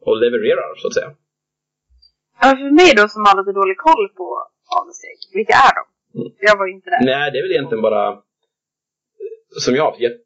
och 0.00 0.16
levererar 0.16 0.74
så 0.76 0.86
att 0.88 0.94
säga. 0.94 1.10
Ja, 2.40 2.48
för 2.56 2.70
mig 2.80 2.90
då 2.96 3.08
som 3.08 3.24
har 3.26 3.34
lite 3.40 3.58
dålig 3.60 3.76
koll 3.76 4.08
på 4.08 4.26
Adelssteg, 4.78 5.18
vilka 5.38 5.54
är 5.68 5.72
de? 5.78 5.84
Mm. 6.18 6.32
Jag 6.40 6.58
var 6.58 6.66
ju 6.66 6.72
inte 6.72 6.90
där. 6.90 7.04
Nej, 7.04 7.30
det 7.30 7.38
är 7.38 7.42
väl 7.42 7.52
egentligen 7.52 7.82
bara 7.82 8.22
som 9.50 9.74
jag 9.74 9.82
har 9.82 9.90
haft, 9.90 10.00
gett, 10.00 10.20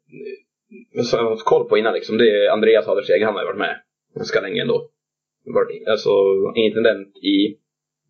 som 1.05 1.17
jag 1.19 1.25
har 1.25 1.31
haft 1.31 1.45
koll 1.45 1.69
på 1.69 1.77
innan 1.77 1.93
liksom, 1.93 2.17
det 2.17 2.29
är 2.29 2.49
Andreas 2.49 2.87
Adelssteg, 2.87 3.23
han 3.23 3.33
har 3.33 3.41
ju 3.41 3.47
varit 3.47 3.57
med 3.57 3.81
ganska 4.15 4.41
länge 4.41 4.61
ändå. 4.61 4.89
Alltså 5.87 6.11
intendent 6.55 7.17
i 7.17 7.57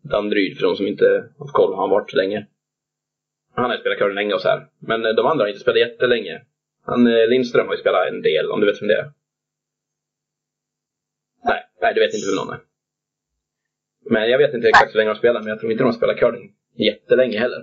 Danderyd 0.02 0.56
för 0.56 0.66
de 0.66 0.76
som 0.76 0.86
inte 0.86 1.30
har 1.38 1.46
koll, 1.46 1.74
har 1.74 1.80
han 1.80 1.90
varit 1.90 2.12
länge. 2.12 2.46
Han 3.54 3.64
har 3.64 3.72
ju 3.72 3.80
spelat 3.80 3.98
curling 3.98 4.14
länge 4.14 4.34
och 4.34 4.40
så 4.40 4.48
här. 4.48 4.66
Men 4.78 5.06
eh, 5.06 5.12
de 5.12 5.26
andra 5.26 5.44
har 5.44 5.48
inte 5.48 5.60
spelat 5.60 5.80
jättelänge. 5.80 6.42
Han 6.86 7.06
eh, 7.06 7.28
Lindström 7.28 7.66
har 7.66 7.74
ju 7.74 7.80
spelat 7.80 8.08
en 8.08 8.22
del, 8.22 8.50
om 8.50 8.60
du 8.60 8.66
vet 8.66 8.82
vem 8.82 8.88
det 8.88 8.94
är. 8.94 9.10
Nej, 11.84 11.94
du 11.94 12.00
vet 12.00 12.14
inte 12.14 12.28
hur 12.28 12.36
någon 12.36 12.54
är. 12.54 12.60
Men 14.10 14.30
jag 14.30 14.38
vet 14.38 14.54
inte 14.54 14.68
exakt 14.68 14.92
hur 14.92 14.98
länge 14.98 15.10
de 15.10 15.18
spelar, 15.18 15.40
men 15.40 15.48
jag 15.48 15.58
tror 15.60 15.72
inte 15.72 15.84
de 15.84 15.86
har 15.86 15.92
spelat 16.00 16.18
curling 16.18 16.52
jättelänge 16.88 17.38
heller. 17.38 17.62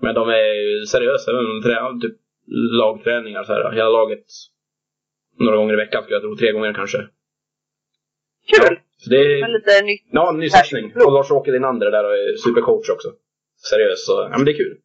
Men 0.00 0.14
de 0.14 0.28
är 0.28 0.84
seriösa, 0.84 1.32
de 1.32 1.62
tränar 1.62 2.00
typ 2.00 2.16
lagträningar 2.80 3.44
så 3.44 3.52
här, 3.52 3.72
hela 3.72 3.88
laget. 3.88 4.24
Några 5.38 5.56
gånger 5.56 5.74
i 5.74 5.76
veckan 5.76 6.02
skulle 6.02 6.16
jag 6.16 6.22
tro, 6.22 6.36
tre 6.36 6.52
gånger 6.52 6.72
kanske. 6.74 6.98
Kul! 8.52 8.78
Så 8.96 9.10
det 9.10 9.16
är... 9.16 9.40
Men 9.40 9.52
lite 9.52 9.82
nytt. 9.82 10.02
Ja, 10.12 10.32
ny 10.32 10.48
satsning. 10.48 10.92
Och 10.94 11.12
Lars-Åke 11.12 11.50
Linander 11.50 11.90
där 11.90 12.04
och 12.04 12.16
är 12.16 12.36
supercoach 12.36 12.90
också. 12.90 13.12
Seriöst, 13.70 14.06
så 14.06 14.12
ja 14.12 14.36
men 14.36 14.44
det 14.44 14.52
är 14.52 14.56
kul. 14.56 14.76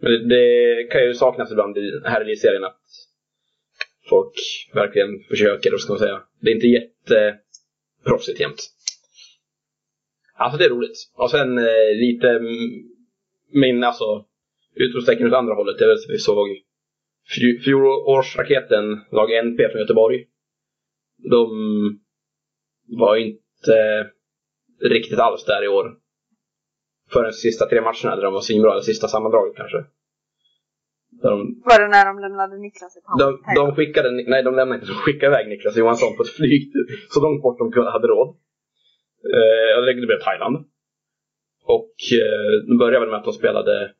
Men 0.00 0.12
det, 0.12 0.18
det 0.28 0.84
kan 0.84 1.04
ju 1.04 1.14
saknas 1.14 1.52
ibland 1.52 1.76
här 2.04 2.30
i 2.30 2.36
serien 2.36 2.64
att 2.64 2.80
folk 4.08 4.34
verkligen 4.74 5.22
försöker, 5.28 5.74
och 5.74 5.80
ska 5.80 5.92
man 5.92 5.98
säga. 5.98 6.22
Det 6.40 6.50
är 6.50 6.54
inte 6.54 7.38
proffsigt 8.04 8.40
jämt. 8.40 8.70
Alltså 10.34 10.58
det 10.58 10.64
är 10.64 10.70
roligt. 10.70 10.96
Och 11.14 11.30
sen 11.30 11.58
eh, 11.58 11.94
lite 11.94 12.40
min, 13.52 13.84
alltså, 13.84 14.24
utropstecken 14.74 15.26
åt 15.26 15.32
andra 15.32 15.54
hållet. 15.54 15.78
Det 15.78 15.84
är 15.84 16.12
vi 16.12 16.18
såg 16.18 16.48
fjolårsraketen, 17.64 19.00
lag 19.12 19.32
NP 19.32 19.68
från 19.68 19.80
Göteborg. 19.80 20.26
De 21.30 21.48
var 22.98 23.16
inte 23.16 24.10
riktigt 24.80 25.18
alls 25.18 25.44
där 25.44 25.64
i 25.64 25.68
år. 25.68 25.98
Förrän 27.10 27.32
sista 27.32 27.68
tre 27.68 27.80
matcherna 27.80 28.16
där 28.16 28.22
de 28.22 28.32
var 28.32 28.40
svinbra, 28.40 28.72
eller 28.72 28.82
sista 28.82 29.08
sammandraget 29.08 29.56
kanske. 29.56 29.84
De, 31.22 31.62
var 31.64 31.78
det 31.82 31.88
när 31.88 32.04
de 32.10 32.18
lämnade 32.18 32.58
Niklas 32.58 32.96
i 32.96 33.00
pausen? 33.00 33.40
De, 33.54 33.54
de 33.60 33.74
skickade, 33.76 34.10
nej 34.10 34.42
de 34.42 34.54
lämnade 34.54 34.74
inte, 34.74 34.92
de 34.92 34.98
skickade 35.04 35.32
iväg 35.32 35.48
Niklas 35.48 35.76
Johansson 35.76 36.16
på 36.16 36.22
ett 36.22 36.36
flyg 36.38 36.72
så 37.10 37.20
långt 37.22 37.42
bort 37.42 37.58
de 37.58 37.86
hade 37.86 38.06
råd. 38.06 38.28
Eh, 39.34 39.82
det 39.84 40.06
blev 40.06 40.20
Thailand. 40.20 40.56
Och 41.64 41.94
eh, 42.22 42.50
de 42.68 42.78
började 42.78 43.00
väl 43.00 43.10
med 43.10 43.18
att 43.18 43.24
de 43.24 43.32
spelade 43.32 43.94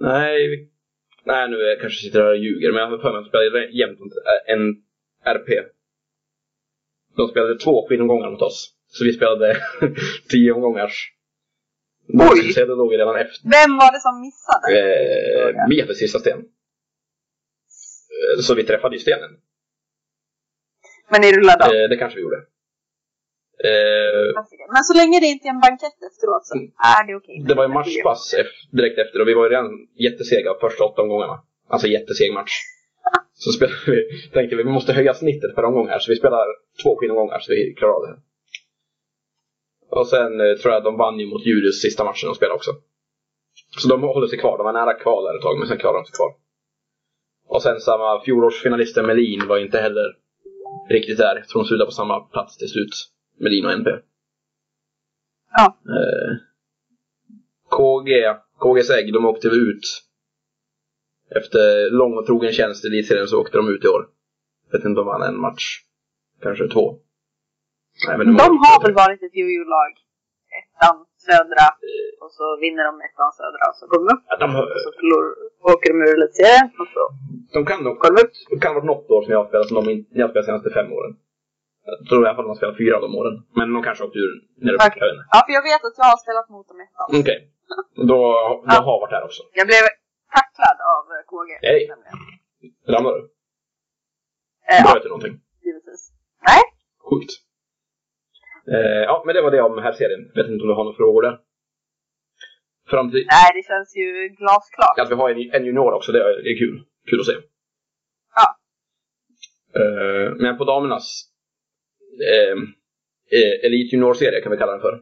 Nej, 0.00 0.68
nej 1.24 1.50
nu 1.50 1.56
är 1.56 1.68
jag 1.68 1.80
kanske 1.80 2.02
sitter 2.04 2.20
här 2.20 2.30
och 2.30 2.36
ljuger, 2.36 2.72
men 2.72 2.80
jag 2.80 2.88
har 2.88 2.98
för 2.98 3.12
mig 3.12 3.18
att 3.18 3.24
de 3.24 3.28
spelade 3.28 3.66
jämt 3.70 3.98
en 4.46 4.62
RP 5.24 5.48
de 7.16 7.28
spelade 7.28 7.58
två 7.58 7.86
skidomgångar 7.88 8.30
mot 8.30 8.42
oss. 8.42 8.74
Så 8.86 9.04
vi 9.04 9.12
spelade 9.12 9.56
tio 10.28 10.52
omgångars. 10.52 11.12
Det 12.06 12.66
låg 12.66 12.92
redan 12.92 13.16
efter. 13.16 13.50
Vem 13.56 13.76
var 13.76 13.92
det 13.92 14.00
som 14.00 14.20
missade? 14.20 14.66
Eh, 15.78 15.82
hade 15.82 15.94
sista 15.94 16.18
sten. 16.18 16.38
Eh, 16.38 16.44
så 18.40 18.54
vi 18.54 18.64
träffade 18.64 18.96
ju 18.96 19.00
stenen. 19.00 19.30
Men 21.10 21.20
ni 21.20 21.32
rullade 21.32 21.64
av? 21.64 21.74
Eh, 21.74 21.88
det 21.88 21.96
kanske 21.96 22.16
vi 22.16 22.22
gjorde. 22.22 22.36
Eh, 23.64 24.42
Men 24.74 24.84
så 24.84 24.94
länge 25.00 25.20
det 25.20 25.26
inte 25.26 25.48
är 25.48 25.50
en 25.50 25.60
bankett 25.60 25.98
efteråt 26.10 26.46
så 26.46 26.54
är 26.96 27.06
det 27.06 27.14
okej. 27.14 27.36
Okay. 27.36 27.46
Det 27.48 27.54
var 27.54 27.64
ju 27.68 27.74
matchpass 27.74 28.34
direkt 28.70 28.98
efter 28.98 29.20
och 29.20 29.28
vi 29.28 29.34
var 29.34 29.44
ju 29.44 29.50
redan 29.50 29.70
jättesega 30.06 30.54
första 30.60 30.84
åtta 30.84 31.02
omgångarna. 31.02 31.42
Alltså 31.68 31.86
jätteseg 31.86 32.32
match. 32.32 32.52
Så 33.34 33.52
spelade 33.52 33.76
vi, 33.86 34.28
tänkte 34.32 34.56
vi, 34.56 34.62
vi 34.62 34.70
måste 34.70 34.92
höja 34.92 35.14
snittet 35.14 35.54
per 35.54 35.64
omgång 35.64 35.88
här, 35.88 35.98
så 35.98 36.12
vi 36.12 36.16
spelar 36.16 36.46
två 36.82 36.96
skinomgångar 36.96 37.38
så 37.38 37.52
vi 37.52 37.74
klarar 37.74 37.92
av 37.92 38.02
det. 38.06 38.16
Och 39.96 40.06
sen 40.06 40.40
eh, 40.40 40.56
tror 40.56 40.74
jag 40.74 40.84
de 40.84 40.96
vann 40.96 41.20
ju 41.20 41.26
mot 41.26 41.46
Julius 41.46 41.80
sista 41.80 42.04
matchen 42.04 42.28
de 42.28 42.34
spelade 42.34 42.54
också. 42.54 42.70
Så 43.78 43.88
de 43.88 44.02
håller 44.02 44.26
sig 44.26 44.38
kvar, 44.38 44.58
de 44.58 44.64
var 44.64 44.72
nära 44.72 44.94
kval 44.94 45.24
där 45.24 45.36
ett 45.36 45.42
tag, 45.42 45.58
men 45.58 45.68
sen 45.68 45.78
klarade 45.78 45.98
de 45.98 46.04
sig 46.04 46.16
kvar. 46.16 46.32
Och 47.46 47.62
sen 47.62 47.80
samma 47.80 48.20
fjolårsfinalisten 48.24 49.06
Melin 49.06 49.46
var 49.48 49.58
inte 49.58 49.78
heller 49.78 50.16
riktigt 50.88 51.18
där. 51.18 51.36
Jag 51.36 51.48
tror 51.48 51.62
de 51.62 51.68
slutade 51.68 51.86
på 51.86 51.92
samma 51.92 52.20
plats 52.20 52.56
till 52.56 52.68
slut. 52.68 52.94
Melin 53.38 53.66
och 53.66 53.72
NP. 53.72 53.90
Ja. 55.56 55.76
Eh, 55.96 56.36
KG, 57.70 58.34
KGs 58.58 58.90
ägg, 58.90 59.12
de 59.12 59.24
åkte 59.24 59.48
ut 59.48 60.02
efter 61.30 61.90
lång 61.90 62.18
och 62.18 62.26
trogen 62.26 62.52
tjänst 62.52 62.84
i 62.84 62.88
elitserien 62.88 63.28
så 63.28 63.40
åkte 63.40 63.56
de 63.56 63.68
ut 63.68 63.84
i 63.84 63.88
år. 63.88 64.08
Jag 64.66 64.78
vet 64.78 64.86
inte 64.86 65.00
om 65.00 65.06
de 65.06 65.06
vann 65.06 65.22
en 65.22 65.40
match. 65.40 65.64
Kanske 66.42 66.68
två. 66.68 66.98
Nej, 68.06 68.14
men 68.18 68.26
de 68.42 68.48
har 68.64 68.76
väl 68.84 68.94
varit 69.02 69.20
ett 69.26 69.36
jojo-lag 69.40 69.92
ettan, 70.60 70.96
södra 71.28 71.66
och 72.22 72.30
så 72.38 72.44
vinner 72.64 72.84
de 72.90 72.94
ettan 73.08 73.30
södra 73.40 73.62
och 73.70 73.76
så 73.80 73.84
går 73.90 73.98
de 74.02 74.06
upp. 74.14 74.22
Ja, 74.30 74.34
de, 74.42 74.46
Och 74.60 74.80
så 74.84 74.90
förlor, 74.98 75.24
åker 75.72 75.88
de 75.92 75.98
ur 76.06 76.14
elitserien 76.18 76.68
och 76.80 76.88
så 76.94 77.02
de 77.54 77.60
kan 77.70 77.78
nog 77.86 77.94
de 78.02 78.16
upp. 78.22 78.32
Det 78.50 78.58
kan 78.64 78.74
varit 78.78 78.90
något 78.92 79.10
år 79.14 79.20
som 79.22 79.30
jag 79.34 79.40
har 79.42 79.48
spelat 79.50 79.68
som 79.70 79.76
de 79.80 79.84
inte 79.94 80.08
jag 80.18 80.24
har 80.26 80.30
spelat 80.32 80.46
de 80.46 80.50
senaste 80.50 80.70
fem 80.78 80.88
åren. 80.98 81.12
Jag 81.88 81.96
tror 82.08 82.20
i 82.22 82.26
alla 82.26 82.36
fall 82.36 82.46
de 82.46 82.52
har 82.54 82.60
spelat 82.62 82.80
fyra 82.82 82.94
av 82.98 83.02
de 83.06 83.10
åren. 83.20 83.34
Men 83.58 83.66
de 83.74 83.78
kanske 83.88 84.02
åkte 84.06 84.18
ur 84.26 84.34
när 84.62 84.72
jag 84.72 84.78
vet 84.78 84.94
inte. 84.96 85.24
Ja, 85.34 85.38
för 85.46 85.52
jag 85.58 85.64
vet 85.70 85.82
att 85.88 85.96
jag 86.00 86.08
har 86.12 86.20
spelat 86.24 86.46
mot 86.54 86.66
dem 86.70 86.78
ettan. 86.86 87.08
Okej. 87.20 87.38
Då, 88.10 88.18
då 88.68 88.74
har 88.84 88.92
jag 88.92 89.00
varit 89.04 89.14
här 89.16 89.24
också. 89.28 89.42
Jag 89.60 89.66
blev 89.70 89.82
tacklad 90.36 90.78
av 90.94 91.02
eh, 91.14 91.22
KG. 91.30 91.50
Nämligen. 91.92 92.16
Ramlade 92.92 93.18
du? 93.20 93.24
Eh, 94.70 94.82
Bröt 94.84 95.02
du 95.04 95.08
någonting? 95.14 95.34
givetvis. 95.66 96.02
Nej, 96.48 96.62
Sjukt. 97.06 97.32
Eh, 98.68 99.02
ja, 99.08 99.22
men 99.26 99.34
det 99.34 99.42
var 99.42 99.50
det 99.50 99.62
om 99.62 99.78
här 99.82 99.92
serien. 99.92 100.24
Vet 100.34 100.46
inte 100.46 100.62
om 100.62 100.68
du 100.68 100.74
har 100.74 100.84
några 100.84 100.96
frågor 100.96 101.22
där? 101.22 101.38
Framtid. 102.90 103.26
nej, 103.30 103.50
det 103.54 103.66
känns 103.66 103.96
ju 103.96 104.28
glasklart. 104.38 104.98
Att 104.98 105.10
vi 105.10 105.14
har 105.14 105.30
en, 105.30 105.50
en 105.54 105.64
junior 105.66 105.92
också, 105.92 106.12
det 106.12 106.18
är, 106.18 106.42
det 106.42 106.50
är 106.50 106.58
kul. 106.58 106.84
Kul 107.10 107.20
att 107.20 107.26
se. 107.26 107.32
Ja. 108.34 108.46
Eh, 109.80 110.30
men 110.42 110.58
på 110.58 110.64
damernas 110.64 111.24
eh, 112.32 112.56
eh, 113.38 113.64
Elite 113.66 113.96
Junior-serie 113.96 114.40
kan 114.40 114.52
vi 114.52 114.58
kalla 114.58 114.72
den 114.72 114.80
för. 114.80 114.94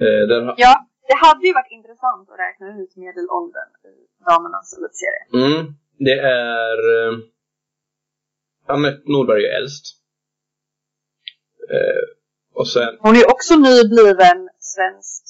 Eh, 0.00 0.44
ha- 0.44 0.54
Ja, 0.58 0.86
det 1.08 1.16
hade 1.26 1.46
ju 1.46 1.52
varit 1.52 1.70
intressant 1.72 2.30
att 2.30 2.38
räkna 2.38 2.66
ut 2.82 2.96
medelåldern 2.96 3.68
i 3.84 3.94
damernas 4.30 4.78
elitserie. 4.78 5.24
mm, 5.46 5.72
det 5.98 6.18
är 6.18 6.78
eh, 6.98 7.18
Anette 8.66 9.02
Norberg 9.12 9.44
är 9.44 9.56
äldst. 9.56 9.84
Eh, 11.70 12.02
och 12.54 12.68
sen... 12.68 12.96
Hon 13.00 13.16
är 13.16 13.30
också 13.30 13.54
nybliven 13.56 14.48
svensk 14.58 15.22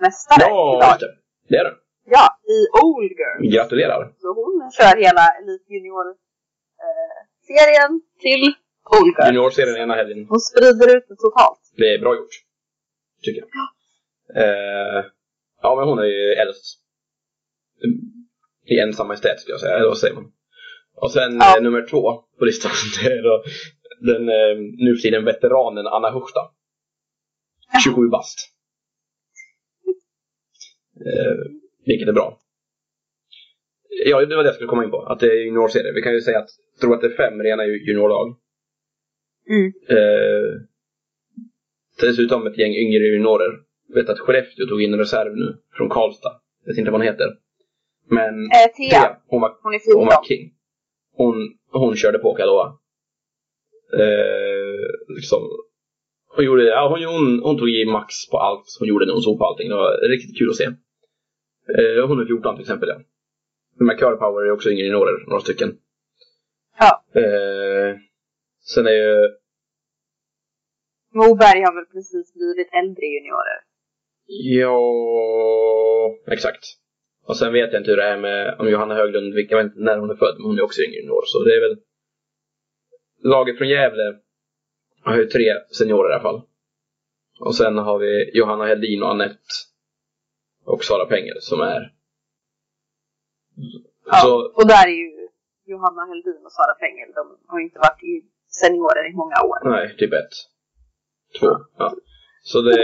mästare 0.00 0.40
Ja, 0.40 0.76
idag. 0.76 1.10
det. 1.48 1.56
Är 1.56 1.64
den. 1.64 1.74
Ja, 2.06 2.26
i 2.54 2.58
Old 2.84 3.12
Girl. 3.20 3.52
Gratulerar. 3.54 4.12
Så 4.18 4.28
hon 4.34 4.70
kör 4.76 4.96
hela 5.06 5.24
Elite 5.38 5.64
Junior 5.72 6.06
eh, 6.84 7.94
till 8.20 8.42
Old 9.00 9.14
Girl. 9.18 9.26
Junior-serien 9.26 9.76
ena 9.76 9.94
helgen. 9.94 10.26
Hon 10.28 10.40
sprider 10.40 10.96
ut 10.96 11.04
det 11.08 11.16
totalt. 11.16 11.60
Det 11.76 11.94
är 11.94 11.98
bra 11.98 12.14
gjort. 12.16 12.34
Tycker 13.22 13.42
jag. 13.42 13.50
Eh, 14.42 15.04
ja, 15.62 15.76
men 15.76 15.88
hon 15.88 15.98
är 15.98 16.04
ju 16.04 16.32
äldst. 16.32 16.76
I 18.66 18.78
ensam 18.78 19.06
majestät 19.06 19.40
skulle 19.40 19.52
jag 19.54 19.60
säga, 19.60 19.76
eller 19.76 19.88
vad 19.88 19.98
säger 19.98 20.14
man? 20.14 20.32
Och 20.96 21.12
sen 21.12 21.36
Ja. 21.40 21.56
eh, 21.56 21.62
nummer 21.62 21.86
två 21.86 22.22
på 22.38 22.44
listan, 22.44 22.70
det 23.02 23.12
är 23.12 23.22
då 23.22 23.42
den 24.00 24.28
eh, 24.28 24.56
nu 24.78 24.94
för 24.96 25.02
tiden 25.02 25.24
veteranen 25.24 25.86
Anna 25.86 26.10
Huchta. 26.10 26.40
27 27.84 28.08
bast. 28.08 28.38
Eh, 31.06 31.36
vilket 31.86 32.08
är 32.08 32.12
bra. 32.12 32.38
Ja, 34.06 34.24
det 34.26 34.36
var 34.36 34.42
det 34.42 34.48
jag 34.48 34.54
skulle 34.54 34.68
komma 34.68 34.84
in 34.84 34.90
på. 34.90 35.02
Att 35.02 35.20
det 35.20 35.26
är 35.26 35.44
juniorserie. 35.44 35.92
Vi 35.92 36.02
kan 36.02 36.12
ju 36.12 36.20
säga 36.20 36.38
att, 36.38 36.48
jag 36.74 36.80
tror 36.80 36.94
att 36.94 37.00
det 37.00 37.06
är 37.06 37.16
fem 37.16 37.42
rena 37.42 37.66
ju- 37.66 37.86
juniorlag. 37.86 38.36
Mm. 39.50 39.72
Eh, 39.88 40.60
dessutom 42.00 42.46
ett 42.46 42.58
gäng 42.58 42.72
yngre 42.74 42.98
juniorer. 43.04 43.52
Jag 43.88 43.94
vet 43.94 44.08
att 44.08 44.18
Skellefteå 44.18 44.66
tog 44.66 44.82
in 44.82 44.92
en 44.92 44.98
reserv 44.98 45.36
nu 45.36 45.56
från 45.76 45.88
Karlstad. 45.88 46.40
Jag 46.64 46.72
vet 46.72 46.78
inte 46.78 46.90
vad 46.90 47.00
hon 47.00 47.06
heter. 47.08 47.26
Men 48.10 48.44
Eh, 48.44 48.50
Thea, 48.76 48.90
Thea, 49.00 49.16
hon 49.26 49.40
var, 49.40 49.56
hon 49.62 49.74
är 49.74 49.80
hon 49.96 50.06
var 50.06 50.12
14. 50.12 50.24
king. 50.28 50.52
Hon, 51.12 51.34
hon 51.72 51.96
körde 51.96 52.18
på 52.18 52.34
kan 52.34 52.40
jag 52.46 52.52
lova. 52.52 52.78
Eh, 53.92 55.14
liksom, 55.16 55.42
hon, 56.36 56.44
gjorde, 56.44 56.64
ja, 56.64 56.88
hon, 56.88 57.04
hon, 57.04 57.42
hon 57.42 57.58
tog 57.58 57.70
i 57.70 57.84
max 57.84 58.30
på 58.30 58.38
allt 58.38 58.76
hon 58.78 58.88
gjorde 58.88 59.06
när 59.06 59.12
hon 59.12 59.22
såg 59.22 59.38
på 59.38 59.44
allting. 59.44 59.68
Det 59.68 59.74
var 59.74 60.08
riktigt 60.08 60.38
kul 60.38 60.50
att 60.50 60.56
se. 60.56 60.64
Eh, 61.78 62.08
hon 62.08 62.20
är 62.20 62.26
14 62.26 62.54
till 62.54 62.62
exempel. 62.62 62.88
Ja. 62.88 63.00
Här 63.86 63.98
Curl 63.98 64.16
Power 64.16 64.46
är 64.46 64.50
också 64.50 64.70
yngre 64.70 64.86
juniorer, 64.86 65.26
några 65.26 65.40
stycken. 65.40 65.76
Ja. 66.78 67.20
Eh, 67.20 67.96
sen 68.64 68.86
är 68.86 68.90
ju 68.90 69.40
Moberg 71.14 71.60
har 71.66 71.74
väl 71.74 71.92
precis 71.92 72.34
blivit 72.34 72.68
äldre 72.72 73.06
juniorer. 73.06 73.60
Ja, 74.26 74.82
exakt. 76.26 76.64
Och 77.26 77.36
sen 77.36 77.52
vet 77.52 77.72
jag 77.72 77.80
inte 77.80 77.90
hur 77.90 77.96
det 77.96 78.04
är 78.04 78.16
med 78.16 78.56
om 78.58 78.68
Johanna 78.68 78.94
Höglund, 78.94 79.34
jag 79.38 79.56
vet 79.56 79.66
inte 79.66 79.80
när 79.80 79.98
hon 79.98 80.10
är 80.10 80.14
född, 80.14 80.34
men 80.38 80.46
hon 80.46 80.58
är 80.58 80.62
också 80.62 80.82
yngre 80.82 81.00
än 81.02 81.10
år. 81.10 81.22
Så 81.26 81.44
det 81.44 81.56
är 81.56 81.60
väl... 81.60 81.76
Laget 83.22 83.58
från 83.58 83.68
Gävle 83.68 84.18
har 85.02 85.16
ju 85.16 85.26
tre 85.26 85.54
seniorer 85.70 86.10
i 86.10 86.14
alla 86.14 86.22
fall. 86.22 86.42
Och 87.40 87.56
sen 87.56 87.78
har 87.78 87.98
vi 87.98 88.30
Johanna 88.38 88.64
Heldin 88.66 89.02
och 89.02 89.10
Annette 89.10 89.38
och 90.64 90.84
Sara 90.84 91.06
Penger 91.06 91.36
som 91.40 91.60
är... 91.60 91.94
Ja. 94.06 94.20
Så, 94.22 94.52
Och 94.54 94.66
där 94.66 94.86
är 94.86 94.92
ju 94.92 95.28
Johanna 95.64 96.04
Heldin 96.06 96.44
och 96.44 96.52
Sara 96.52 96.78
Fengel, 96.80 97.12
de 97.14 97.38
har 97.46 97.58
ju 97.58 97.64
inte 97.64 97.78
varit 97.78 98.02
i 98.02 98.24
seniorer 98.48 99.10
i 99.10 99.12
många 99.12 99.34
år. 99.44 99.70
nej, 99.70 99.96
typ 99.98 100.12
ett. 100.12 100.34
Två. 101.40 101.46
Ja. 101.78 101.94
Så 102.42 102.62
det 102.62 102.80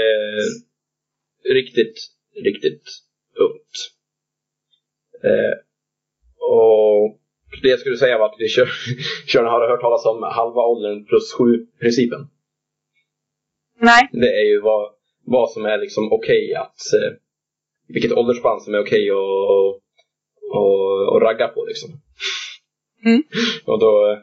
är 1.45 1.55
riktigt, 1.55 1.99
riktigt 2.35 2.89
ungt. 3.35 3.77
Eh, 5.25 5.59
och 6.39 7.21
det 7.63 7.69
jag 7.69 7.81
skulle 7.81 7.97
säga 7.97 8.19
var 8.19 8.27
att 8.27 8.37
vi 8.39 8.49
kör, 8.49 8.69
kör 9.27 9.45
har 9.45 9.69
hört 9.69 9.81
talas 9.81 10.07
om 10.07 10.23
halva 10.23 10.63
åldern 10.63 11.05
plus 11.05 11.33
sju 11.33 11.67
principen. 11.81 12.21
Nej. 13.81 14.09
Det 14.13 14.33
är 14.41 14.45
ju 14.45 14.61
vad, 14.61 14.91
vad 15.25 15.51
som 15.51 15.65
är 15.65 15.79
liksom 15.79 16.13
okej 16.13 16.55
att, 16.55 16.93
eh, 17.03 17.13
vilket 17.89 18.13
åldersspann 18.13 18.61
som 18.61 18.75
är 18.75 18.81
okej 18.81 19.11
att 19.11 19.17
och, 20.51 21.13
och 21.13 21.21
ragga 21.23 21.49
på 21.49 21.65
liksom. 21.65 21.91
Mm. 23.05 23.23
Och 23.67 23.79
då, 23.79 24.11
eh, 24.11 24.19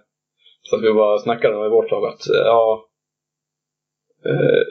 så 0.61 0.75
att 0.75 0.83
vi 0.83 0.93
bara 0.93 1.19
snackade 1.19 1.55
om 1.55 1.65
i 1.65 1.69
vårt 1.69 1.91
lag 1.91 2.05
att, 2.05 2.29
eh, 2.29 2.35
ja, 2.45 2.89
eh, 4.25 4.63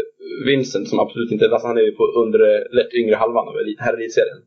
Vincent 0.46 0.88
som 0.88 1.00
absolut 1.00 1.32
inte, 1.32 1.50
alltså 1.50 1.66
han 1.66 1.78
är 1.78 1.82
ju 1.82 1.92
på 1.92 2.04
undre, 2.04 2.68
lätt 2.70 2.94
yngre 2.94 3.14
halvan 3.14 3.48
av 3.48 3.54
elit- 3.54 3.80
här 3.80 3.94
elitserien. 3.94 4.42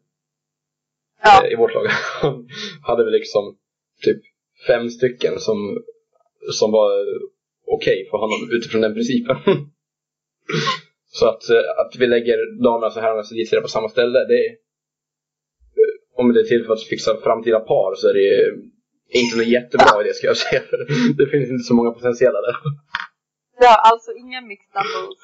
Ja. 1.23 1.45
Eh, 1.45 1.51
I 1.51 1.55
vårt 1.55 1.73
lag. 1.73 1.87
Han 2.21 2.47
hade 2.83 3.03
väl 3.03 3.13
liksom 3.13 3.57
typ 4.01 4.21
fem 4.67 4.89
stycken 4.89 5.39
som, 5.39 5.57
som 6.51 6.71
var 6.71 6.91
okej 7.67 8.07
för 8.11 8.17
honom 8.17 8.49
utifrån 8.51 8.81
den 8.81 8.93
principen. 8.93 9.37
Så 11.07 11.29
att, 11.29 11.49
eh, 11.49 11.81
att 11.81 11.95
vi 11.99 12.07
lägger 12.07 12.63
damernas 12.63 12.95
och 12.95 13.01
herrarnas 13.01 13.31
elitserie 13.31 13.61
på 13.61 13.67
samma 13.67 13.89
ställe, 13.89 14.19
det 14.19 14.39
är, 14.45 14.51
om 16.15 16.33
det 16.33 16.39
är 16.39 16.43
till 16.43 16.65
för 16.65 16.73
att 16.73 16.83
fixa 16.83 17.21
framtida 17.23 17.59
par 17.59 17.95
så 17.95 18.07
är 18.09 18.13
det 18.13 18.29
inte 19.19 19.37
någon 19.37 19.49
jättebra 19.49 20.01
idé 20.01 20.13
ska 20.13 20.27
jag 20.27 20.37
säga. 20.37 20.61
För 20.69 20.77
det 21.17 21.27
finns 21.31 21.49
inte 21.49 21.63
så 21.63 21.73
många 21.73 21.91
potentiella 21.91 22.41
där. 22.41 22.55
Har 23.59 23.91
alltså 23.91 24.11
inga 24.11 24.41
mixed 24.41 24.73
doubles 24.73 25.19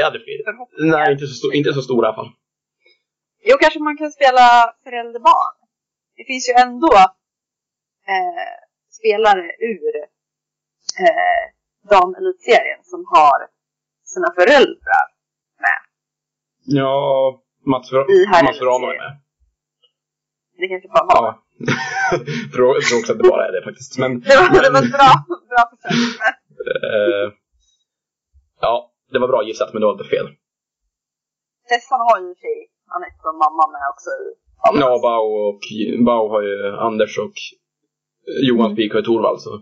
Ja, 0.00 0.10
det 0.10 0.20
finns. 0.26 0.42
Nej, 0.78 1.12
inte 1.12 1.26
så, 1.26 1.52
inte 1.52 1.72
så 1.72 1.82
stora 1.82 2.06
i 2.06 2.08
alla 2.08 2.16
fall. 2.16 2.30
Jo, 3.48 3.56
kanske 3.60 3.80
man 3.80 3.96
kan 3.96 4.12
spela 4.12 4.46
förälder-barn. 4.84 5.54
Det 6.16 6.24
finns 6.24 6.48
ju 6.48 6.52
ändå 6.64 6.90
eh, 8.12 8.52
spelare 8.98 9.44
ur 9.72 9.92
eh, 11.04 11.44
damelitserien 11.90 12.80
som 12.82 13.04
har 13.14 13.38
sina 14.12 14.28
föräldrar 14.38 15.06
med. 15.64 15.80
Ja, 16.78 16.96
Mats, 17.66 17.92
Mats 17.92 18.60
är 18.60 18.86
med. 18.86 19.20
Det 20.58 20.68
kanske 20.68 20.88
bara 20.88 21.04
var. 21.04 21.24
Ja. 21.26 21.40
tror, 22.54 22.80
tror 22.80 22.98
också 23.00 23.12
att 23.12 23.18
det 23.18 23.28
bara 23.34 23.46
är 23.48 23.52
det 23.52 23.62
faktiskt. 23.68 23.98
Men, 23.98 24.20
Det 24.20 24.36
var, 24.36 24.62
det 24.64 24.70
var 24.74 24.82
ett 24.86 24.92
bra, 24.98 25.10
bra 25.52 25.62
försök. 25.70 26.20
eh, 26.84 27.26
ja, 28.60 28.92
det 29.12 29.18
var 29.18 29.28
bra 29.28 29.42
gissat 29.42 29.72
men 29.72 29.80
det 29.80 29.86
var 29.86 29.92
inte 29.98 30.10
fel. 30.16 30.26
Tessan 31.68 32.00
har 32.00 32.20
ju 32.20 32.26
i 32.30 32.32
och 32.32 32.36
för 32.36 32.40
sig 32.40 32.58
Anette 32.94 33.20
som 33.26 33.36
mamma 33.44 33.64
med 33.74 33.84
också 33.92 34.10
i 34.22 34.24
Ja, 34.80 34.98
Bau 35.06 35.26
och 35.48 35.62
Bau 36.06 36.28
har 36.28 36.42
ju 36.42 36.76
Anders 36.88 37.18
och 37.18 37.36
Johan 38.26 38.72
Spik 38.72 38.92
har 38.92 39.00
ju 39.00 39.04
Torvald. 39.04 39.40
Så. 39.40 39.54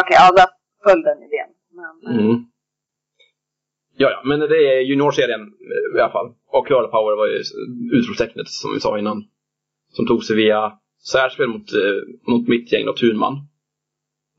Okej, 0.00 0.16
ja, 0.18 0.32
där 0.36 0.46
föll 0.84 1.02
den 1.02 1.18
idén. 1.18 1.50
Men, 1.70 2.18
Mm. 2.18 2.44
Ja, 3.98 4.10
ja, 4.10 4.22
men 4.24 4.40
det 4.40 4.74
är 4.74 4.80
juniorserien 4.80 5.40
eh, 5.40 5.98
i 5.98 6.00
alla 6.00 6.12
fall. 6.12 6.34
Och 6.46 6.66
Curl 6.66 6.86
Power 6.90 7.16
var 7.16 7.26
ju 7.26 7.42
utropstecknet 7.98 8.48
som 8.48 8.74
vi 8.74 8.80
sa 8.80 8.98
innan. 8.98 9.24
Som 9.92 10.06
tog 10.06 10.24
sig 10.24 10.36
via 10.36 10.72
särspel 11.12 11.48
mot, 11.48 11.72
eh, 11.72 12.32
mot 12.32 12.48
mitt 12.48 12.72
gäng 12.72 12.88
och 12.88 12.96
Thunman. 12.96 13.36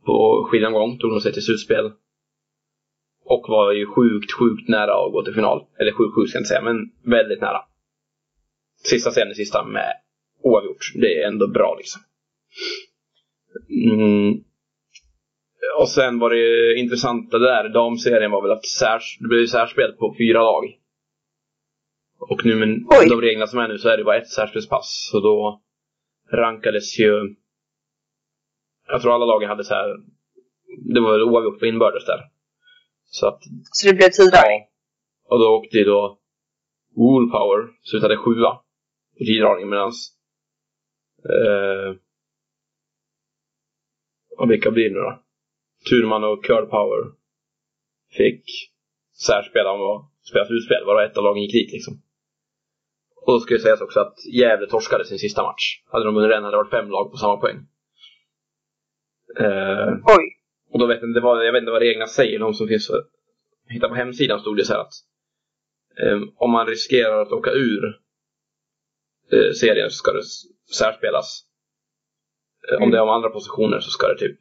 På 0.05 0.47
skilomgång 0.51 0.97
tog 0.97 1.11
de 1.11 1.21
sig 1.21 1.33
till 1.33 1.43
slutspel. 1.43 1.91
Och 3.25 3.45
var 3.47 3.71
ju 3.71 3.85
sjukt, 3.85 4.31
sjukt 4.31 4.67
nära 4.67 5.05
att 5.05 5.11
gå 5.11 5.23
till 5.23 5.33
final. 5.33 5.65
Eller 5.79 5.91
sjukt, 5.91 6.15
sjukt 6.15 6.29
ska 6.29 6.37
jag 6.37 6.41
inte 6.41 6.49
säga, 6.49 6.61
men 6.61 6.91
väldigt 7.03 7.41
nära. 7.41 7.61
Sista 8.83 9.11
scenen, 9.11 9.35
sista 9.35 9.65
med 9.65 9.93
oavgjort. 10.43 10.91
Det 10.95 11.21
är 11.21 11.27
ändå 11.27 11.47
bra 11.47 11.75
liksom. 11.77 12.01
Mm. 13.69 14.43
Och 15.79 15.89
sen 15.89 16.19
var 16.19 16.29
det 16.29 16.79
intressanta 16.79 17.39
där, 17.39 17.69
damserien 17.69 18.31
var 18.31 18.41
väl 18.41 18.51
att 18.51 18.65
särs, 18.65 19.17
det 19.19 19.27
blev 19.27 19.45
särspel 19.45 19.91
på 19.91 20.15
fyra 20.17 20.41
lag. 20.41 20.63
Och 22.19 22.45
nu 22.45 22.55
med 22.55 22.69
Oj. 22.69 23.09
de 23.09 23.21
reglerna 23.21 23.47
som 23.47 23.59
är 23.59 23.67
nu 23.67 23.77
så 23.77 23.89
är 23.89 23.97
det 23.97 24.03
bara 24.03 24.17
ett 24.17 24.29
särspelspass. 24.29 25.09
Så 25.11 25.19
då 25.19 25.61
rankades 26.31 26.99
ju... 26.99 27.35
Jag 28.87 29.01
tror 29.01 29.13
alla 29.13 29.25
lagen 29.25 29.49
hade 29.49 29.63
så 29.63 29.73
här... 29.73 29.95
Det 30.93 30.99
var 30.99 31.11
väl 31.11 31.23
oavgjort 31.23 31.59
på 31.59 31.65
inbördes 31.65 32.05
där. 32.05 32.21
Så 33.05 33.27
att... 33.27 33.39
Så 33.71 33.87
det 33.87 33.93
blev 33.93 34.09
tiddragning? 34.09 34.61
Och 35.29 35.39
då 35.39 35.45
åkte 35.57 35.77
ju 35.77 35.83
då 35.83 36.19
Woolpower, 36.95 37.67
slutade 37.81 38.17
sjua 38.17 38.51
på 39.17 39.23
tiddragning 39.25 39.69
medan... 39.69 39.91
Eh, 41.29 41.95
och 44.37 44.51
vilka 44.51 44.71
blir 44.71 44.89
det 44.89 44.95
nu 44.95 44.99
då? 44.99 45.23
Turman 45.89 46.23
och 46.23 46.45
Curl 46.45 46.65
Power 46.65 47.11
fick 48.17 48.43
särspela 49.13 49.71
om 49.71 49.81
att 49.81 50.27
spela 50.29 50.45
slutspel. 50.45 50.85
Bara 50.85 51.05
ett 51.05 51.17
av 51.17 51.23
lagen 51.23 51.43
gick 51.43 51.51
dit 51.51 51.71
liksom. 51.71 52.01
Och 53.25 53.33
då 53.33 53.39
ska 53.39 53.53
det 53.53 53.59
sägas 53.59 53.81
också 53.81 53.99
att 53.99 54.15
Gävle 54.33 54.67
torskade 54.67 55.05
sin 55.05 55.19
sista 55.19 55.43
match. 55.43 55.81
Hade 55.85 56.05
de 56.05 56.15
vunnit 56.15 56.29
den 56.29 56.43
hade 56.43 56.53
det 56.53 56.63
varit 56.63 56.69
fem 56.69 56.89
lag 56.89 57.11
på 57.11 57.17
samma 57.17 57.37
poäng. 57.37 57.57
Eh, 59.39 59.93
Oj. 60.17 60.25
och 60.71 60.79
då 60.79 60.85
vet 60.87 61.01
jag, 61.01 61.09
inte 61.09 61.19
vad, 61.19 61.47
jag 61.47 61.53
vet 61.53 61.61
inte 61.61 61.71
vad 61.71 61.81
reglerna 61.81 62.07
säger, 62.07 62.39
de 62.39 62.53
som 62.53 62.67
finns 62.67 62.87
för, 62.87 63.03
hitta 63.69 63.89
på 63.89 63.95
hemsidan 63.95 64.39
stod 64.39 64.57
det 64.57 64.65
så 64.65 64.73
här 64.73 64.79
att 64.79 64.93
eh, 66.03 66.21
om 66.35 66.51
man 66.51 66.67
riskerar 66.67 67.21
att 67.21 67.31
åka 67.31 67.51
ur 67.51 67.85
eh, 69.31 69.51
serien 69.51 69.89
så 69.89 69.95
ska 69.95 70.11
det 70.11 70.23
särspelas. 70.77 71.43
Eh, 72.69 72.75
Om 72.77 72.81
Mm. 72.83 72.91
det 72.91 72.97
är 72.97 73.01
om 73.01 73.09
andra 73.17 73.29
positioner 73.29 73.79
så 73.79 73.89
ska 73.89 74.07
det 74.07 74.17
typ 74.17 74.39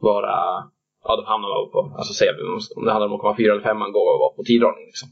vara, 0.00 0.34
ja 1.06 1.10
då 1.16 1.22
hamnar 1.32 1.48
man 1.48 1.70
på, 1.74 1.80
alltså 1.98 2.12
säg 2.14 2.28
om 2.76 2.84
det 2.84 2.92
handlar 2.92 3.08
om 3.08 3.14
att 3.14 3.20
komma 3.20 3.36
fyra 3.36 3.52
eller 3.52 3.62
femman 3.62 3.92
gå 3.92 3.98
och 3.98 4.20
vara 4.24 4.36
på 4.36 4.42
tiddragning 4.42 4.84
liksom. 4.86 5.08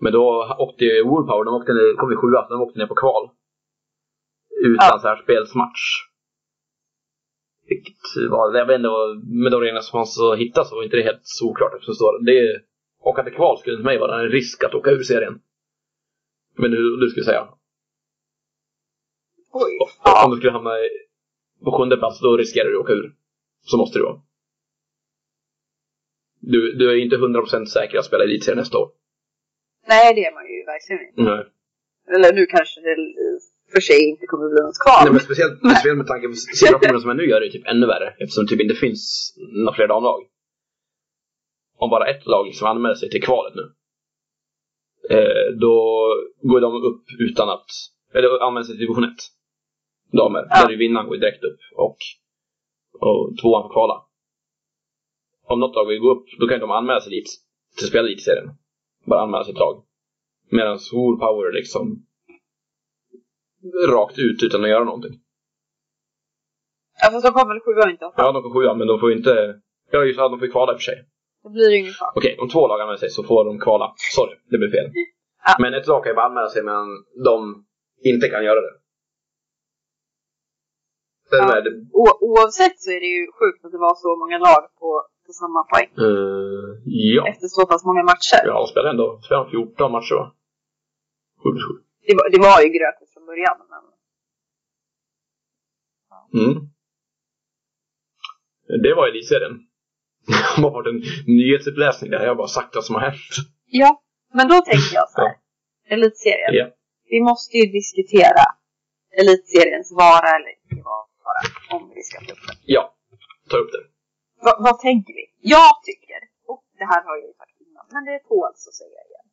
Men 0.00 0.12
då 0.12 0.24
åkte 0.58 0.84
Woolpower, 1.08 1.44
de 1.44 1.54
åkte 1.54 1.72
ner, 1.72 1.96
kom 1.96 2.12
i 2.12 2.16
sjua, 2.16 2.40
så 2.46 2.54
de 2.54 2.62
åkte 2.62 2.78
ner 2.78 2.86
på 2.86 2.94
kval. 2.94 3.24
Utan 4.64 4.88
Ja. 4.92 4.98
särspelsmatch. 5.02 5.82
Vilket 7.68 8.30
var, 8.30 8.54
jag 8.58 8.66
vet 8.66 8.76
inte, 8.80 8.88
med 9.42 9.52
de 9.52 9.60
reglerna 9.60 9.80
som 9.82 9.98
fanns 9.98 10.20
att 10.20 10.38
hitta 10.38 10.64
så 10.64 10.74
var 10.76 10.82
inte 10.82 10.96
det 10.96 11.02
helt 11.02 11.20
solklart 11.22 11.72
eftersom 11.74 11.92
det 11.92 11.96
står 11.96 12.24
det. 12.26 12.62
Åka 13.00 13.22
till 13.24 13.32
kval 13.34 13.58
skulle 13.58 13.76
för 13.76 13.84
mig 13.84 13.98
vara 13.98 14.20
en 14.20 14.28
risk 14.28 14.64
att 14.64 14.74
åka 14.74 14.90
ur 14.90 15.02
serien. 15.02 15.40
Men 16.56 16.70
du, 16.70 16.96
du 16.96 17.08
skulle 17.08 17.24
säga? 17.24 17.48
Oj. 19.64 19.78
Om 20.24 20.30
du 20.30 20.36
skulle 20.36 20.52
hamna 20.52 20.70
på 21.64 21.70
sjunde 21.72 21.96
plats, 21.96 22.20
då 22.20 22.36
riskerar 22.36 22.68
du 22.70 22.76
att 22.76 22.84
åka 22.84 22.92
ur. 22.92 23.12
Så 23.62 23.76
måste 23.76 23.98
det 23.98 24.04
vara. 24.04 24.20
Du, 26.40 26.72
du 26.72 26.90
är 26.90 26.96
inte 26.96 27.16
100% 27.16 27.64
säker 27.64 27.98
att 27.98 28.04
spela 28.04 28.24
elitserien 28.24 28.58
nästa 28.58 28.78
år. 28.78 28.88
Nej, 29.88 30.14
det 30.14 30.24
är 30.24 30.34
man 30.34 30.44
ju 30.52 30.64
verkligen 30.64 31.00
inte. 31.08 31.22
Nej. 31.22 31.44
Eller 32.14 32.32
nu 32.32 32.46
kanske 32.46 32.80
det 32.80 32.96
för 33.72 33.80
sig 33.80 34.08
inte 34.10 34.26
kommer 34.26 34.48
bli 34.48 34.60
något 34.62 34.82
kval. 34.84 35.00
Nej, 35.04 35.12
men 35.12 35.20
speciellt, 35.20 35.58
speciellt 35.58 35.98
med 35.98 36.06
tanke 36.06 36.28
på 36.28 36.34
situationen 36.34 37.00
som 37.00 37.10
är 37.10 37.14
nu 37.14 37.26
gör 37.28 37.40
det 37.40 37.50
typ 37.50 37.66
ännu 37.66 37.86
värre 37.86 38.08
eftersom 38.18 38.44
det 38.44 38.50
typ 38.50 38.60
inte 38.60 38.74
finns 38.74 39.34
några 39.64 39.74
fler 39.74 39.88
damlag. 39.88 40.20
Om 41.78 41.90
bara 41.90 42.06
ett 42.06 42.26
lag 42.26 42.46
liksom 42.46 42.68
anmäler 42.68 42.94
sig 42.94 43.10
till 43.10 43.22
kvalet 43.22 43.54
nu. 43.54 43.66
Eh, 45.10 45.52
då 45.60 45.74
går 46.42 46.60
de 46.60 46.74
upp 46.88 47.04
utan 47.18 47.48
att, 47.48 47.66
eller 48.14 48.42
anmäler 48.46 48.64
sig 48.64 48.74
till 48.74 48.86
division 48.86 49.04
1. 49.04 49.10
Damer. 50.12 50.46
Ja. 50.50 50.66
Där 50.66 50.72
är 50.72 50.76
vinnaren 50.76 51.08
går 51.08 51.16
direkt 51.16 51.44
upp 51.44 51.58
och, 51.76 51.96
och 53.00 53.36
tvåan 53.40 53.62
får 53.62 53.72
kvala. 53.72 54.02
Om 55.46 55.60
något 55.60 55.74
lag 55.74 55.86
vill 55.86 56.00
gå 56.00 56.10
upp, 56.10 56.26
då 56.40 56.48
kan 56.48 56.60
de 56.60 56.70
anmäla 56.70 57.00
sig 57.00 57.10
dit 57.10 57.28
till 57.76 57.84
att 57.84 57.88
spela 57.88 58.08
elitserien. 58.08 58.48
Bara 59.06 59.20
anmäla 59.20 59.44
sitt 59.44 59.58
lag. 59.58 59.84
Medan 60.50 60.78
Power 61.18 61.52
liksom 61.52 62.06
rakt 63.88 64.18
ut 64.18 64.42
utan 64.42 64.64
att 64.64 64.70
göra 64.70 64.84
någonting. 64.84 65.20
Ja, 67.02 67.10
fast 67.10 67.26
de 67.26 67.32
kommer 67.32 67.54
väl 67.54 67.60
sjua 67.60 67.90
inte? 67.90 68.12
Ja, 68.16 68.32
de 68.32 68.42
får 68.42 68.52
sjua, 68.54 68.74
men 68.74 68.86
de 68.86 69.00
får 69.00 69.12
inte... 69.12 69.60
Ja, 69.90 70.04
just 70.04 70.18
det, 70.18 70.22
de 70.22 70.38
får 70.38 70.50
kvala 70.50 70.72
i 70.72 70.74
och 70.74 70.78
för 70.78 70.84
sig. 70.90 71.04
Då 71.42 71.48
blir 71.50 71.70
det 71.70 71.76
ingen 71.76 71.92
kval. 71.92 72.12
Okej, 72.14 72.36
om 72.38 72.48
två 72.48 72.68
lag 72.68 72.80
anmäler 72.80 72.98
sig 72.98 73.10
så 73.10 73.22
får 73.22 73.44
de 73.44 73.58
kvala. 73.58 73.94
Sorry, 74.14 74.34
det 74.50 74.58
blev 74.58 74.70
fel. 74.70 74.90
Ja. 75.44 75.56
Men 75.58 75.74
ett 75.74 75.86
lag 75.86 76.02
kan 76.04 76.10
ju 76.10 76.16
bara 76.16 76.26
anmäla 76.26 76.48
sig 76.48 76.64
medan 76.64 76.88
de 77.24 77.64
inte 78.04 78.28
kan 78.28 78.44
göra 78.44 78.60
det. 78.60 78.74
Sen 81.30 81.38
Ja. 81.38 81.60
det... 81.66 81.70
O- 81.92 82.18
oavsett 82.30 82.76
så 82.84 82.90
är 82.96 83.00
det 83.00 83.06
ju 83.18 83.24
sjukt 83.38 83.64
att 83.64 83.72
det 83.72 83.78
var 83.88 83.94
så 83.94 84.10
många 84.22 84.38
lag 84.38 84.62
på, 84.80 84.88
på 85.26 85.32
samma 85.32 85.60
poäng. 85.70 85.88
eh, 86.06 86.68
ja. 87.14 87.22
Efter 87.28 87.46
så 87.48 87.66
pass 87.66 87.84
många 87.84 88.02
matcher. 88.02 88.40
Ja, 88.44 88.54
de 88.60 88.66
spelar 88.72 88.90
ändå 88.90 89.20
spelar 89.24 89.44
de 89.44 89.50
14 89.50 89.92
matcher 89.92 90.14
va? 90.14 90.26
7 91.42 91.50
plus 91.54 91.64
7. 91.64 91.74
Det, 92.06 92.14
var, 92.18 92.26
det 92.34 92.38
var 92.48 92.56
ju 92.64 92.68
grötigt 92.78 93.10
från 93.14 93.26
början. 93.26 93.56
Men... 93.72 93.82
Mm. 96.40 96.54
Det 98.82 98.94
var 98.94 99.08
elitserien. 99.08 99.54
Det 100.26 100.62
har 100.62 100.70
varit 100.70 100.86
en 100.92 101.00
nyhetsuppläsning 101.36 102.10
där. 102.10 102.24
Jag 102.26 102.36
bara 102.36 102.46
sagt 102.58 102.74
vad 102.74 102.84
som 102.84 102.94
har 102.94 103.02
hänt. 103.02 103.34
Ja, 103.66 104.02
men 104.34 104.48
då 104.48 104.54
tänker 104.54 104.94
jag 104.94 105.10
så 105.10 105.20
här. 105.20 105.34
Elitserien. 105.94 106.54
Ja. 106.54 106.66
Vi 107.10 107.20
måste 107.20 107.56
ju 107.56 107.66
diskutera 107.78 108.44
elitseriens 109.20 109.92
vara 109.92 110.28
eller 110.36 110.50
inte 110.62 110.82
vara. 110.84 111.04
Om 111.76 111.82
vi 111.94 112.02
ska 112.02 112.16
ta 112.26 112.32
upp 112.32 112.44
det. 112.48 112.54
Ja, 112.74 112.82
ta 113.50 113.56
upp 113.62 113.70
det. 113.76 113.82
Va, 114.44 114.52
vad 114.66 114.76
tänker 114.88 115.12
vi? 115.14 115.24
Jag 115.54 115.72
tycker, 115.88 116.20
och 116.52 116.62
det 116.78 116.84
här 116.92 117.00
har 117.06 117.14
jag 117.16 117.24
ju 117.30 117.34
sagt 117.40 117.56
innan, 117.66 117.84
men 117.94 118.02
det 118.08 118.18
tåls 118.30 118.60
att 118.68 118.74
säga 118.82 119.00
igen. 119.10 119.26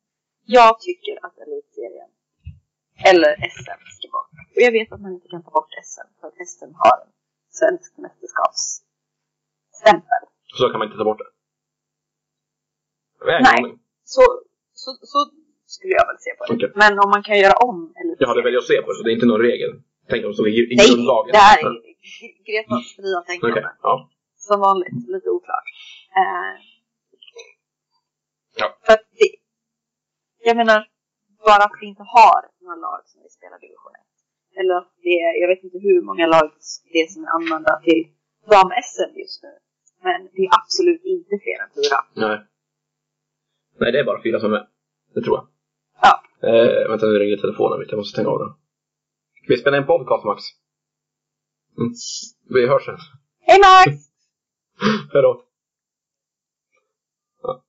Jag 0.58 0.72
tycker 0.86 1.14
att 1.26 1.34
elitserien 1.44 2.10
eller 3.10 3.32
SM 3.58 3.80
ska 3.96 4.06
bort. 4.14 4.30
Och 4.54 4.60
jag 4.66 4.72
vet 4.72 4.92
att 4.92 5.00
man 5.00 5.12
inte 5.16 5.28
kan 5.28 5.42
ta 5.46 5.50
bort 5.50 5.72
SM 5.92 6.08
för 6.20 6.26
att 6.28 6.38
SM 6.52 6.72
har 6.82 6.96
en 7.04 7.10
svensk 7.58 7.90
mästerskapsstämpel. 8.04 10.22
Så 10.58 10.64
kan 10.70 10.78
man 10.78 10.86
inte 10.88 10.98
ta 10.98 11.04
bort 11.10 11.18
det. 11.24 11.30
Jag 13.32 13.42
Nej. 13.42 13.62
Så, 14.04 14.22
så, 14.82 14.90
så 15.12 15.18
skulle 15.74 15.92
jag 16.00 16.06
väl 16.06 16.18
se 16.26 16.30
på 16.38 16.42
det. 16.44 16.50
Okej. 16.54 16.70
Men 16.82 16.92
om 17.04 17.10
man 17.14 17.22
kan 17.22 17.38
göra 17.38 17.56
om 17.68 17.76
elitserien. 18.00 18.16
Jag 18.18 18.28
hade 18.28 18.42
väl 18.42 18.56
att 18.58 18.64
se 18.72 18.76
på 18.82 18.88
det, 18.90 18.96
så 18.98 19.02
det 19.04 19.10
är 19.10 19.14
inte 19.18 19.26
någon 19.32 19.40
regel. 19.50 19.70
Tänk 20.10 20.20
om 20.24 20.30
det 20.30 20.34
stod 20.34 20.48
i, 20.48 20.50
i 20.72 20.76
Nej, 20.76 20.86
grundlagen. 20.88 21.32
det 21.32 21.38
här 21.38 21.58
är 21.58 21.62
Gre- 21.64 21.85
Gretas 22.48 22.84
fria 22.96 23.20
tänkande. 23.26 23.52
Okej, 23.60 23.70
ja. 23.82 23.94
Som 24.36 24.60
vanligt, 24.60 25.08
lite 25.14 25.28
oklart. 25.30 25.64
Eh, 26.20 26.54
Ja. 28.58 28.76
För 28.86 28.92
att 28.92 29.06
det, 29.18 29.30
jag 30.48 30.56
menar, 30.56 30.78
bara 31.46 31.64
att 31.64 31.76
vi 31.80 31.86
inte 31.86 32.02
har 32.16 32.40
några 32.64 32.76
lag 32.76 33.00
som 33.10 33.22
vill 33.22 33.30
spela 33.38 33.58
division 33.58 33.92
1. 33.94 34.58
Eller 34.60 34.74
att 34.74 34.92
det 35.02 35.14
är, 35.24 35.40
jag 35.42 35.48
vet 35.48 35.64
inte 35.64 35.78
hur 35.78 36.02
många 36.02 36.26
lag 36.26 36.50
det 36.92 36.98
är 36.98 37.06
som 37.14 37.24
är 37.24 37.30
använda 37.38 37.80
till 37.86 38.00
dam-SM 38.50 39.12
just 39.22 39.42
nu. 39.42 39.52
Men 40.06 40.18
det 40.34 40.42
är 40.46 40.50
absolut 40.60 41.02
inte 41.04 41.34
fler 41.44 41.58
än 41.64 41.70
fyra. 41.78 41.98
Nej. 42.26 42.38
Nej, 43.80 43.92
det 43.92 43.98
är 44.00 44.04
bara 44.04 44.22
fyra 44.22 44.40
som 44.40 44.52
är. 44.52 44.64
Det 45.14 45.22
tror 45.22 45.36
jag. 45.38 45.46
Ja. 46.06 46.12
Eh, 46.48 46.88
vänta, 46.90 47.06
nu 47.06 47.18
ringer 47.18 47.36
telefonen 47.36 47.78
mitt. 47.78 47.90
Jag 47.90 47.98
måste 47.98 48.12
stänga 48.16 48.28
av 48.34 48.38
den. 48.38 48.52
Vi 49.48 49.56
spelar 49.56 49.78
en 49.78 49.86
podcast, 49.86 50.24
Max. 50.24 50.42
Mm. 51.78 51.92
Vi 52.54 52.68
hörs 52.68 52.84
sen. 52.84 52.98
Hej 53.40 53.58
Max! 53.66 53.86
Hej 55.12 55.22
då. 55.22 55.42
Ja. 57.42 57.64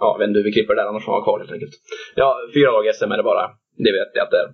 Ja, 0.00 0.06
jag 0.14 0.18
vet 0.18 0.28
inte 0.28 0.38
hur 0.38 0.44
vi 0.44 0.52
klipper 0.52 0.74
det 0.74 0.82
där, 0.82 0.88
annars 0.88 1.04
får 1.04 1.12
man 1.12 1.20
ha 1.20 1.24
kvar 1.24 1.38
helt 1.38 1.52
enkelt. 1.52 1.74
Ja, 2.14 2.28
fyra 2.54 2.70
lag 2.70 2.84
SM 2.94 3.12
är 3.12 3.16
det 3.16 3.22
bara. 3.32 3.44
Det 3.84 3.92
vet 3.98 4.10
jag 4.14 4.24
att 4.24 4.30
det 4.30 4.40
är. 4.44 4.48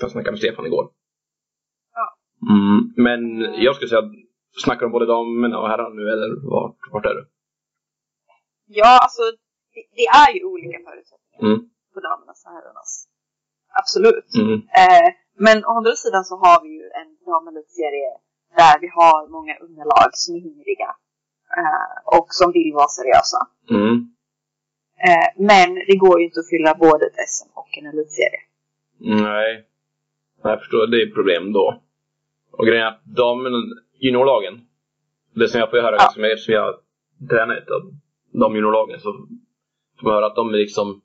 Jag 0.00 0.10
snackade 0.10 0.30
med 0.30 0.40
Stefan 0.40 0.66
igår. 0.66 0.86
Ja. 1.98 2.06
Mm, 2.54 2.78
men 3.06 3.20
jag 3.66 3.74
skulle 3.74 3.88
säga, 3.88 4.02
snackar 4.64 4.82
de 4.86 4.92
både 4.92 5.06
damerna 5.06 5.58
och 5.60 5.68
herrarna 5.68 5.94
nu, 6.00 6.04
eller 6.14 6.28
vart, 6.50 6.78
vart 6.92 7.06
är 7.06 7.14
du? 7.18 7.22
Ja, 8.66 8.98
alltså 9.04 9.22
det, 9.74 9.82
det 9.98 10.06
är 10.22 10.30
ju 10.36 10.44
olika 10.44 10.78
förutsättningar 10.88 11.40
Mm. 11.46 11.58
på 11.94 12.00
damernas 12.08 12.44
och 12.46 12.52
herrarnas. 12.56 12.90
Absolut. 13.80 14.28
Mm. 14.42 14.54
Eh, 14.82 15.08
men 15.44 15.56
å 15.64 15.70
andra 15.78 15.92
sidan 16.04 16.24
så 16.24 16.34
har 16.44 16.62
vi 16.64 16.68
ju 16.78 16.85
en 17.00 17.08
damelitserie 17.26 18.12
där 18.56 18.74
vi 18.80 18.88
har 18.98 19.28
många 19.36 19.54
unga 19.66 19.84
lag 19.84 20.10
som 20.12 20.34
är 20.36 20.40
hungriga 20.40 20.90
eh, 21.58 22.18
och 22.18 22.26
som 22.30 22.52
vill 22.52 22.72
vara 22.74 22.88
seriösa. 22.88 23.40
Mm. 23.70 23.94
Eh, 25.06 25.28
men 25.50 25.74
det 25.74 25.96
går 25.96 26.20
ju 26.20 26.24
inte 26.26 26.40
att 26.40 26.48
fylla 26.48 26.74
både 26.74 27.06
ett 27.06 27.28
SM 27.28 27.50
och 27.54 27.70
en 27.78 27.86
elitserie. 27.86 28.40
Nej. 28.98 29.64
Jag 30.42 30.58
förstår, 30.58 30.86
det 30.86 31.02
är 31.02 31.14
problem 31.14 31.52
då. 31.52 31.82
Och 32.50 32.66
grejen 32.66 32.86
är 32.86 32.88
att 32.88 33.02
de 33.04 33.46
juniorlagen, 34.00 34.54
det 35.34 35.48
som 35.48 35.60
jag 35.60 35.70
får 35.70 35.76
höra 35.76 35.96
Ja. 35.96 36.02
eftersom 36.02 36.24
jag, 36.24 36.32
eftersom 36.32 36.54
jag 36.54 36.74
tränar 37.30 37.56
ett 37.56 37.70
av 37.70 37.82
de 38.32 38.54
juniorlagen 38.54 39.00
så 39.00 39.12
får 39.98 40.06
man 40.06 40.14
höra 40.14 40.26
att 40.26 40.36
de 40.36 40.48
är 40.48 40.58
liksom 40.58 41.02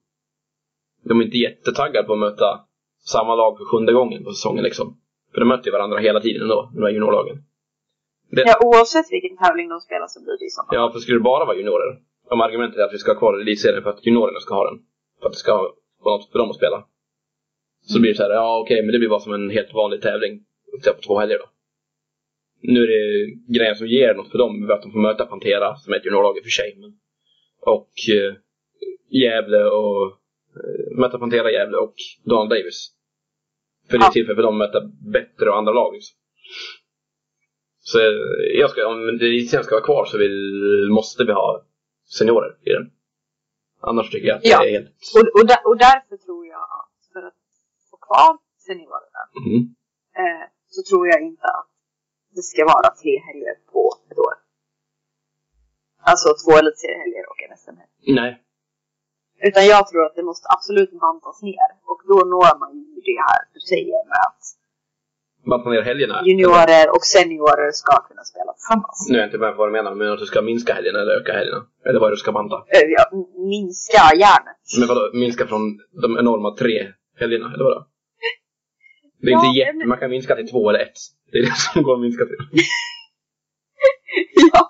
de 1.04 1.22
är 1.22 1.26
inte 1.26 1.38
jättetaggade 1.38 2.08
på 2.08 2.14
att 2.14 2.20
möta 2.20 2.60
samma 3.00 3.36
lag 3.36 3.58
för 3.58 3.66
sjunde 3.66 3.94
gången 3.94 4.24
på 4.24 4.32
säsongen 4.32 4.64
liksom. 4.64 4.98
För 5.34 5.40
de 5.40 5.48
möter 5.48 5.66
ju 5.66 5.72
varandra 5.72 5.98
hela 6.00 6.20
tiden 6.20 6.42
ändå, 6.42 6.72
de 6.76 6.82
här 6.84 6.90
juniorlagen. 6.90 7.38
Det, 8.32 8.44
Ja, 8.48 8.60
oavsett 8.64 9.12
vilken 9.12 9.38
tävling 9.38 9.70
de 9.70 9.80
spelar 9.80 10.08
så 10.08 10.24
blir 10.24 10.38
det 10.40 10.44
ju 10.44 10.50
samma. 10.50 10.70
Ja, 10.72 10.92
för 10.92 11.00
skulle 11.00 11.18
det 11.18 11.24
bara 11.24 11.46
vara 11.46 11.58
juniorer? 11.58 12.00
Om 12.30 12.42
argumentet 12.42 12.80
är 12.80 12.84
att 12.84 12.94
vi 12.94 12.98
ska 12.98 13.12
ha 13.12 13.20
kvar 13.20 13.40
elitserien 13.42 13.84
för 13.84 13.90
att 13.90 14.06
juniorerna 14.06 14.40
ska 14.40 14.54
ha 14.56 14.70
den. 14.70 14.80
för 15.20 15.26
att 15.28 15.34
det 15.34 15.38
ska 15.40 15.54
vara 16.04 16.18
något 16.18 16.32
för 16.32 16.40
dem 16.40 16.50
att 16.50 16.56
spela. 16.56 16.84
Så 17.82 18.00
blir 18.02 18.12
det 18.12 18.18
så 18.18 18.24
här, 18.24 18.30
ja 18.30 18.60
okej, 18.60 18.82
men 18.84 18.92
det 18.92 19.00
blir 19.00 19.10
bara 19.10 19.20
som 19.20 19.34
en 19.34 19.50
helt 19.50 19.74
vanlig 19.74 20.02
tävling. 20.02 20.44
Upp 20.74 20.96
på 20.96 21.02
två 21.08 21.20
helger 21.20 21.38
då. 21.40 21.46
Nu 22.62 22.84
är 22.84 22.88
det 22.88 23.34
grejen 23.58 23.76
som 23.76 23.88
ger 23.88 24.14
något 24.14 24.32
för 24.32 24.38
dem, 24.38 24.72
att 24.72 24.82
de 24.82 24.92
får 24.92 25.00
möta 25.00 25.26
Pantera, 25.26 25.76
som 25.76 25.94
är 25.94 25.98
ett 25.98 26.06
juniorlag 26.06 26.38
i 26.38 26.40
och 26.40 26.44
för 26.44 26.50
sig. 26.50 26.78
Men, 26.80 26.92
och 27.62 27.92
eh, 28.16 28.34
Gävle 29.10 29.64
och 29.64 30.06
eh, 30.56 30.98
möta 30.98 31.20
Pantera, 31.20 31.52
Gävle 31.52 31.78
och 31.78 31.96
Donald 32.24 32.50
Davis. 32.50 32.92
För 33.92 33.98
det 33.98 34.06
är 34.06 34.10
tillfälle 34.10 34.36
för 34.36 34.44
dem 34.44 34.62
att 34.62 34.68
möta 34.74 34.80
bättre 35.18 35.50
och 35.50 35.58
andra 35.58 35.74
lag. 35.74 35.94
Liksom. 35.94 36.16
Så 37.80 38.00
eh, 38.00 38.06
jag 38.62 38.70
ska, 38.70 38.88
om 38.88 39.10
elitserien 39.10 39.64
ska 39.66 39.76
vara 39.76 39.86
kvar 39.86 40.06
så 40.06 40.18
vill, 40.18 40.38
måste 41.00 41.24
vi 41.24 41.32
ha 41.32 41.66
seniorer 42.18 42.52
i 42.68 42.70
den. 42.70 42.92
Annars 43.82 44.10
tycker 44.12 44.28
jag 44.28 44.38
att 44.38 44.46
Ja. 44.46 44.60
det 44.62 44.68
är 44.70 44.72
helt... 44.80 44.90
Och, 45.18 45.40
och, 45.40 45.48
där, 45.52 45.62
och 45.70 45.78
därför 45.78 46.18
tror 46.26 46.48
jag 46.48 46.62
att 46.80 46.96
för 47.14 47.24
att 47.30 47.40
få 47.92 47.98
kvar 48.08 48.32
seniorerna 48.68 49.24
Mm. 49.46 49.62
eh, 50.22 50.46
så 50.68 50.80
tror 50.90 51.08
jag 51.08 51.20
inte 51.22 51.48
att 51.60 51.70
det 52.36 52.42
ska 52.52 52.62
vara 52.66 52.90
tre 53.02 53.14
helger 53.28 53.56
på 53.72 53.82
ett 54.12 54.18
år. 54.28 54.34
Alltså 56.12 56.28
två 56.42 56.52
elitseriehelger 56.62 57.26
och 57.32 57.40
en 57.46 57.58
SM-helg. 57.58 57.92
Nej. 58.20 58.32
Utan 59.48 59.64
jag 59.74 59.82
tror 59.90 60.02
att 60.06 60.16
det 60.20 60.24
måste 60.32 60.48
absolut 60.56 60.92
bantas 61.06 61.42
ner. 61.50 61.70
Och 61.92 62.00
då 62.10 62.18
når 62.34 62.60
man 62.62 62.72
ju 62.78 63.02
det 63.10 63.18
här 63.28 63.40
du 63.54 63.60
säger 63.72 64.00
med 64.12 64.22
att 64.30 64.44
Banta 65.50 65.70
ner 65.70 65.82
helgerna. 65.92 66.16
juniorer 66.30 66.86
och 66.96 67.04
seniorer 67.16 67.72
ska 67.82 67.94
kunna 68.10 68.24
spela 68.32 68.52
tillsammans. 68.58 68.98
Nu 69.10 69.16
är 69.16 69.20
jag 69.22 69.28
inte 69.28 69.38
med 69.38 69.52
på 69.54 69.58
vad 69.58 69.68
du 69.68 69.72
menar, 69.80 69.92
men 69.96 70.12
att 70.14 70.20
du 70.20 70.26
ska 70.26 70.42
minska 70.42 70.74
helgerna 70.74 71.00
eller 71.02 71.14
öka 71.22 71.34
helgerna. 71.40 71.62
Eller 71.86 72.00
vad 72.00 72.08
är 72.08 72.12
det 72.12 72.16
du 72.20 72.24
ska 72.26 72.32
banta? 72.32 72.56
Eh, 72.76 72.86
ja, 72.98 73.04
minska 73.54 74.04
järnet. 74.26 74.60
Men 74.80 74.88
vadå, 74.88 75.04
minska 75.14 75.44
från 75.48 75.62
de 76.04 76.18
enorma 76.22 76.50
tre 76.62 76.76
helgerna, 77.22 77.48
eller 77.54 77.64
vadå? 77.64 77.86
Det 79.22 79.28
är 79.28 79.32
Ja, 79.32 79.46
inte 79.48 79.60
jätte... 79.60 79.78
men- 79.78 79.88
Man 79.90 79.98
kan 79.98 80.10
minska 80.10 80.36
till 80.36 80.50
två 80.52 80.70
eller 80.70 80.80
ett. 80.80 81.00
Det 81.32 81.38
är 81.38 81.42
det 81.42 81.56
som 81.74 81.84
går 81.84 81.94
att 81.96 82.02
minska 82.02 82.24
till. 82.26 82.38
ja. 84.54 84.70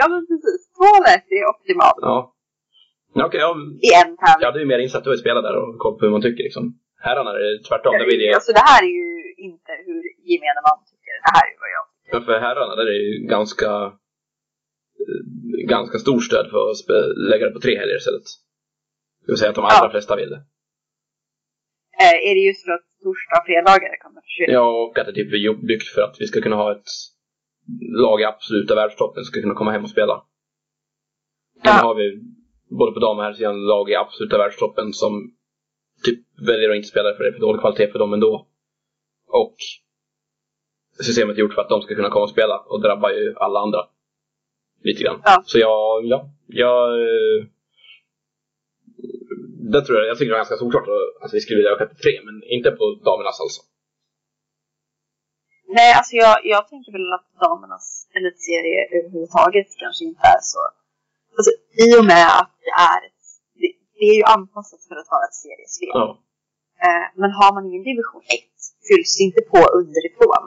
ja, 0.00 0.08
men 0.08 0.20
precis. 0.26 0.60
Två 0.78 0.90
rätt 1.10 1.26
är 1.38 1.44
optimalt 1.52 1.98
Ja. 2.00 2.34
Ja, 3.14 3.26
Okej, 3.26 3.40
ja, 3.40 3.50
i 3.88 3.90
en 4.02 4.10
tävling. 4.16 4.40
jag 4.42 4.46
hade 4.50 4.60
ju 4.60 4.66
mer 4.72 4.78
insatt 4.78 5.04
du 5.04 5.10
har 5.10 5.16
spelat 5.16 5.44
där 5.44 5.56
och 5.62 5.78
koll 5.78 5.98
på 5.98 6.04
hur 6.04 6.12
man 6.12 6.22
tycker 6.22 6.42
liksom. 6.48 6.64
Herrarna 7.06 7.30
är 7.30 7.38
det 7.38 7.64
tvärtom. 7.68 7.92
Vill 8.10 8.20
jag, 8.20 8.34
Alltså 8.34 8.52
det 8.52 8.64
här 8.70 8.82
är 8.88 8.92
ju 9.00 9.06
inte 9.48 9.72
hur 9.86 10.00
gemene 10.30 10.60
man 10.68 10.78
tycker. 10.90 11.12
Det 11.24 11.30
här 11.36 11.44
är 11.46 11.50
ju 11.54 11.58
vad 11.64 11.70
jag 11.78 11.84
tycker. 11.94 12.12
men 12.16 12.22
för 12.28 12.36
herrarna 12.46 12.74
där 12.76 12.86
är 12.92 12.96
det 12.98 13.06
ju 13.12 13.18
ganska 13.36 13.70
eh, 15.02 15.66
ganska 15.74 15.98
stor 15.98 16.20
stöd 16.20 16.46
för 16.50 16.58
att 16.70 16.78
lägga 17.30 17.44
det 17.46 17.52
på 17.56 17.60
tre 17.60 17.78
helger 17.80 17.96
istället. 17.96 18.28
Det 19.26 19.32
vill 19.32 19.38
säga 19.38 19.50
att 19.50 19.60
de 19.60 19.64
allra 19.64 19.86
Ja. 19.86 19.90
flesta 19.90 20.16
vill 20.16 20.30
det. 20.30 20.42
Eh, 22.04 22.16
är 22.30 22.34
det 22.34 22.40
just 22.50 22.64
för 22.64 22.72
att 22.72 22.86
torsdag 23.02 23.36
och 23.40 23.46
fredagar 23.46 23.92
kommer 24.04 24.20
försvinna? 24.26 24.52
Ja, 24.52 24.66
och 24.84 24.98
att 24.98 25.06
det 25.06 25.12
typ 25.12 25.32
är 25.32 25.66
byggt 25.66 25.88
för 25.94 26.02
att 26.02 26.16
vi 26.20 26.26
ska 26.26 26.40
kunna 26.40 26.56
ha 26.56 26.72
ett 26.72 26.90
lag 28.04 28.20
i 28.20 28.24
absoluta 28.24 28.74
världstoppen 28.74 29.24
ska 29.24 29.40
kunna 29.40 29.54
komma 29.54 29.70
hem 29.72 29.84
och 29.84 29.90
spela. 29.90 30.16
Ja. 31.62 31.74
Nu 31.76 31.82
har 31.88 31.94
vi 31.94 32.06
både 32.70 32.92
på 32.92 32.98
dam 33.00 33.18
och 33.18 33.24
herrsidan 33.24 33.66
lag 33.66 33.90
i 33.90 33.94
absoluta 33.94 34.38
världstoppen 34.38 34.92
som 34.92 35.12
typ 36.04 36.20
väljer 36.48 36.70
att 36.70 36.76
inte 36.76 36.88
spela 36.88 37.14
för 37.14 37.22
det 37.24 37.28
är 37.30 37.32
för 37.32 37.40
dålig 37.40 37.60
kvalitet 37.60 37.92
för 37.92 37.98
dem 37.98 38.12
ändå. 38.12 38.46
Och 39.28 39.56
systemet 41.06 41.36
är 41.36 41.40
gjort 41.40 41.54
för 41.54 41.62
att 41.62 41.68
de 41.68 41.82
ska 41.82 41.94
kunna 41.94 42.10
komma 42.10 42.22
och 42.24 42.30
spela 42.30 42.58
och 42.58 42.82
drabbar 42.82 43.10
ju 43.10 43.34
alla 43.36 43.60
andra. 43.60 43.80
Lite 44.82 45.02
grann. 45.02 45.20
Ja. 45.24 45.42
Så 45.44 45.58
jag, 45.58 46.04
ja, 46.04 46.30
jag... 46.46 47.00
eh, 47.00 47.44
Det 49.72 49.82
tror 49.82 49.98
jag, 49.98 50.06
jag 50.08 50.16
tycker 50.18 50.30
det 50.30 50.36
var 50.36 50.44
ganska 50.44 50.56
solklart 50.56 50.88
att 51.22 51.34
vi 51.34 51.40
skulle 51.40 51.56
vilja 51.60 51.70
öka 51.74 51.86
till 51.86 52.02
tre, 52.04 52.14
men 52.26 52.34
inte 52.56 52.70
på 52.70 52.84
damernas 53.08 53.40
alltså. 53.40 53.60
Nej, 55.76 55.90
alltså 55.98 56.12
jag, 56.24 56.36
jag 56.54 56.62
tänker 56.68 56.92
väl 56.96 57.12
att 57.18 57.28
damernas 57.46 57.86
elitserie 58.16 58.80
överhuvudtaget 58.98 59.68
kanske 59.82 60.04
inte 60.04 60.20
är 60.36 60.40
så... 60.52 60.60
Alltså, 61.38 61.52
I 61.84 61.88
och 62.00 62.06
med 62.12 62.26
att 62.40 62.52
det 62.66 62.72
är 62.92 63.00
det, 63.60 63.70
det 63.98 64.04
är 64.12 64.16
ju 64.20 64.24
anpassat 64.36 64.80
för 64.88 64.96
att 65.00 65.10
vara 65.14 65.24
ett 65.28 65.38
seriespel. 65.44 65.88
Ja. 66.02 66.06
Eh, 66.86 67.06
men 67.20 67.30
har 67.40 67.50
man 67.56 67.62
ingen 67.68 67.84
division 67.90 68.22
1, 68.22 68.28
fylls 68.88 69.10
det 69.18 69.24
inte 69.28 69.42
på 69.52 69.58
underifrån, 69.78 70.42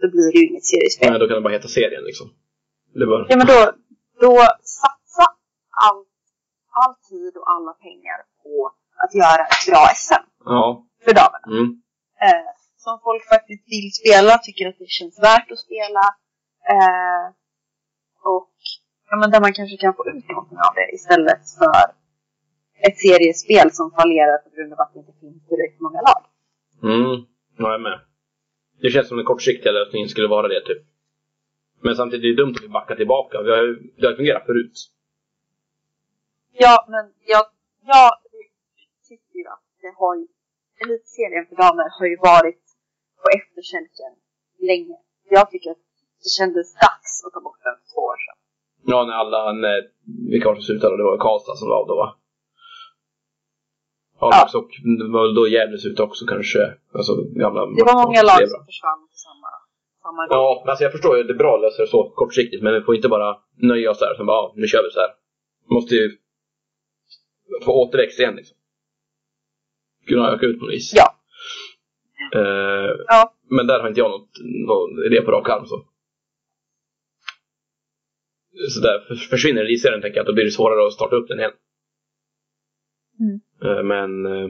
då 0.00 0.06
blir 0.14 0.28
det 0.32 0.38
ju 0.40 0.46
inget 0.50 0.66
seriespel. 0.72 1.10
Men 1.12 1.20
då 1.20 1.26
kan 1.28 1.36
det 1.38 1.46
bara 1.46 1.56
heta 1.58 1.68
serien 1.78 2.04
liksom. 2.10 2.26
Det 3.00 3.06
var... 3.10 3.18
Ja, 3.30 3.36
men 3.40 3.46
då, 3.52 3.58
då 4.24 4.32
satsa 4.80 5.24
all, 5.86 6.00
all 6.80 6.94
tid 7.10 7.32
och 7.38 7.46
alla 7.54 7.72
pengar 7.86 8.18
på 8.42 8.52
att 9.02 9.12
göra 9.22 9.42
ett 9.52 9.64
bra 9.70 9.82
SM 10.04 10.24
Ja. 10.44 10.62
för 11.04 11.12
damerna. 11.20 11.46
Mm. 11.58 11.68
eh, 12.26 12.50
som 12.84 12.94
folk 13.06 13.22
faktiskt 13.34 13.64
vill 13.74 13.90
spela, 14.00 14.32
tycker 14.38 14.68
att 14.68 14.78
det 14.78 14.88
känns 14.98 15.16
värt 15.28 15.50
att 15.54 15.58
spela. 15.66 16.04
Eh, 16.74 17.24
och 18.34 18.54
ja, 19.12 19.16
men 19.20 19.30
där 19.30 19.40
man 19.46 19.52
kanske 19.58 19.76
kan 19.76 19.94
få 19.98 20.02
ut 20.12 20.28
någonting 20.28 20.60
av 20.68 20.72
det 20.78 20.88
istället 20.98 21.42
för 21.60 21.84
ett 22.86 22.98
seriespel 23.06 23.68
som 23.78 23.86
fallerar 23.98 24.38
på 24.44 24.50
grund 24.54 24.72
av 24.72 24.80
att 24.80 24.92
det 24.92 24.98
inte 25.02 25.14
finns 25.20 25.48
tillräckligt 25.48 25.84
många 25.86 26.00
lag. 26.08 26.22
Mm. 26.90 27.16
Ja, 27.58 27.64
jag 27.68 27.74
är 27.74 27.84
med. 27.88 27.98
Det 28.82 28.90
känns 28.90 29.08
som 29.08 29.16
den 29.16 29.26
kortsiktiga 29.26 29.72
lösningen 29.72 30.08
skulle 30.08 30.28
vara 30.36 30.48
det 30.48 30.60
typ. 30.68 30.82
Men 31.84 31.96
samtidigt 31.96 32.24
är 32.24 32.28
det 32.28 32.42
dumt 32.42 32.54
att 32.58 32.64
vi 32.68 32.78
backar 32.78 32.96
tillbaka. 32.96 33.42
Vi 33.42 33.50
har 33.50 33.62
det 33.98 34.06
har 34.06 34.14
fungerat 34.20 34.46
förut. 34.46 34.76
Ja, 36.64 36.74
men 36.92 37.04
jag, 37.32 37.44
jag 37.92 38.10
tycker 39.08 39.34
ju 39.38 39.46
att 39.54 39.66
det 39.82 39.92
har 40.00 40.14
ju, 40.20 40.26
elitserien 40.82 41.46
för 41.48 41.56
damer 41.64 41.86
har 41.98 42.06
ju 42.12 42.16
varit 42.30 42.64
på 43.20 43.26
efterkälken 43.38 44.12
länge. 44.70 44.96
Jag 45.36 45.50
tycker 45.50 45.70
att 45.70 45.84
det 46.22 46.30
kändes 46.38 46.74
dags 46.74 47.12
att 47.24 47.32
ta 47.32 47.40
bort 47.40 47.60
den 47.64 47.76
för 47.80 47.86
två 47.94 48.00
år 48.12 48.20
sedan. 48.24 48.41
Ja, 48.86 49.04
när 49.06 49.12
alla, 49.14 49.52
när, 49.52 49.82
vilka 50.30 50.48
var 50.48 50.54
det 50.54 50.60
som 50.60 50.66
slutade? 50.66 50.96
Det 50.96 51.02
var 51.02 51.18
Karlstad 51.18 51.54
som 51.56 51.68
var 51.68 51.76
av 51.80 51.86
då 51.86 51.96
va? 51.96 52.16
Ja, 54.20 54.28
Ja. 54.32 54.42
också, 54.44 54.58
och 54.58 54.70
det 54.98 55.08
var 55.12 55.22
väl 55.22 55.34
då 55.34 55.48
Gävles 55.48 55.86
ute 55.86 56.02
också 56.02 56.26
kanske. 56.26 56.58
Alltså 56.94 57.12
gamla 57.42 57.60
Det 57.66 57.84
var 57.84 58.06
många 58.06 58.22
lag 58.22 58.48
som 58.48 58.64
försvann 58.66 59.02
samma, 59.26 59.48
samma 60.02 60.26
gång. 60.26 60.36
Ja, 60.38 60.60
men 60.64 60.70
alltså 60.70 60.84
jag 60.84 60.92
förstår 60.92 61.16
ju. 61.16 61.22
Det 61.22 61.32
är 61.32 61.42
bra 61.44 61.54
att 61.54 61.60
lösa 61.62 61.82
det 61.82 61.88
så 61.88 62.10
kortsiktigt. 62.14 62.62
Men 62.62 62.74
vi 62.74 62.80
får 62.80 62.94
inte 62.96 63.08
bara 63.08 63.36
nöja 63.56 63.90
oss 63.90 63.98
där. 63.98 64.14
Som 64.16 64.26
bara, 64.26 64.36
ja, 64.36 64.52
nu 64.56 64.66
kör 64.66 64.82
vi 64.82 64.90
så 64.90 65.00
här. 65.00 65.10
Vi 65.68 65.74
måste 65.74 65.94
ju 65.94 66.18
få 67.64 67.72
återväxt 67.82 68.18
igen 68.20 68.34
liksom. 68.36 68.56
Kunna 70.08 70.30
öka 70.32 70.46
ut 70.46 70.58
på 70.58 70.64
något 70.64 70.74
vis. 70.74 70.92
Ja. 70.96 71.08
Eh, 72.38 72.90
Ja. 73.06 73.34
Men 73.50 73.66
där 73.66 73.80
har 73.80 73.88
inte 73.88 74.00
jag 74.00 74.10
något, 74.10 74.28
någon 74.68 75.04
idé 75.06 75.20
på 75.22 75.30
rak 75.30 75.48
arm 75.48 75.66
så. 75.66 75.76
Så 78.70 78.80
där 78.80 79.04
för- 79.08 79.14
försvinner 79.14 79.64
elitserien 79.64 80.00
tänker 80.00 80.16
jag 80.16 80.22
att 80.24 80.26
då 80.26 80.32
blir 80.34 80.44
det 80.44 80.50
svårare 80.50 80.86
att 80.86 80.92
starta 80.92 81.16
upp 81.16 81.28
den 81.28 81.38
igen. 81.38 81.52
Mm. 83.20 83.40
Eh, 83.64 83.82
men 83.82 84.26
eh, 84.26 84.48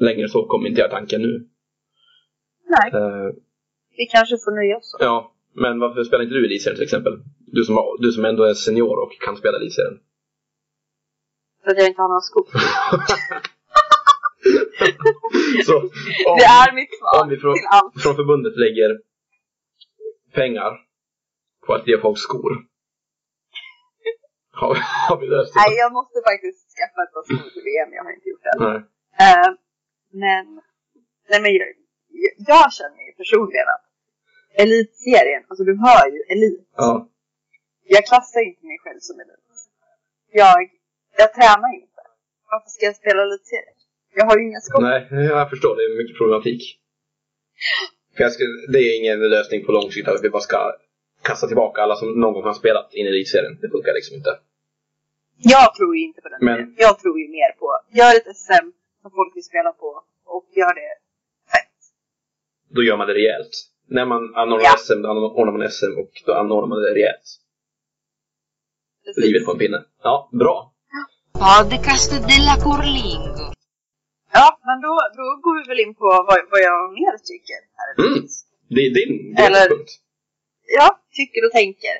längre 0.00 0.28
så 0.28 0.46
kommer 0.46 0.68
inte 0.68 0.80
jag 0.80 0.90
tanken 0.90 1.22
nu. 1.22 1.48
Nej, 2.68 2.90
Eh, 3.00 3.32
vi 3.96 4.06
kanske 4.06 4.36
får 4.44 4.56
nöja 4.56 4.76
oss. 4.76 4.96
Ja, 5.00 5.34
men 5.54 5.78
varför 5.78 6.04
spelar 6.04 6.24
inte 6.24 6.34
du 6.34 6.44
elitserien 6.46 6.76
till 6.76 6.84
exempel? 6.84 7.12
Du 7.38 7.64
som, 7.64 7.74
har- 7.76 7.98
du 8.02 8.12
som 8.12 8.24
ändå 8.24 8.44
är 8.44 8.54
senior 8.54 8.98
och 9.02 9.12
kan 9.20 9.36
spela 9.36 9.56
elitserien. 9.58 9.98
För 11.64 11.70
att 11.70 11.78
jag 11.78 11.86
inte 11.88 12.02
har 12.02 12.08
några 12.08 12.20
skor. 12.20 12.46
Så 15.66 15.76
om, 15.80 15.90
Det 16.38 16.44
är 16.44 16.74
mitt 16.74 16.98
svar 16.98 17.22
om 17.22 17.28
vi 17.28 17.36
från, 17.36 17.54
till 17.54 17.62
allt. 17.70 18.02
från 18.02 18.16
förbundet 18.16 18.56
lägger 18.56 19.00
pengar 20.32 20.72
på 21.66 21.74
att 21.74 21.88
ge 21.88 21.98
folk 22.00 22.18
skor. 22.18 22.52
Har, 24.60 24.74
har 25.08 25.16
vi 25.20 25.26
löst 25.34 25.50
det? 25.54 25.60
Nej, 25.60 25.72
jag 25.82 25.90
måste 25.98 26.18
faktiskt 26.30 26.60
skaffa 26.76 26.98
ett 27.04 27.12
par 27.14 27.24
skor 27.28 27.50
till 27.54 27.64
VM. 27.70 27.90
Jag 27.96 28.04
har 28.06 28.12
inte 28.16 28.28
gjort 28.32 28.44
det 28.46 28.52
än. 28.54 28.60
Nej. 28.68 28.78
Eh, 29.24 29.50
men, 30.24 30.46
nej 31.30 31.40
men 31.42 31.50
jag, 31.60 31.68
jag 32.50 32.66
känner 32.78 33.00
ju 33.06 33.12
personligen 33.22 33.68
att 33.74 33.84
elitserien, 34.62 35.42
alltså 35.48 35.64
du 35.70 35.74
hör 35.86 36.04
ju 36.14 36.20
elit. 36.34 36.68
Ja. 36.76 37.08
Jag 37.94 38.02
klassar 38.10 38.40
inte 38.50 38.64
mig 38.70 38.78
själv 38.84 39.00
som 39.08 39.16
elit. 39.22 39.44
Jag, 40.42 40.58
jag 41.22 41.30
tränar 41.38 41.70
inte. 41.82 42.02
Varför 42.50 42.68
ska 42.74 42.82
jag 42.90 42.96
spela 43.02 43.20
elitserien? 43.22 43.78
Jag 44.18 44.24
har 44.28 44.36
ju 44.38 44.42
inga 44.48 44.60
skor. 44.60 44.82
Nej, 44.82 45.00
jag 45.34 45.50
förstår. 45.50 45.76
Det 45.76 45.82
är 45.82 45.98
mycket 46.02 46.18
problematik. 46.18 46.62
För 48.16 48.22
jag 48.24 48.32
skulle, 48.32 48.54
det 48.72 48.78
är 48.78 48.98
ingen 49.00 49.18
lösning 49.34 49.64
på 49.66 49.72
lång 49.72 49.90
sikt 49.90 50.08
att 50.08 50.24
vi 50.24 50.30
bara 50.30 50.42
ska 50.42 50.72
kasta 51.24 51.46
tillbaka 51.46 51.82
alla 51.82 51.96
som 51.96 52.20
någon 52.20 52.32
gång 52.34 52.44
har 52.44 52.54
spelat 52.62 52.94
in 52.94 53.06
i 53.06 53.08
elitserien. 53.08 53.58
Det 53.62 53.68
funkar 53.74 53.92
liksom 53.94 54.16
inte. 54.16 54.32
Jag 55.54 55.74
tror 55.74 55.96
ju 55.96 56.02
inte 56.08 56.20
på 56.22 56.28
den 56.28 56.38
Men-. 56.48 56.74
Jag 56.78 56.98
tror 56.98 57.20
ju 57.20 57.28
mer 57.38 57.50
på, 57.60 57.68
gör 57.98 58.12
ett 58.16 58.36
SM 58.36 58.66
som 59.02 59.10
folk 59.18 59.36
vill 59.36 59.44
spela 59.44 59.72
på 59.72 60.02
och 60.24 60.46
gör 60.60 60.74
det 60.74 60.92
fett. 61.52 61.76
Då 62.74 62.82
gör 62.82 62.96
man 62.96 63.06
det 63.08 63.14
rejält. 63.14 63.54
När 63.86 64.06
man 64.06 64.34
anordnar 64.34 64.64
Ja. 64.64 64.76
SM, 64.78 65.02
då 65.02 65.08
anordnar 65.10 65.52
man 65.58 65.70
SM 65.70 65.92
och 66.02 66.12
då 66.26 66.32
anordnar 66.34 66.68
man 66.68 66.82
det 66.82 66.90
rejält. 66.94 67.26
Precis. 69.04 69.24
Livet 69.24 69.44
på 69.46 69.52
en 69.52 69.58
pinne. 69.58 69.84
Ja, 70.02 70.28
bra. 70.32 70.72
Podcast 71.32 72.10
della 72.32 72.54
Curlingo. 72.64 73.44
Ja, 74.32 74.46
men 74.68 74.76
då, 74.86 74.92
då 75.18 75.24
går 75.44 75.54
vi 75.62 75.68
väl 75.72 75.80
in 75.86 75.94
på 75.94 76.04
vad, 76.28 76.38
vad 76.52 76.60
jag 76.70 76.92
mer 76.92 77.14
tycker. 77.30 77.58
Här 77.78 77.86
är 77.92 77.94
Mm. 78.08 78.26
Det 78.74 78.80
är 78.86 78.90
din, 79.00 79.12
din 79.34 79.38
Eller- 79.46 79.68
punkt. 79.68 79.90
Ja, 80.78 80.86
tycker 81.18 81.40
och 81.46 81.52
tänker. 81.60 81.94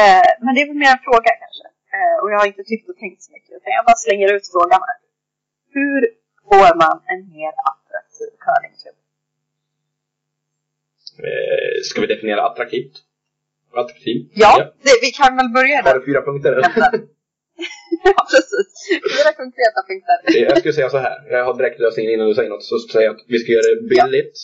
Eh, 0.00 0.28
men 0.44 0.54
det 0.54 0.60
är 0.62 0.66
väl 0.66 0.76
mer 0.84 0.92
en 0.96 1.04
fråga 1.08 1.30
kanske. 1.44 1.66
Eh, 1.96 2.16
och 2.22 2.28
jag 2.32 2.38
har 2.38 2.46
inte 2.46 2.64
tyckt 2.64 2.88
och 2.88 2.96
tänkt 2.96 3.22
så 3.22 3.32
mycket. 3.32 3.50
Utan 3.58 3.70
jag 3.78 3.84
bara 3.90 3.96
slänger 4.06 4.28
ut 4.36 4.46
frågan 4.54 4.80
här. 4.88 4.98
Hur 5.76 6.00
får 6.48 6.70
man 6.82 6.96
en 7.12 7.22
mer 7.36 7.52
attraktiv 7.70 8.28
curlingklubb? 8.44 8.98
Eh, 11.26 11.82
ska 11.82 12.00
vi 12.00 12.06
definiera 12.06 12.42
attraktivt? 12.48 12.94
Attraktiv? 13.74 14.16
Ja, 14.34 14.72
Det, 14.82 14.94
vi 15.06 15.10
kan 15.10 15.36
väl 15.36 15.48
börja 15.48 15.76
Har 15.76 15.82
där. 15.82 15.98
du 15.98 16.04
fyra 16.06 16.22
punkter? 16.22 16.52
ja, 18.04 18.14
precis. 18.32 18.70
Fyra 19.16 19.32
konkreta 19.42 19.80
punkter. 19.88 20.16
jag 20.48 20.58
skulle 20.58 20.74
säga 20.74 20.90
så 20.90 20.98
här. 20.98 21.30
Jag 21.30 21.44
har 21.44 21.54
direkt 21.58 21.80
lösningen 21.80 22.12
innan 22.12 22.28
du 22.28 22.34
säger 22.34 22.50
något. 22.50 22.64
Så 22.64 22.78
säger 22.78 23.06
jag 23.06 23.16
att 23.16 23.24
vi 23.28 23.38
ska 23.38 23.52
göra 23.52 23.74
det 23.74 23.82
billigt. 23.88 24.36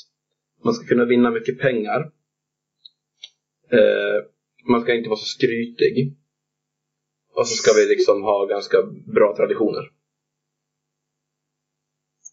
Man 0.65 0.75
ska 0.75 0.87
kunna 0.87 1.05
vinna 1.05 1.31
mycket 1.31 1.59
pengar. 1.61 2.11
Eh, 3.73 4.17
man 4.71 4.81
ska 4.83 4.95
inte 4.95 5.09
vara 5.09 5.19
så 5.19 5.31
skrytig. 5.37 6.17
Och 7.35 7.49
så 7.49 7.55
ska 7.55 7.71
vi 7.81 7.87
liksom 7.95 8.23
ha 8.23 8.47
ganska 8.47 8.79
bra 9.17 9.37
traditioner. 9.37 9.85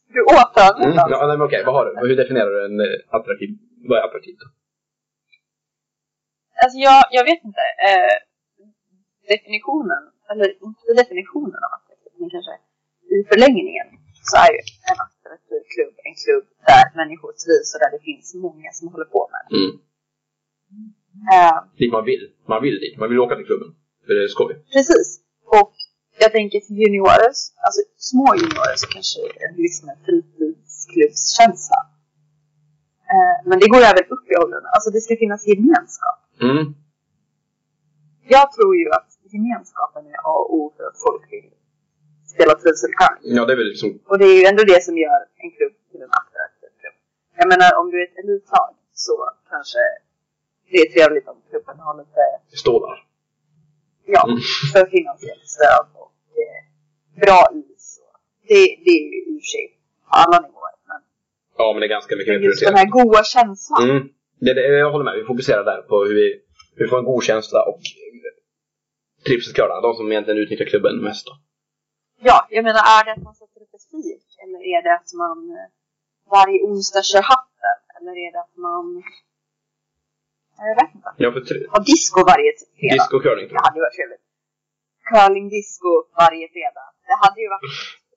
Du 0.07 0.21
åtar 0.23 0.71
Mm. 0.83 0.95
Ja, 0.95 1.27
nej, 1.27 1.37
men 1.37 1.47
okej, 1.47 1.63
vad 1.65 1.75
har 1.75 1.85
du? 1.85 2.07
Hur 2.07 2.15
definierar 2.15 2.51
du 2.55 2.65
en 2.65 2.79
eh, 2.79 3.17
attraktiv... 3.17 3.49
Vad 3.89 3.97
är 3.99 4.03
attraktivt? 4.03 4.41
Alltså 6.63 6.77
jag, 6.87 7.01
jag 7.17 7.23
vet 7.29 7.41
inte. 7.49 7.63
Eh, 7.89 8.15
definitionen, 9.33 10.03
eller 10.31 10.49
inte 10.67 10.93
definitionen 11.01 11.59
av 11.65 11.71
attraktiv, 11.79 12.11
men 12.19 12.29
kanske 12.35 12.53
i 13.15 13.17
förlängningen 13.31 13.87
så 14.29 14.33
är 14.43 14.51
ju 14.55 14.59
en 14.91 14.99
attraktiv 15.07 15.61
klubb 15.73 15.95
en 16.07 16.15
klubb 16.23 16.45
där 16.69 16.85
människor 17.01 17.31
trivs 17.43 17.69
och 17.73 17.79
där 17.83 17.91
det 17.95 18.03
finns 18.09 18.27
många 18.47 18.69
som 18.77 18.85
håller 18.93 19.09
på 19.15 19.21
med 19.33 19.41
det. 19.43 19.51
Mm. 19.61 19.73
Eh, 21.33 21.57
Dit 21.77 21.91
man 21.91 22.05
vill. 22.05 22.23
Man 22.47 22.61
vill 22.65 22.77
dit. 22.79 22.97
Man 23.01 23.09
vill 23.09 23.19
åka 23.19 23.35
till 23.35 23.45
klubben. 23.45 23.69
För 24.05 24.13
det 24.13 24.23
är 24.23 24.27
skoj. 24.27 24.53
precis. 24.73 25.07
Och 25.59 25.73
jag 26.23 26.31
tänker 26.31 26.59
för 26.67 26.73
juniorer, 26.81 27.31
alltså 27.65 27.81
små 28.11 28.25
juniorer 28.41 28.75
så 28.81 28.87
kanske 28.95 29.19
är 29.45 29.49
liksom 29.65 29.89
en 29.89 29.99
fritidsklubbskänsla. 30.05 31.79
Eh, 33.13 33.37
men 33.49 33.59
det 33.59 33.67
går 33.73 33.81
även 33.91 34.05
upp 34.15 34.25
i 34.31 34.35
åldern. 34.43 34.65
Alltså 34.75 34.89
det 34.95 35.01
ska 35.05 35.13
finnas 35.23 35.47
gemenskap. 35.47 36.19
Mm. 36.47 36.63
Jag 38.35 38.45
tror 38.55 38.71
ju 38.81 38.87
att 38.97 39.09
gemenskapen 39.33 40.03
är 40.13 40.17
A 40.29 40.33
och 40.41 40.53
O 40.57 40.73
för 40.77 40.83
att 40.89 40.97
folk 41.07 41.23
vill 41.33 41.49
spela 42.33 42.53
trivselcurling. 42.61 43.35
Ja, 43.37 43.41
det 43.45 43.53
är 43.55 43.57
väl 43.61 43.71
liksom... 43.73 43.89
Och 44.11 44.17
det 44.21 44.25
är 44.33 44.37
ju 44.41 44.45
ändå 44.51 44.63
det 44.73 44.81
som 44.87 44.95
gör 45.05 45.21
en 45.41 45.49
klubb 45.57 45.75
till 45.91 46.01
en 46.07 46.13
attraktiv 46.21 46.69
klubb. 46.81 46.97
Jag 47.39 47.47
menar 47.53 47.69
om 47.79 47.85
du 47.91 47.95
är 48.01 48.05
ett 48.09 48.17
elitlag 48.23 48.71
så 49.05 49.13
kanske 49.53 49.81
det 50.71 50.77
är 50.77 50.89
trevligt 50.93 51.27
om 51.27 51.37
klubben 51.49 51.79
har 51.79 51.97
lite, 51.97 52.21
Stålar. 52.61 52.97
ja, 54.05 54.23
Mm. 54.27 54.37
för 54.73 54.85
finansiellt 54.97 55.47
stöd 55.55 55.85
och 56.03 56.11
eh, 56.43 56.61
bra 57.21 57.41
is. 57.53 57.99
Det, 58.47 58.55
det 58.85 58.91
är 58.99 59.03
ju 59.11 59.17
i 59.19 59.37
och 59.37 59.41
för 59.41 59.47
sig 59.55 59.65
på 60.03 60.09
alla 60.21 60.37
nivåer. 60.47 60.75
Men 60.87 61.01
Ja, 61.57 61.73
men 61.73 61.79
det 61.79 61.85
är 61.85 61.95
ganska 61.97 62.15
mycket 62.15 62.33
mer 62.33 62.39
just 62.39 62.65
den 62.65 62.75
här 62.75 62.85
goa 62.85 63.23
känslan. 63.23 63.89
Mm. 63.89 64.09
Det, 64.39 64.53
det, 64.53 64.61
jag 64.85 64.91
håller 64.91 65.05
med. 65.05 65.15
Vi 65.17 65.23
fokuserar 65.23 65.63
där 65.63 65.81
på 65.81 65.95
hur 66.05 66.15
vi, 66.15 66.27
hur 66.75 66.85
vi 66.85 66.89
får 66.89 66.99
en 66.99 67.05
god 67.05 67.23
känsla 67.23 67.59
och 67.69 67.79
trivselkörarna, 69.25 69.81
de 69.81 69.93
som 69.93 70.11
egentligen 70.11 70.39
utnyttjar 70.43 70.65
klubben 70.65 70.95
mest. 71.07 71.25
Då. 71.27 71.33
Ja, 72.29 72.47
jag 72.49 72.63
menar 72.63 72.79
är 72.97 73.05
det 73.05 73.11
att 73.11 73.23
man 73.23 73.35
sätter 73.35 73.61
upp 73.61 73.73
ett 73.73 73.87
fik? 73.91 74.25
Eller 74.43 74.59
är 74.75 74.81
det 74.83 74.93
att 74.99 75.11
man 75.23 75.37
eh, 75.57 75.67
varje 76.35 76.57
onsdag 76.69 77.03
kör 77.03 77.21
hatten? 77.33 77.77
Eller 77.97 78.11
är 78.25 78.31
det 78.31 78.39
att 78.39 78.57
man... 78.67 79.03
Ja, 80.61 80.65
Jag 80.67 80.75
vet 80.85 80.95
inte. 80.95 81.09
Ja, 81.17 81.31
för 81.31 81.39
tri- 81.39 81.67
Har 81.73 81.83
disco 81.85 82.19
varje 82.31 82.51
fredag? 82.79 82.93
disco 82.95 83.15
och 83.17 83.23
curling. 83.23 83.47
Det 83.47 83.59
hade 83.65 83.77
ju 83.79 83.83
varit 83.87 83.97
trevligt. 83.99 84.23
Curling 85.11 85.49
disco 85.49 85.91
varje 86.21 86.47
fredag. 86.55 86.85
Det 87.09 87.17
hade 87.23 87.39
ju 87.41 87.47
varit... 87.55 87.71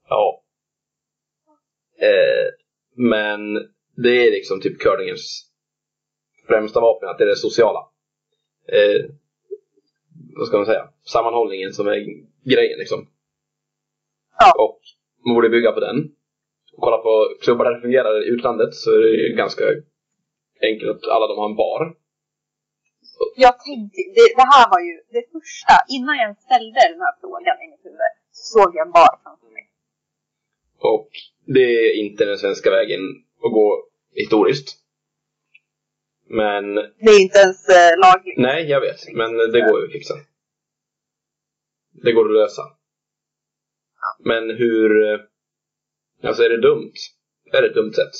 Ja. 0.09 0.43
Eh, 2.07 2.47
men 3.11 3.39
det 4.03 4.13
är 4.27 4.31
liksom 4.31 4.61
typ 4.61 4.79
curlingens 4.79 5.51
främsta 6.47 6.79
vapen, 6.79 7.09
att 7.09 7.17
det 7.17 7.23
är 7.23 7.27
det 7.27 7.35
sociala. 7.35 7.79
Eh, 8.67 9.05
vad 10.37 10.47
ska 10.47 10.57
man 10.57 10.65
säga? 10.65 10.89
Sammanhållningen 11.03 11.73
som 11.73 11.87
är 11.87 11.99
grejen 12.53 12.79
liksom. 12.79 13.07
Ja. 14.39 14.63
Och 14.63 14.79
man 15.25 15.35
borde 15.35 15.49
bygga 15.49 15.71
på 15.71 15.79
den. 15.79 16.11
Kolla 16.77 16.97
på 16.97 17.35
klubbar 17.41 17.65
där 17.65 17.73
det 17.75 17.81
fungerar 17.81 18.23
i 18.23 18.27
utlandet 18.27 18.75
så 18.75 18.91
är 18.91 18.99
det 18.99 19.09
ju 19.09 19.35
ganska 19.35 19.63
enkelt 20.61 20.91
att 21.03 21.09
alla 21.09 21.27
de 21.27 21.37
har 21.37 21.49
en 21.49 21.55
bar. 21.55 21.95
Jag 23.35 23.55
tänkte, 23.65 23.97
det, 24.15 24.25
det 24.39 24.47
här 24.53 24.65
var 24.73 24.81
ju 24.87 24.93
det 25.15 25.23
första, 25.35 25.73
innan 25.95 26.15
jag 26.23 26.31
ställde 26.45 26.79
den 26.91 26.99
här 27.05 27.13
frågan 27.21 27.55
i 27.63 27.65
mitt 27.71 27.85
huvud, 27.85 27.99
så 28.31 28.43
såg 28.59 28.75
jag 28.75 28.87
en 28.87 28.91
bar 28.91 29.19
framför 29.23 29.47
mig. 29.57 29.69
Och 30.93 31.09
det 31.45 31.59
är 31.85 31.95
inte 32.05 32.25
den 32.25 32.37
svenska 32.37 32.69
vägen 32.71 33.01
att 33.45 33.51
gå 33.59 33.87
historiskt. 34.13 34.69
Men 36.27 36.75
Det 36.75 37.11
är 37.17 37.21
inte 37.21 37.39
ens 37.39 37.69
eh, 37.69 37.99
lagligt. 37.99 38.37
Nej, 38.37 38.69
jag 38.69 38.81
vet. 38.81 38.99
Men 39.13 39.37
det 39.37 39.61
går 39.61 39.79
ju 39.79 39.85
att 39.85 39.91
fixa. 39.91 40.13
Det 42.03 42.11
går 42.11 42.25
att 42.25 42.35
lösa. 42.41 42.61
Men 44.19 44.49
hur... 44.49 45.13
eh, 45.13 45.19
Alltså 46.23 46.43
är 46.43 46.49
det 46.49 46.61
dumt? 46.61 46.93
Är 47.51 47.61
det 47.61 47.67
ett 47.67 47.73
dumt 47.75 47.93
sätt? 47.93 48.13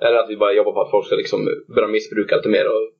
Eller 0.00 0.16
att 0.18 0.30
vi 0.30 0.36
bara 0.36 0.52
jobbar 0.52 0.72
på 0.72 0.80
att 0.80 0.90
folk 0.90 1.06
ska 1.06 1.14
liksom 1.16 1.48
börja 1.74 1.88
missbruka 1.88 2.36
lite 2.36 2.48
mer 2.48 2.66
och 2.66 2.92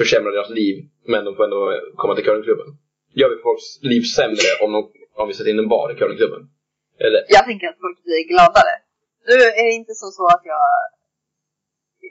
försämra 0.00 0.30
deras 0.30 0.50
liv, 0.50 0.84
men 1.12 1.24
de 1.24 1.36
får 1.36 1.44
ändå 1.44 1.66
med- 1.70 1.82
komma 1.96 2.14
till 2.14 2.24
curlingklubben? 2.24 2.66
Gör 3.14 3.30
vi 3.30 3.42
folks 3.42 3.66
liv 3.82 4.02
sämre 4.18 4.48
om, 4.64 4.72
de, 4.72 4.80
om 5.20 5.28
vi 5.28 5.34
sätter 5.34 5.50
in 5.50 5.58
en 5.58 5.68
bar 5.68 5.92
i 5.92 5.94
curlingklubben? 5.98 6.42
Eller? 7.06 7.20
Jag 7.28 7.44
tänker 7.44 7.66
att 7.68 7.80
folk 7.80 7.98
blir 8.04 8.28
gladare. 8.32 8.74
Nu 9.28 9.34
är 9.60 9.64
det 9.70 9.74
inte 9.82 9.94
så, 9.94 10.06
så 10.18 10.24
att 10.26 10.42
jag, 10.44 10.66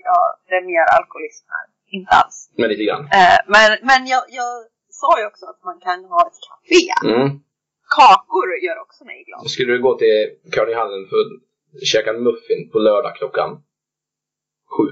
jag 0.10 0.24
främjar 0.50 0.86
alkoholism 0.98 1.46
här. 1.56 1.66
Inte 1.98 2.12
alls. 2.22 2.38
Men 2.58 2.70
lite 2.70 2.84
grann. 2.84 3.04
Eh, 3.20 3.40
men 3.54 3.70
men 3.90 4.02
jag, 4.14 4.24
jag 4.40 4.52
sa 4.90 5.20
ju 5.20 5.26
också 5.32 5.46
att 5.46 5.62
man 5.70 5.80
kan 5.80 6.00
ha 6.14 6.22
ett 6.30 6.40
café. 6.50 6.84
Mm. 7.14 7.30
Kakor 7.98 8.50
gör 8.66 8.78
också 8.86 9.06
mig 9.06 9.24
glad. 9.28 9.50
Skulle 9.52 9.74
du 9.74 9.82
gå 9.82 9.98
till 9.98 10.30
curlinghallen 10.52 11.08
för 11.10 11.16
att 11.22 11.32
käka 11.94 12.10
en 12.10 12.24
muffin 12.24 12.70
på 12.72 12.80
lördag 12.80 13.16
klockan 13.16 13.50
sju? 14.74 14.88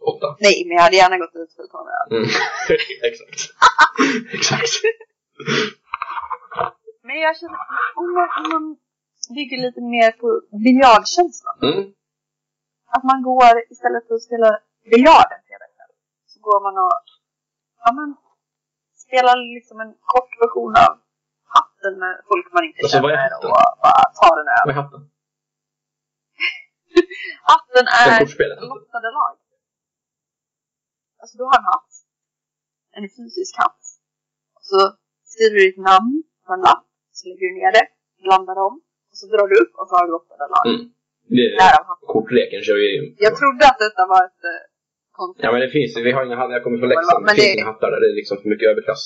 Åtta? 0.00 0.36
Nej, 0.40 0.64
men 0.66 0.76
jag 0.76 0.82
hade 0.82 0.96
gärna 0.96 1.18
gått 1.18 1.34
ut 1.34 1.52
för 1.54 1.62
att 1.62 1.70
ta 1.70 1.80
en 1.80 1.88
öl. 1.98 2.08
Mm. 2.16 2.28
Exakt. 3.08 3.40
Exakt. 4.36 4.72
Men 7.02 7.16
jag 7.20 7.36
känner, 7.38 7.58
om 8.00 8.06
man, 8.14 8.28
om 8.40 8.46
man 8.54 8.64
bygger 9.36 9.58
lite 9.66 9.80
mer 9.80 10.10
på 10.12 10.28
biljardkänslan. 10.64 11.58
Mm. 11.62 11.92
Att 12.94 13.04
man 13.10 13.22
går, 13.22 13.54
istället 13.70 14.06
för 14.06 14.14
att 14.14 14.22
spela 14.28 14.50
biljard 14.92 15.28
en 15.36 15.42
fredagkväll, 15.48 15.92
så 16.26 16.36
går 16.40 16.60
man 16.66 16.74
och 16.84 17.00
ja, 17.84 17.92
men, 17.98 18.08
spelar 19.04 19.36
liksom 19.56 19.80
en 19.80 19.92
kort 20.12 20.32
version 20.44 20.74
av 20.84 20.92
hatten 21.56 21.94
med 22.02 22.14
folk 22.28 22.46
man 22.54 22.64
inte 22.64 22.80
Alltså, 22.82 22.96
känner 22.96 23.30
och 23.38 23.50
bara 23.84 24.04
tar 24.20 24.36
en 24.42 24.48
öl. 24.58 24.66
Vad 24.66 24.74
är 24.74 24.80
hatten? 24.82 25.02
Hatten 27.52 27.84
är 28.00 28.18
kortspelet? 28.20 28.58
lottade 28.60 29.10
lag. 29.18 29.34
Alltså 31.20 31.34
du 31.38 31.44
har 31.48 31.56
en 31.60 31.68
hatt. 31.72 31.90
En 32.96 33.04
fysisk 33.16 33.52
hatt. 33.62 33.82
Och 34.56 34.64
så 34.70 34.78
skriver 35.32 35.54
du 35.58 35.62
ditt 35.68 35.82
namn 35.90 36.12
på 36.46 36.50
en 36.56 36.62
lapp. 36.68 36.84
Så 37.16 37.20
lägger 37.28 37.44
du 37.48 37.54
ner 37.60 37.72
det, 37.78 37.86
blandar 38.26 38.58
om. 38.68 38.74
Och 39.10 39.16
så 39.20 39.24
drar 39.32 39.46
du 39.52 39.56
upp 39.62 39.72
och 39.80 39.86
så 39.88 39.92
har 39.96 40.04
du 40.06 40.10
lottade 40.16 40.46
lag. 40.56 40.66
Mm. 40.74 40.84
Det 41.36 41.46
är 41.68 41.78
kortleken 42.14 42.60
kör 42.66 42.76
vi 42.82 42.88
Jag 43.26 43.34
trodde 43.40 43.62
att 43.70 43.78
detta 43.86 44.02
var 44.12 44.20
ett 44.28 44.42
eh, 44.52 44.62
koncept. 45.18 45.44
Ja 45.44 45.48
men 45.52 45.60
det 45.64 45.70
finns 45.76 45.90
vi 46.08 46.12
har 46.16 46.22
inga 46.26 46.36
hattar, 46.40 46.54
jag 46.58 46.64
kommer 46.64 46.78
från 46.82 46.88
Men 46.88 46.96
Leksand, 46.98 47.20
det 47.22 47.26
men 47.28 47.34
finns 47.36 47.46
det- 47.48 47.56
inga 47.58 47.68
hattar 47.72 47.90
där 47.92 48.00
det 48.02 48.08
är 48.12 48.16
liksom 48.20 48.36
för 48.42 48.48
mycket 48.52 48.68
överklass. 48.72 49.02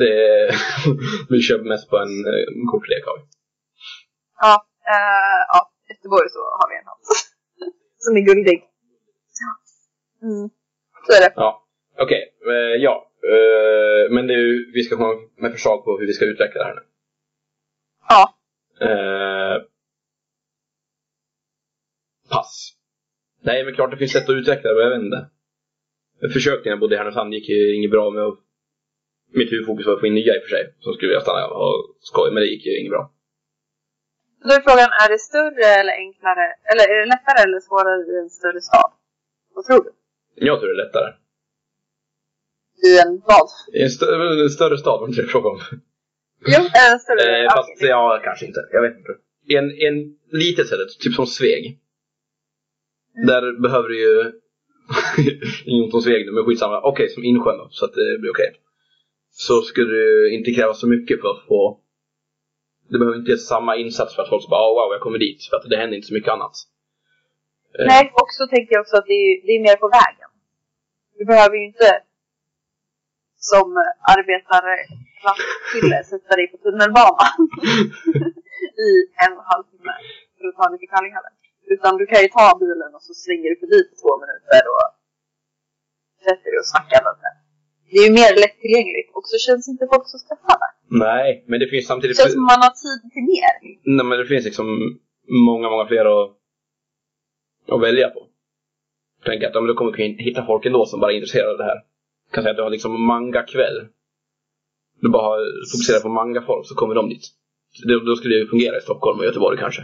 Det 0.00 0.10
är, 0.32 0.44
vi 1.32 1.38
kör 1.46 1.58
mest 1.72 1.86
på 1.90 1.96
en, 2.04 2.14
eh, 2.32 2.42
en 2.58 2.64
kortlek 2.72 3.02
har 3.08 3.14
vi. 3.18 3.22
Ja, 4.44 4.54
eh, 4.94 5.40
ja, 5.52 5.60
Göteborg 5.90 6.28
så 6.36 6.40
har 6.58 6.66
vi 6.70 6.74
en 6.80 6.88
hatt. 6.90 7.04
Som 8.04 8.12
är 8.20 8.24
guldig. 8.30 8.58
Ja. 9.44 9.50
Mm. 10.28 10.44
Så 11.06 11.12
är 11.16 11.20
det. 11.20 11.32
Ja, 11.36 11.66
okej. 11.98 12.34
eh, 12.46 12.82
ja. 12.82 13.10
eh, 13.24 14.10
men 14.10 14.26
det 14.26 14.34
är 14.34 14.38
ju, 14.38 14.72
vi 14.72 14.82
ska 14.82 14.96
komma 14.96 15.14
med 15.36 15.52
förslag 15.52 15.84
på 15.84 15.98
hur 15.98 16.06
vi 16.06 16.12
ska 16.12 16.24
utveckla 16.24 16.60
det 16.60 16.66
här 16.66 16.74
nu. 16.74 16.82
Ja. 18.08 18.34
Eh, 18.80 19.62
pass. 22.30 22.72
Nej, 23.42 23.64
men 23.64 23.74
klart 23.74 23.90
det 23.90 23.96
finns 23.96 24.12
sätt 24.12 24.28
att 24.28 24.34
utveckla 24.34 24.70
det, 24.70 24.74
men 24.74 24.84
jag 24.84 24.90
vet 24.90 25.04
inte. 25.04 25.30
Jag 26.20 26.32
försökte 26.32 26.64
när 26.64 26.72
jag 26.72 26.80
bodde 26.80 26.94
i 26.94 26.98
Härnösand, 26.98 27.34
gick 27.34 27.48
ju 27.48 27.74
inget 27.76 27.90
bra 27.90 28.10
med 28.10 28.22
att... 28.22 28.38
Mitt 29.34 29.52
huvudfokus 29.52 29.86
var 29.86 29.94
att 29.94 30.00
få 30.00 30.06
in 30.06 30.14
nya 30.14 30.34
i 30.36 30.38
och 30.38 30.42
för 30.42 30.52
sig, 30.56 30.64
som 30.80 30.92
skulle 30.92 31.08
vilja 31.10 31.20
stanna 31.26 31.46
och 31.46 31.56
ha 31.64 31.72
skoj, 32.00 32.28
men 32.32 32.40
det 32.42 32.48
gick 32.52 32.66
ju 32.66 32.78
inget 32.80 32.94
bra. 32.96 33.04
Då 34.44 34.50
är 34.56 34.60
frågan, 34.68 34.90
är 35.02 35.08
det 35.12 35.18
större 35.30 35.66
eller 35.80 35.94
enklare, 36.04 36.46
eller 36.70 36.84
är 36.92 36.96
det 37.00 37.08
lättare 37.14 37.38
eller 37.46 37.60
svårare 37.68 38.00
i 38.12 38.14
en 38.22 38.30
större 38.30 38.60
stad? 38.68 38.90
Vad 39.54 39.64
tror 39.64 39.84
du? 39.84 39.90
Jag 40.34 40.60
tror 40.60 40.68
det 40.68 40.82
är 40.82 40.86
lättare. 40.86 41.12
I 42.86 42.98
en 42.98 43.22
vad? 43.26 43.48
I 43.72 43.82
en, 43.82 43.88
stö- 43.88 44.42
en 44.42 44.50
större 44.50 44.78
stad, 44.78 45.00
var 45.00 45.08
det 45.08 45.26
frågan 45.26 45.52
om? 45.52 45.60
Jo, 46.46 46.60
en 46.60 46.98
större? 46.98 47.22
Eh, 47.36 47.42
ja, 47.42 47.50
fast 47.56 47.70
okej. 47.76 47.88
ja, 47.88 48.20
kanske 48.24 48.46
inte. 48.46 48.60
Jag 48.72 48.82
vet 48.82 48.96
inte. 48.98 49.12
En, 49.48 49.70
en 49.70 50.16
litet 50.30 50.66
ställe, 50.66 50.82
typ 51.00 51.14
som 51.14 51.26
Sveg. 51.26 51.78
Mm. 53.16 53.26
Där 53.26 53.60
behöver 53.62 53.88
du 53.88 54.00
ju... 54.00 54.32
Inget 55.64 55.84
ont 55.84 55.94
om 55.94 56.02
Sveg 56.02 56.26
nu, 56.26 56.32
men 56.32 56.44
skitsamma. 56.44 56.80
Okej, 56.82 57.08
som 57.08 57.24
Insjön 57.24 57.58
då, 57.58 57.68
så 57.70 57.84
att 57.84 57.92
det 57.92 58.18
blir 58.20 58.30
okej. 58.30 58.52
Så 59.30 59.62
skulle 59.62 59.94
det 59.96 60.30
inte 60.30 60.52
krävas 60.52 60.80
så 60.80 60.88
mycket 60.88 61.20
för 61.20 61.28
att 61.28 61.46
få... 61.48 61.80
Det 62.90 62.98
behöver 62.98 63.18
inte 63.18 63.30
ge 63.30 63.36
samma 63.36 63.76
insats 63.76 64.14
för 64.14 64.22
att 64.22 64.28
folk 64.28 64.42
ska 64.42 64.50
bara 64.50 64.68
oh, 64.70 64.74
wow, 64.74 64.92
jag 64.92 65.00
kommer 65.00 65.18
dit. 65.18 65.44
För 65.50 65.56
att 65.56 65.70
det 65.70 65.76
händer 65.76 65.96
inte 65.96 66.08
så 66.08 66.14
mycket 66.14 66.32
annat. 66.32 66.54
Eh, 67.78 67.86
Nej, 67.86 68.12
och 68.14 68.28
så 68.38 68.46
tänker 68.46 68.74
jag 68.74 68.80
också 68.80 68.96
att 68.96 69.06
det 69.06 69.12
är, 69.12 69.46
det 69.46 69.52
är 69.52 69.60
mer 69.60 69.76
på 69.76 69.88
vägen. 69.88 70.21
Du 71.22 71.26
behöver 71.34 71.56
ju 71.60 71.64
inte 71.72 71.88
som 73.50 73.68
arbetarklasskille 74.14 75.98
sätta 76.12 76.32
dig 76.38 76.46
på 76.52 76.56
tunnelbanan 76.64 77.36
i 78.88 78.90
en 79.22 79.32
och 79.36 79.42
en 79.44 79.50
halv 79.52 79.64
timme 79.72 79.94
för 80.36 80.44
att 80.48 80.56
ta 80.58 80.64
dig 80.70 80.78
till 80.80 80.92
Kallinghallen. 80.94 81.34
Utan 81.74 81.90
du 82.00 82.04
kan 82.10 82.20
ju 82.24 82.28
ta 82.38 82.46
bilen 82.62 82.90
och 82.96 83.04
så 83.08 83.12
svänger 83.22 83.48
du 83.52 83.56
förbi 83.64 83.80
på 83.88 83.94
två 84.02 84.12
minuter 84.22 84.62
och 84.74 84.86
sätter 86.26 86.48
dig 86.52 86.58
och 86.62 86.70
snackar 86.72 87.00
lite. 87.08 87.28
Det 87.88 87.96
är 88.00 88.04
ju 88.08 88.12
mer 88.20 88.32
lättillgängligt 88.44 89.10
och 89.16 89.24
så 89.30 89.36
känns 89.46 89.64
inte 89.72 89.84
folk 89.92 90.06
så 90.12 90.18
stressade. 90.24 90.66
Nej, 91.06 91.28
men 91.50 91.56
det 91.62 91.68
finns 91.72 91.84
Det 91.86 91.92
samtidigt... 91.92 92.16
känns 92.18 92.36
som 92.38 92.46
man 92.52 92.60
har 92.66 92.74
tid 92.84 93.00
till 93.14 93.26
mer. 93.32 93.54
Nej, 93.96 94.04
men 94.08 94.16
det 94.20 94.26
finns 94.32 94.44
liksom 94.50 94.66
många, 95.48 95.66
många 95.72 95.86
fler 95.92 96.04
att, 96.16 96.28
att 97.74 97.82
välja 97.88 98.08
på. 98.16 98.20
Tänk 99.24 99.42
att 99.44 99.56
om 99.56 99.66
du 99.66 99.74
kommer 99.74 99.92
kunna 99.92 100.14
hitta 100.18 100.46
folk 100.46 100.66
ändå 100.66 100.86
som 100.86 101.00
bara 101.00 101.12
är 101.12 101.16
intresserade 101.16 101.50
av 101.52 101.58
det 101.58 101.64
här. 101.64 101.78
Jag 102.26 102.34
kan 102.34 102.42
säga 102.44 102.50
att 102.50 102.56
du 102.56 102.62
har 102.62 102.70
liksom 102.70 103.02
manga-kväll. 103.06 103.86
Du 105.00 105.08
bara 105.10 105.22
har 105.22 105.38
fokuserat 105.72 106.02
på 106.02 106.08
manga-folk 106.08 106.66
så 106.66 106.74
kommer 106.74 106.94
de 106.94 107.08
dit. 107.08 107.24
Det, 107.84 108.04
då 108.04 108.16
skulle 108.16 108.34
det 108.34 108.38
ju 108.40 108.46
fungera 108.46 108.76
i 108.76 108.80
Stockholm 108.80 109.18
och 109.18 109.24
Göteborg 109.24 109.58
kanske. 109.58 109.82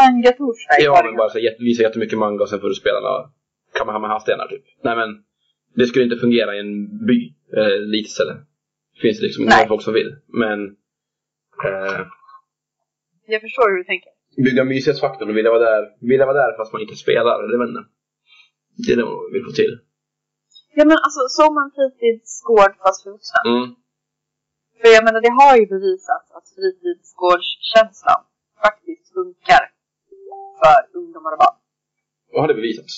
Manga-torsdag 0.00 0.76
Ja, 0.80 1.02
men 1.04 1.16
bara 1.16 1.28
så 1.28 1.38
jätte, 1.38 1.62
visa 1.62 1.82
jättemycket 1.82 2.18
manga 2.18 2.42
och 2.42 2.48
sen 2.48 2.60
får 2.60 2.68
du 2.68 2.74
spela 2.74 3.00
några 3.00 3.30
Kamehameha-stenar 3.78 4.46
typ. 4.48 4.64
Nej 4.84 4.96
men, 4.96 5.08
det 5.74 5.86
skulle 5.86 6.04
inte 6.04 6.16
fungera 6.16 6.56
i 6.56 6.58
en 6.58 7.06
by, 7.06 7.34
eh, 7.56 7.80
litet 7.80 8.10
ställe. 8.10 8.32
Det 8.94 9.00
finns 9.00 9.20
liksom 9.22 9.44
Nej. 9.44 9.56
många 9.56 9.68
folk 9.68 9.82
som 9.82 9.94
vill. 9.94 10.16
Men, 10.26 10.64
eh, 11.64 12.00
Jag 13.26 13.40
förstår 13.40 13.70
hur 13.70 13.76
du 13.78 13.84
tänker. 13.84 14.08
bygga 14.44 14.64
mysighetsfaktorn 14.64 15.30
och 15.30 15.36
vilja 15.36 15.50
vara 15.50 15.70
där, 15.70 15.88
vilja 16.00 16.26
vara 16.26 16.36
där 16.46 16.56
fast 16.56 16.72
man 16.72 16.82
inte 16.82 16.96
spelar, 16.96 17.44
eller 17.44 17.68
inte. 17.68 17.84
Det 18.82 18.92
är 18.92 18.96
det 18.96 19.04
man 19.04 19.32
vill 19.32 19.44
få 19.44 19.52
till. 19.62 19.74
Ja 20.78 20.84
men 20.90 20.98
alltså 21.06 21.22
som 21.38 21.52
en 21.62 21.70
fritidsgård 21.76 22.72
fast 22.82 23.02
för 23.02 23.10
vuxna. 23.16 23.40
Mm. 23.52 23.66
För 24.80 24.88
jag 24.96 25.04
menar 25.06 25.20
det 25.26 25.34
har 25.40 25.54
ju 25.60 25.66
bevisats 25.76 26.28
att 26.36 26.46
fritidsgårdskänslan 26.56 28.20
faktiskt 28.64 29.06
funkar 29.16 29.62
för 30.60 30.78
ungdomar 30.98 31.32
och 31.34 31.40
barn. 31.44 31.56
Vad 32.32 32.40
har 32.42 32.48
det 32.48 32.60
bevisats? 32.60 32.94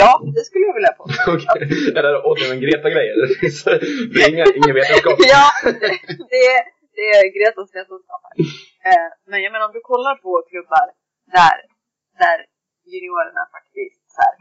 Ja, 0.00 0.10
det 0.36 0.42
skulle 0.48 0.64
jag 0.70 0.76
vilja 0.78 0.92
påstå. 1.00 1.32
Okej, 1.34 1.62
är 1.98 2.02
det 2.02 2.22
återigen 2.28 2.52
en 2.56 2.62
Greta-grej 2.64 3.06
eller? 3.14 3.28
Det 4.12 4.18
är 4.24 4.28
inga, 4.34 4.46
ingen 4.60 4.74
vetenskap. 4.80 5.16
ja, 5.34 5.46
det, 5.82 5.90
det, 6.32 6.42
är, 6.54 6.60
det 6.98 7.06
är 7.16 7.22
Gretas 7.36 7.68
vetenskap 7.78 8.20
här. 8.26 8.34
Eh, 8.90 9.08
men 9.30 9.38
jag 9.44 9.50
menar 9.52 9.66
om 9.68 9.74
du 9.78 9.82
kollar 9.92 10.14
på 10.24 10.30
klubbar 10.50 10.86
där, 11.36 11.56
där 12.22 12.38
juniorerna 12.92 13.42
faktiskt 13.56 14.02
så 14.14 14.20
här, 14.24 14.34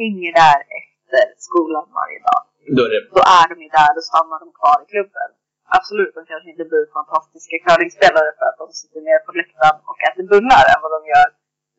hänger 0.00 0.32
där 0.42 0.58
efter 0.80 1.24
skolan 1.48 1.86
varje 2.00 2.20
dag. 2.28 2.42
Då 2.76 2.80
är 2.86 2.90
det, 2.94 3.02
Då 3.18 3.22
är 3.38 3.46
de 3.50 3.56
ju 3.64 3.68
där, 3.78 3.90
då 3.96 4.02
stannar 4.10 4.38
de 4.44 4.48
kvar 4.60 4.76
i 4.84 4.86
klubben. 4.94 5.30
Absolut, 5.78 6.14
de 6.18 6.22
kanske 6.32 6.48
inte 6.52 6.66
blir 6.70 6.84
fantastiska 6.98 7.56
curlingspelare 7.66 8.30
för 8.38 8.46
att 8.50 8.58
de 8.62 8.66
sitter 8.80 9.00
ner 9.08 9.20
på 9.26 9.30
läktaren 9.40 9.78
och 9.90 9.98
äter 10.08 10.24
bullar 10.32 10.64
än 10.72 10.80
vad 10.84 10.92
de 10.96 11.00
gör 11.14 11.28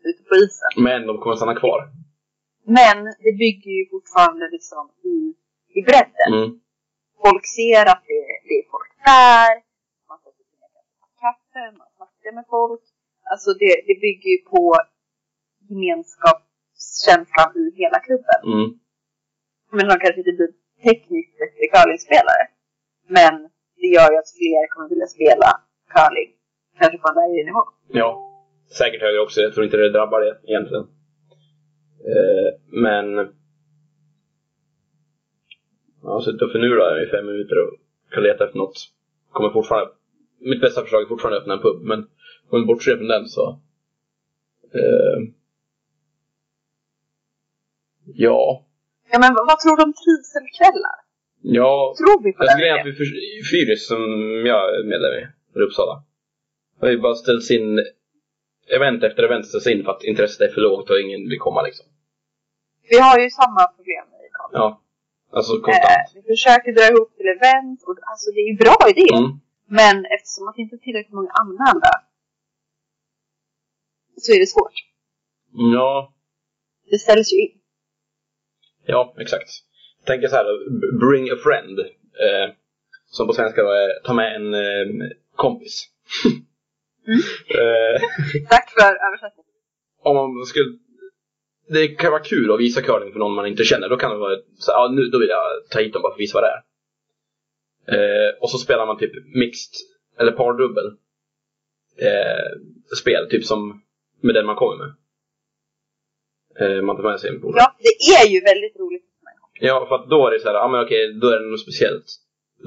ute 0.10 0.22
på 0.30 0.34
isen. 0.43 0.72
men 0.88 0.99
de 1.08 1.14
kommer 1.22 1.36
stanna 1.39 1.58
kvar. 1.64 1.80
Men 2.80 2.97
det 3.26 3.34
bygger 3.43 3.72
ju 3.80 3.84
fortfarande 3.93 4.45
liksom 4.55 4.84
i, 5.14 5.18
i 5.78 5.80
bredden. 5.88 6.32
Mm. 6.34 6.49
Folk 7.26 7.43
ser 7.58 7.84
att 7.93 8.03
det, 8.12 8.24
det 8.47 8.55
är 8.62 8.66
folk 8.76 8.91
där, 9.12 9.51
man 10.10 10.18
sätter 10.24 10.43
sig 10.49 10.58
ner 10.62 10.86
och 11.05 11.14
kaffe, 11.24 11.64
man 11.82 11.89
snackar 11.97 12.32
med 12.38 12.45
folk. 12.55 12.84
Alltså 13.32 13.49
det, 13.62 13.74
det 13.88 13.95
bygger 14.05 14.30
ju 14.36 14.39
på 14.53 14.64
gemenskapskänslan 15.70 17.51
i 17.61 17.65
hela 17.82 17.99
klubben. 18.07 18.39
Mm. 18.53 18.68
Men 19.76 19.84
de 19.89 19.93
kanske 20.03 20.20
inte 20.24 20.36
blir 20.39 20.51
tekniskt 20.88 21.34
bättre 21.41 21.65
curlingspelare. 21.74 22.43
Men 23.18 23.34
det 23.80 23.88
gör 23.95 24.09
ju 24.13 24.18
att 24.18 24.32
fler 24.39 24.63
kommer 24.72 24.89
vilja 24.89 25.07
spela 25.15 25.49
curling. 25.93 26.30
Kanske 26.80 26.97
på 26.97 27.07
en 27.09 27.15
lägre 27.22 27.43
nivå. 27.49 27.63
Ja, 28.01 28.07
säkert 28.80 29.01
högre 29.01 29.20
också. 29.20 29.41
Jag 29.41 29.53
tror 29.53 29.65
inte 29.65 29.78
det 29.78 29.89
drabbar 29.97 30.20
det 30.22 30.34
egentligen. 30.51 30.86
Eh, 32.11 32.49
men... 32.86 33.05
Jag 36.03 36.09
har 36.13 36.22
suttit 36.22 36.41
och 36.41 36.51
förnulat 36.51 37.03
i 37.03 37.11
fem 37.11 37.26
minuter 37.26 37.57
och 37.63 37.74
kan 38.11 38.24
leta 38.24 38.45
efter 38.45 38.57
något. 38.57 38.78
Kommer 39.32 39.49
fortfarande... 39.49 39.91
Mitt 40.39 40.61
bästa 40.61 40.82
förslag 40.82 41.01
är 41.01 41.05
fortfarande 41.05 41.38
att 41.38 41.41
öppna 41.41 41.53
en 41.53 41.61
pub, 41.61 41.82
men 41.82 41.99
om 42.49 42.59
vi 42.61 42.65
bortser 42.65 42.97
från 42.97 43.07
den 43.07 43.26
så... 43.26 43.59
Eh, 44.74 45.18
ja. 48.26 48.63
Ja 49.11 49.18
men 49.20 49.32
vad, 49.47 49.59
tror 49.59 49.78
du 49.78 49.84
om 49.84 49.93
trivselkvällar? 50.03 50.97
Ja, 51.41 51.95
Tror 51.97 52.24
vi 52.24 52.34
på 52.34 52.41
Alltså 52.41 52.57
grejen 52.57 52.76
är 52.76 52.80
att 52.80 52.88
vi 52.88 52.93
för, 52.99 53.05
Fyris 53.51 53.88
som 53.91 54.01
jag 54.51 54.61
är 54.76 54.84
medlem 54.91 55.13
i, 55.20 55.24
i 55.55 55.63
Uppsala, 55.65 55.95
har 56.82 56.88
ju 56.89 56.99
bara 57.05 57.15
ställts 57.15 57.51
in 57.51 57.70
event 58.78 59.03
efter 59.03 59.24
event 59.24 59.45
ställs 59.47 59.68
in 59.68 59.84
för 59.84 59.91
att 59.91 60.03
intresset 60.03 60.41
är 60.41 60.53
för 60.53 60.61
lågt 60.61 60.89
och 60.89 60.99
ingen 60.99 61.22
vill 61.30 61.39
komma 61.39 61.61
liksom. 61.61 61.86
Vi 62.89 62.97
har 62.99 63.20
ju 63.20 63.30
samma 63.30 63.63
problem 63.76 64.05
i 64.26 64.28
Karlstad. 64.38 64.59
Ja. 64.59 64.82
Alltså 65.32 65.53
konstant. 65.61 66.07
Eh, 66.15 66.15
vi 66.15 66.22
försöker 66.34 66.72
dra 66.78 66.86
ihop 66.91 67.09
till 67.18 67.30
event 67.38 67.80
och 67.88 67.97
alltså 68.11 68.28
det 68.34 68.39
är 68.45 68.49
ju 68.51 68.57
bra 68.65 68.78
idé. 68.93 69.07
Mm. 69.13 69.32
Men 69.80 69.95
eftersom 70.15 70.47
att 70.47 70.55
det 70.55 70.61
inte 70.61 70.76
är 70.76 70.84
tillräckligt 70.86 71.13
många 71.20 71.32
anmälda 71.41 71.91
så 74.18 74.34
är 74.36 74.39
det 74.39 74.47
svårt. 74.55 74.78
Ja, 75.76 76.13
Det 76.91 76.97
ställs 76.97 77.34
ju 77.34 77.38
in. 77.45 77.57
Ja 78.88 79.15
exakt. 79.17 79.49
Tänker 80.05 80.27
så 80.27 80.35
här 80.35 80.45
bring 80.99 81.31
a 81.31 81.35
friend. 81.43 81.79
Eh, 81.79 82.53
som 83.05 83.27
på 83.27 83.33
svenska 83.33 83.63
då 83.63 83.69
är 83.69 84.03
ta 84.03 84.13
med 84.13 84.35
en 84.35 84.53
eh, 84.53 85.09
kompis. 85.35 85.88
Mm. 87.07 87.19
eh, 87.59 88.01
Tack 88.49 88.69
för 88.69 89.07
översättningen. 89.07 89.51
om 90.03 90.38
man 90.38 90.45
skulle 90.45 90.77
det 91.69 91.88
kan 91.88 92.11
vara 92.11 92.23
kul 92.23 92.51
att 92.51 92.59
visa 92.59 92.81
curling 92.81 93.11
för 93.11 93.19
någon 93.19 93.35
man 93.35 93.47
inte 93.47 93.63
känner. 93.63 93.89
Då 93.89 93.97
kan 93.97 94.11
det 94.11 94.17
vara 94.17 94.38
så, 94.57 94.71
ja, 94.71 94.91
nu, 94.93 95.01
då 95.01 95.19
vill 95.19 95.29
jag 95.29 95.69
ta 95.69 95.79
hit 95.79 95.93
dem 95.93 96.01
bara 96.01 96.11
för 96.11 96.15
att 96.15 96.21
visa 96.21 96.41
vad 96.41 96.43
det 96.43 96.53
är. 96.53 96.63
Eh, 97.95 98.33
och 98.41 98.49
så 98.49 98.57
spelar 98.57 98.85
man 98.85 98.97
typ 98.97 99.11
mixed 99.35 99.73
eller 100.19 100.31
pardubbel 100.31 100.85
eh, 101.97 102.95
spel, 102.97 103.29
typ 103.29 103.45
som 103.45 103.81
med 104.21 104.35
den 104.35 104.45
man 104.45 104.55
kommer 104.55 104.85
med. 104.85 104.93
Eh, 106.62 106.82
man 106.88 106.95
tar 106.95 107.03
med 107.03 107.20
sig 107.20 107.30
en 107.30 107.41
polare. 107.41 107.60
Ja, 107.64 107.68
det 107.88 107.95
är 108.18 108.26
ju 108.34 108.39
väldigt 108.51 108.76
roligt. 108.80 109.05
Ja, 109.60 109.86
för 109.88 109.95
att 109.95 110.10
då 110.10 110.28
är 110.28 110.32
det 110.32 110.39
så 110.39 110.47
här, 110.47 110.55
ja 110.55 110.68
men 110.68 110.80
okej, 110.86 111.14
då 111.22 111.28
är 111.34 111.39
det 111.39 111.49
något 111.51 111.66
speciellt. 111.68 112.08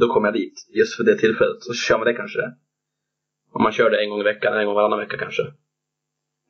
Då 0.00 0.04
kommer 0.12 0.26
jag 0.28 0.34
dit, 0.42 0.56
just 0.80 0.96
för 0.96 1.04
det 1.04 1.16
tillfället. 1.24 1.62
Så 1.68 1.72
kör 1.74 1.98
man 1.98 2.06
det 2.06 2.14
kanske. 2.22 2.42
Om 3.56 3.62
man 3.66 3.72
kör 3.72 3.90
det 3.90 4.02
en 4.02 4.10
gång 4.10 4.20
i 4.20 4.30
veckan, 4.32 4.58
en 4.58 4.66
gång 4.66 4.74
varannan 4.74 4.98
vecka 5.04 5.16
kanske. 5.24 5.42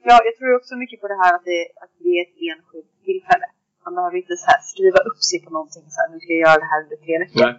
Ja, 0.08 0.16
jag 0.28 0.34
tror 0.36 0.50
också 0.58 0.72
mycket 0.82 1.00
på 1.00 1.08
det 1.12 1.18
här 1.22 1.32
att 1.36 1.44
det, 1.50 1.60
att 1.82 1.92
det 2.04 2.10
är 2.18 2.22
ett 2.26 2.36
enskilt 2.50 2.92
tillfälle. 3.08 3.46
Man 3.84 3.94
behöver 3.94 4.16
inte 4.22 4.36
så 4.42 4.46
här 4.52 4.60
skriva 4.72 5.00
upp 5.08 5.20
sig 5.28 5.38
på 5.44 5.50
någonting 5.56 5.84
så 5.94 5.98
här, 6.00 6.08
nu 6.12 6.16
ska 6.20 6.30
jag 6.32 6.44
göra 6.46 6.60
det 6.64 6.70
här 6.72 6.80
under 6.84 6.98
tre 7.04 7.14
veckor. 7.22 7.40
Nej. 7.44 7.54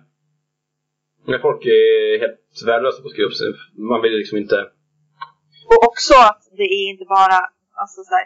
Men 1.29 1.39
folk 1.47 1.61
är 1.65 2.19
helt 2.23 2.55
värdelösa 2.69 3.01
på 3.01 3.07
att 3.07 3.13
skriva 3.13 3.29
upp 3.29 3.39
sig. 3.41 3.47
Man 3.91 4.01
vill 4.03 4.15
liksom 4.21 4.37
inte... 4.43 4.57
Och 5.71 5.81
också 5.89 6.13
att 6.29 6.43
det 6.59 6.67
är 6.79 6.85
inte 6.93 7.05
bara, 7.17 7.37
alltså 7.81 7.99
så 8.07 8.13
här, 8.17 8.25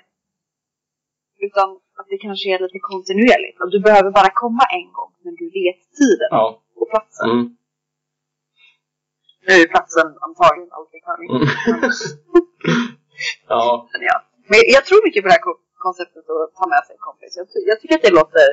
utan 1.47 1.69
att 1.99 2.07
det 2.09 2.17
kanske 2.17 2.49
är 2.55 2.59
lite 2.59 2.79
kontinuerligt. 2.79 3.57
Och 3.61 3.71
du 3.71 3.79
behöver 3.79 4.11
bara 4.11 4.29
komma 4.43 4.63
en 4.79 4.88
gång, 4.97 5.11
men 5.23 5.36
du 5.36 5.45
vet 5.59 5.79
tiden 5.99 6.29
Ja. 6.31 6.61
och 6.79 6.89
platsen. 6.89 7.29
Mm. 7.29 7.45
Nu 9.47 9.53
är 9.63 9.67
platsen 9.75 10.07
antagligen 10.27 10.71
alltid 10.77 10.99
curling. 11.07 11.29
Mm. 11.36 11.47
ja. 13.53 13.88
Men, 13.93 14.01
ja. 14.11 14.15
men 14.51 14.59
jag 14.75 14.83
tror 14.88 14.99
mycket 15.07 15.21
på 15.23 15.27
det 15.29 15.36
här 15.38 15.45
ko- 15.47 15.61
konceptet 15.86 16.25
att 16.29 16.51
ta 16.59 16.65
med 16.73 16.81
sig 16.86 16.93
en 16.97 17.03
kompis. 17.09 17.31
Jag, 17.39 17.45
jag 17.71 17.77
tycker 17.79 17.95
att 17.99 18.05
det 18.07 18.13
låter, 18.19 18.47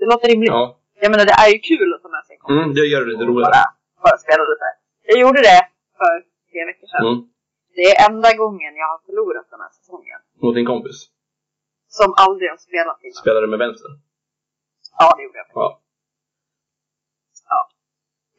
det 0.00 0.06
låter 0.12 0.28
rimligt. 0.32 0.54
Ja. 0.58 0.64
Jag 1.04 1.10
menar 1.12 1.24
det 1.32 1.36
är 1.44 1.50
ju 1.54 1.58
kul 1.70 1.88
att 1.94 2.02
ta 2.04 2.08
med 2.16 2.22
sig 2.26 2.32
en 2.36 2.40
kompis. 2.42 2.62
Mm, 2.62 2.74
det 2.78 2.84
gör 2.92 3.00
det 3.04 3.10
lite 3.12 3.24
roligare. 3.30 3.50
bara, 3.54 3.64
bara 4.04 4.16
spela 4.24 4.42
lite. 4.52 4.68
Jag 5.10 5.18
gjorde 5.24 5.40
det 5.50 5.60
för 6.00 6.12
tre 6.50 6.60
veckor 6.70 6.86
sedan. 6.92 7.04
Mm. 7.08 7.18
Det 7.76 7.84
är 7.92 7.96
enda 8.08 8.30
gången 8.42 8.72
jag 8.82 8.88
har 8.94 9.00
förlorat 9.08 9.46
den 9.54 9.60
här 9.64 9.72
säsongen. 9.78 10.20
Mot 10.42 10.54
din 10.58 10.66
kompis. 10.72 10.96
Som 11.98 12.10
aldrig 12.24 12.46
har 12.52 12.60
spelat 12.68 12.98
innan. 13.04 13.22
Spelar 13.22 13.40
du 13.44 13.48
med 13.54 13.58
vänster? 13.66 13.90
Ja, 14.98 15.06
det 15.16 15.22
gjorde 15.24 15.38
jag. 15.38 15.48
Ja. 15.54 15.68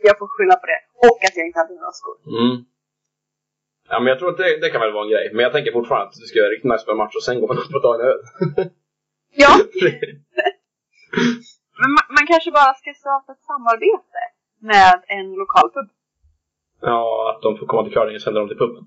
Jag 0.07 0.17
får 0.19 0.27
skylla 0.27 0.55
på 0.61 0.65
det. 0.71 0.81
Och 1.07 1.19
att 1.25 1.35
jag 1.37 1.45
inte 1.47 1.59
hade 1.59 1.73
några 1.75 1.91
skor. 2.01 2.17
Mm. 2.39 2.55
Ja, 3.89 3.95
men 3.99 4.07
jag 4.11 4.17
tror 4.19 4.29
att 4.31 4.37
det, 4.37 4.59
det 4.63 4.69
kan 4.69 4.81
väl 4.81 4.93
vara 4.93 5.05
en 5.05 5.13
grej. 5.13 5.25
Men 5.33 5.43
jag 5.43 5.51
tänker 5.55 5.71
fortfarande 5.71 6.07
att 6.07 6.21
du 6.23 6.27
ska 6.29 6.39
göra 6.39 6.49
riktigt 6.53 6.71
nice 6.71 6.85
på 6.85 6.91
en 6.91 6.97
match 6.97 7.15
och 7.15 7.23
sen 7.27 7.39
går 7.39 7.47
man 7.47 7.57
upp 7.57 7.75
och 7.75 7.81
tar 7.85 7.95
en 7.95 8.05
öl. 8.11 8.19
Ja, 9.43 9.51
men 11.79 11.89
man, 11.95 12.05
man 12.17 12.25
kanske 12.31 12.51
bara 12.51 12.73
ska 12.73 12.93
starta 12.93 13.31
ett 13.31 13.43
samarbete 13.51 14.21
med 14.71 15.03
en 15.07 15.27
lokal 15.41 15.67
pub. 15.75 15.89
ja, 16.81 17.01
att 17.31 17.41
de 17.41 17.57
får 17.57 17.65
komma 17.67 17.83
till 17.83 17.93
curlingen 17.93 18.15
och 18.15 18.21
sända 18.21 18.39
dem 18.39 18.49
till 18.49 18.57
puben. 18.57 18.83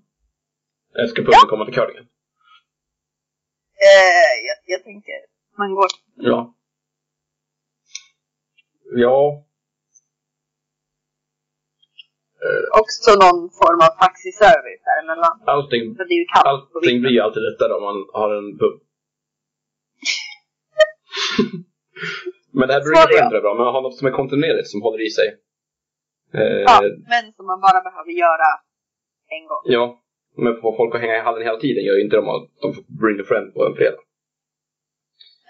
Eller 0.95 1.07
ska 1.07 1.23
puben 1.23 1.49
komma 1.53 1.65
till 1.65 1.75
curlingen? 1.75 2.07
Eh, 3.87 4.33
jag, 4.49 4.57
jag 4.75 4.85
tänker, 4.85 5.19
man 5.59 5.75
går 5.75 5.87
Ja. 6.15 6.55
Ja. 8.97 9.45
också 12.81 13.11
någon 13.25 13.51
form 13.61 13.81
av 13.87 13.93
taxiservice 14.05 14.83
däremellan. 14.89 15.43
Allting, 15.47 15.97
För 15.97 16.05
det 16.05 16.15
är 16.15 16.19
ju 16.25 16.27
kallt 16.35 16.71
allting 16.75 17.01
blir 17.01 17.23
alltid 17.23 17.43
lättare 17.43 17.73
om 17.79 17.83
man 17.83 17.99
har 18.13 18.31
en 18.39 18.59
pub. 18.59 18.77
Men 22.53 22.69
det 22.69 22.75
här 22.75 22.81
brukar 22.81 23.25
inte 23.25 23.35
vara 23.35 23.41
bra, 23.47 23.55
men 23.55 23.67
ha 23.75 23.81
något 23.81 23.97
som 23.99 24.07
är 24.07 24.11
kontinuerligt 24.11 24.71
som 24.71 24.83
håller 24.83 25.07
i 25.07 25.11
sig. 25.11 25.29
Eh, 26.35 26.41
Ja, 26.69 26.81
men 27.13 27.33
som 27.37 27.47
man 27.47 27.61
bara 27.61 27.81
behöver 27.89 28.11
göra 28.11 28.49
en 29.37 29.47
gång. 29.51 29.63
Ja, 29.65 29.85
men 30.45 30.61
få 30.63 30.77
folk 30.77 30.95
att 30.95 31.01
hänga 31.01 31.17
i 31.17 31.21
hallen 31.29 31.43
hela 31.49 31.61
tiden 31.65 31.85
gör 31.85 31.95
ju 31.99 32.05
inte 32.05 32.17
de 32.17 32.29
att 32.29 32.47
de 32.63 32.69
får 32.75 32.85
bring 33.03 33.21
a 33.21 33.25
friend 33.29 33.55
på 33.55 33.61
en 33.67 33.75
fredag. 33.81 34.01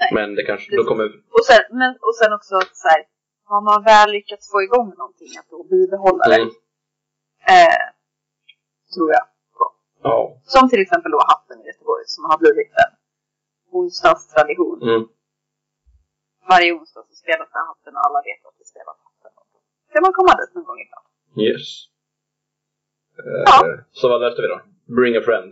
Nej. 0.01 0.11
Men 0.17 0.35
det 0.37 0.45
kanske, 0.51 0.77
då 0.77 0.85
kommer, 0.91 1.05
Och 1.39 1.45
sen, 1.51 1.63
men, 1.81 1.91
och 2.07 2.15
sen 2.21 2.33
också 2.39 2.55
att 2.63 2.77
så 2.83 2.89
här, 2.93 3.01
har 3.51 3.61
man 3.71 3.79
väl 3.91 4.09
lyckats 4.17 4.45
få 4.53 4.59
igång 4.63 4.89
någonting 5.03 5.33
att 5.41 5.49
då 5.55 5.59
bibehålla 5.75 6.25
det. 6.33 6.37
mm, 6.43 6.51
Eh, 7.59 7.85
tror 8.95 9.09
jag. 9.17 9.25
ja, 10.03 10.17
Som 10.55 10.69
till 10.71 10.81
exempel 10.85 11.11
då 11.13 11.21
hatten 11.33 11.57
i 11.63 11.67
Göteborg 11.71 12.05
som 12.15 12.23
har 12.31 12.39
blivit 12.39 12.71
en 12.85 12.93
onsdagstradition. 13.79 14.79
mm, 14.89 15.03
Varje 16.53 16.73
onsdag 16.79 17.03
så 17.09 17.15
spelas 17.23 17.49
den 17.57 17.65
hatten 17.71 17.93
och 17.97 18.03
alla 18.07 18.21
vet 18.29 18.43
att 18.49 18.57
det 18.61 18.65
spelas 18.73 18.97
hatten. 19.07 19.31
Kan 19.93 20.03
man 20.07 20.13
komma 20.19 20.33
dit 20.41 20.55
någon 20.55 20.65
gång 20.69 20.81
ibland? 20.87 21.07
yes. 21.47 21.67
Eh, 23.19 23.43
Ja. 23.47 23.59
Så 23.93 24.05
vad 24.09 24.21
löste 24.21 24.43
vi 24.43 24.49
då? 24.49 24.59
Bring 24.97 25.17
a 25.17 25.21
friend. 25.25 25.49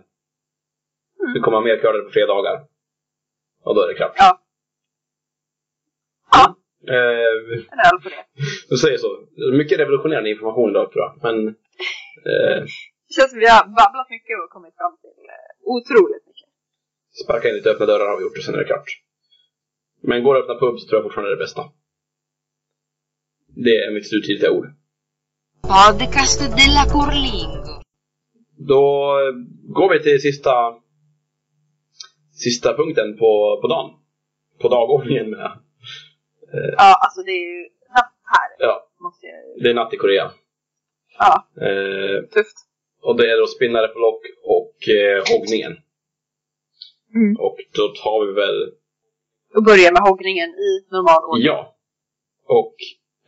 Mm. 1.21 1.35
Det 1.35 1.41
kommer 1.41 1.61
mer 1.61 1.77
curlare 1.81 2.03
på 2.03 2.11
fredagar. 2.11 2.57
Och 3.65 3.75
då 3.75 3.81
är 3.83 3.89
det 3.89 3.95
klart. 3.95 4.15
Ja. 4.17 4.43
Ja, 6.33 6.57
Eh, 6.89 7.99
på 8.03 8.09
det. 8.09 8.25
du 8.69 8.77
säger 8.77 8.99
så. 8.99 9.09
Mycket 9.61 9.79
revolutionerande 9.79 10.31
information 10.31 10.71
idag 10.71 10.93
tror 10.93 11.05
jag. 11.05 11.13
Men 11.23 11.49
eh, 11.49 12.61
Det 13.09 13.15
känns 13.17 13.31
som 13.31 13.41
vi 13.41 13.49
har 13.49 13.65
babblat 13.65 14.11
mycket 14.11 14.37
och 14.45 14.51
kommit 14.51 14.75
fram 14.77 14.97
till 15.03 15.19
eh, 15.35 15.73
otroligt 15.75 16.27
mycket. 16.27 16.49
sparka 17.25 17.49
in 17.49 17.55
lite 17.55 17.71
öppna 17.71 17.87
dörrar 17.87 18.09
har 18.09 18.17
vi 18.17 18.23
gjort 18.23 18.39
och 18.39 18.45
sen 18.45 18.55
är 18.55 18.59
det 18.59 18.65
klart. 18.65 18.89
Men 20.03 20.23
går 20.23 20.35
det 20.35 20.41
att 20.41 20.45
öppna 20.51 20.61
pub 20.67 20.79
så 20.79 20.89
tror 20.89 20.97
jag 20.99 21.05
fortfarande 21.05 21.31
det 21.31 21.35
är 21.35 21.39
det 21.39 21.45
bästa. 21.45 21.63
Det 23.65 23.77
är 23.85 23.91
mitt 23.95 24.09
slutgiltiga 24.09 24.51
ord. 24.51 24.67
Podcast 25.63 26.41
della 26.41 26.85
Curlingo. 26.93 27.86
Då 28.69 28.85
eh, 29.21 29.33
går 29.75 29.91
vi 29.93 30.03
till 30.03 30.21
sista 30.21 30.55
sista 32.33 32.77
punkten 32.77 33.17
på, 33.19 33.59
på 33.63 33.69
dagen. 33.69 33.91
På 34.61 34.69
dagordningen 34.69 35.31
med. 35.31 35.51
Ja, 36.77 36.95
alltså 37.05 37.23
det 37.23 37.31
är 37.31 37.47
ju 37.57 37.63
natt 37.95 38.13
här. 38.35 38.67
Ja, 38.67 38.89
Måste 39.01 39.27
jag 39.27 39.63
det 39.63 39.71
är 39.71 39.75
natt 39.75 39.95
i 39.95 39.97
Korea. 39.97 40.31
Ja, 41.19 41.49
Eh, 41.67 42.23
tufft. 42.35 42.57
och 43.03 43.17
det 43.17 43.31
är 43.33 43.37
då 43.41 43.47
spinnare 43.47 43.89
på 43.89 43.99
lock 43.99 44.23
och 44.45 44.89
eh, 44.89 45.23
hoggningen. 45.33 45.73
Mm. 47.15 47.37
Och 47.41 47.57
då 47.77 47.89
tar 48.03 48.27
vi 48.27 48.33
väl, 48.33 48.73
Och 49.57 49.65
börja 49.65 49.93
med 49.93 50.03
hoggningen 50.03 50.49
i 50.51 50.71
normal 50.91 51.25
ordning. 51.31 51.47
ja. 51.47 51.77
Och 52.49 52.75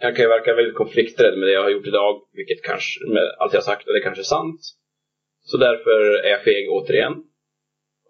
jag 0.01 0.17
kan 0.17 0.23
ju 0.25 0.29
verka 0.29 0.55
väldigt 0.55 0.77
konflikträdd 0.77 1.39
med 1.39 1.49
det 1.49 1.53
jag 1.53 1.63
har 1.63 1.71
gjort 1.71 1.87
idag, 1.87 2.23
vilket 2.33 2.63
kanske, 2.63 3.07
med 3.07 3.23
allt 3.39 3.53
jag 3.53 3.61
har 3.61 3.65
sagt, 3.73 3.87
och 3.89 3.95
det 3.95 4.01
kanske 4.01 4.23
är 4.23 4.33
sant. 4.39 4.61
Så 5.51 5.57
därför 5.57 5.99
är 6.27 6.31
jag 6.31 6.43
feg 6.45 6.71
återigen. 6.71 7.13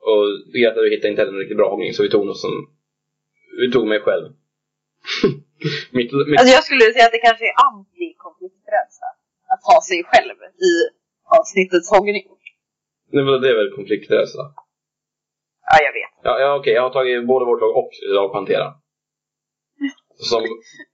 Och 0.09 0.23
att 0.71 0.85
vi 0.85 0.91
hittade 0.91 1.11
inte 1.11 1.23
heller 1.23 1.33
en 1.33 1.39
riktigt 1.39 1.57
bra 1.57 1.71
hoggning, 1.71 1.93
så 1.95 2.03
vi 2.03 2.11
tog 2.11 2.27
något 2.27 2.41
som, 2.47 2.55
vi 3.61 3.73
tog 3.73 3.87
mig 3.87 4.01
själv. 4.01 4.27
mitt, 5.97 6.13
mitt, 6.13 6.41
Alltså 6.41 6.55
jag 6.59 6.65
skulle 6.65 6.85
säga 6.93 7.07
att 7.07 7.17
det 7.19 7.25
kanske 7.29 7.45
är 7.45 7.57
antikonflikträdsla. 7.71 9.09
Att 9.53 9.63
ha 9.71 9.79
sig 9.91 10.05
själv 10.11 10.37
i 10.69 10.73
avsnittets 11.39 11.91
hoggning. 11.91 12.25
det, 13.13 13.23
var- 13.23 13.39
det 13.39 13.49
är 13.51 13.55
väl 13.55 13.73
konflikträdsla. 13.79 14.45
Ja, 15.71 15.77
jag 15.87 15.93
vet. 15.93 16.15
Ja, 16.23 16.41
ja 16.41 16.57
okej, 16.59 16.73
jag 16.73 16.83
har 16.83 16.91
tagit 16.91 17.27
både 17.27 17.45
vårt 17.45 17.61
lag 17.61 17.77
och 17.77 17.91
lag 18.15 18.33
Pantera. 18.33 18.75
Som, 20.17 20.43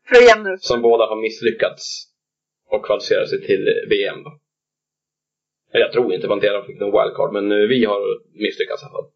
För 0.08 0.56
som 0.56 0.82
båda 0.82 1.04
har 1.06 1.16
misslyckats 1.16 1.82
och 2.70 2.86
kvalificerat 2.86 3.28
sig 3.28 3.46
till 3.46 3.64
VM. 3.88 4.22
Då. 4.24 4.30
Jag 5.78 5.92
tror 5.92 6.14
inte 6.14 6.28
Pantera 6.28 6.64
fick 6.64 6.80
någon 6.80 6.92
wildcard, 6.92 7.32
men 7.32 7.52
eh, 7.52 7.68
vi 7.68 7.84
har 7.84 8.00
misslyckats 8.32 8.82
i 8.82 8.84
alla 8.84 8.92
fall. 8.92 9.10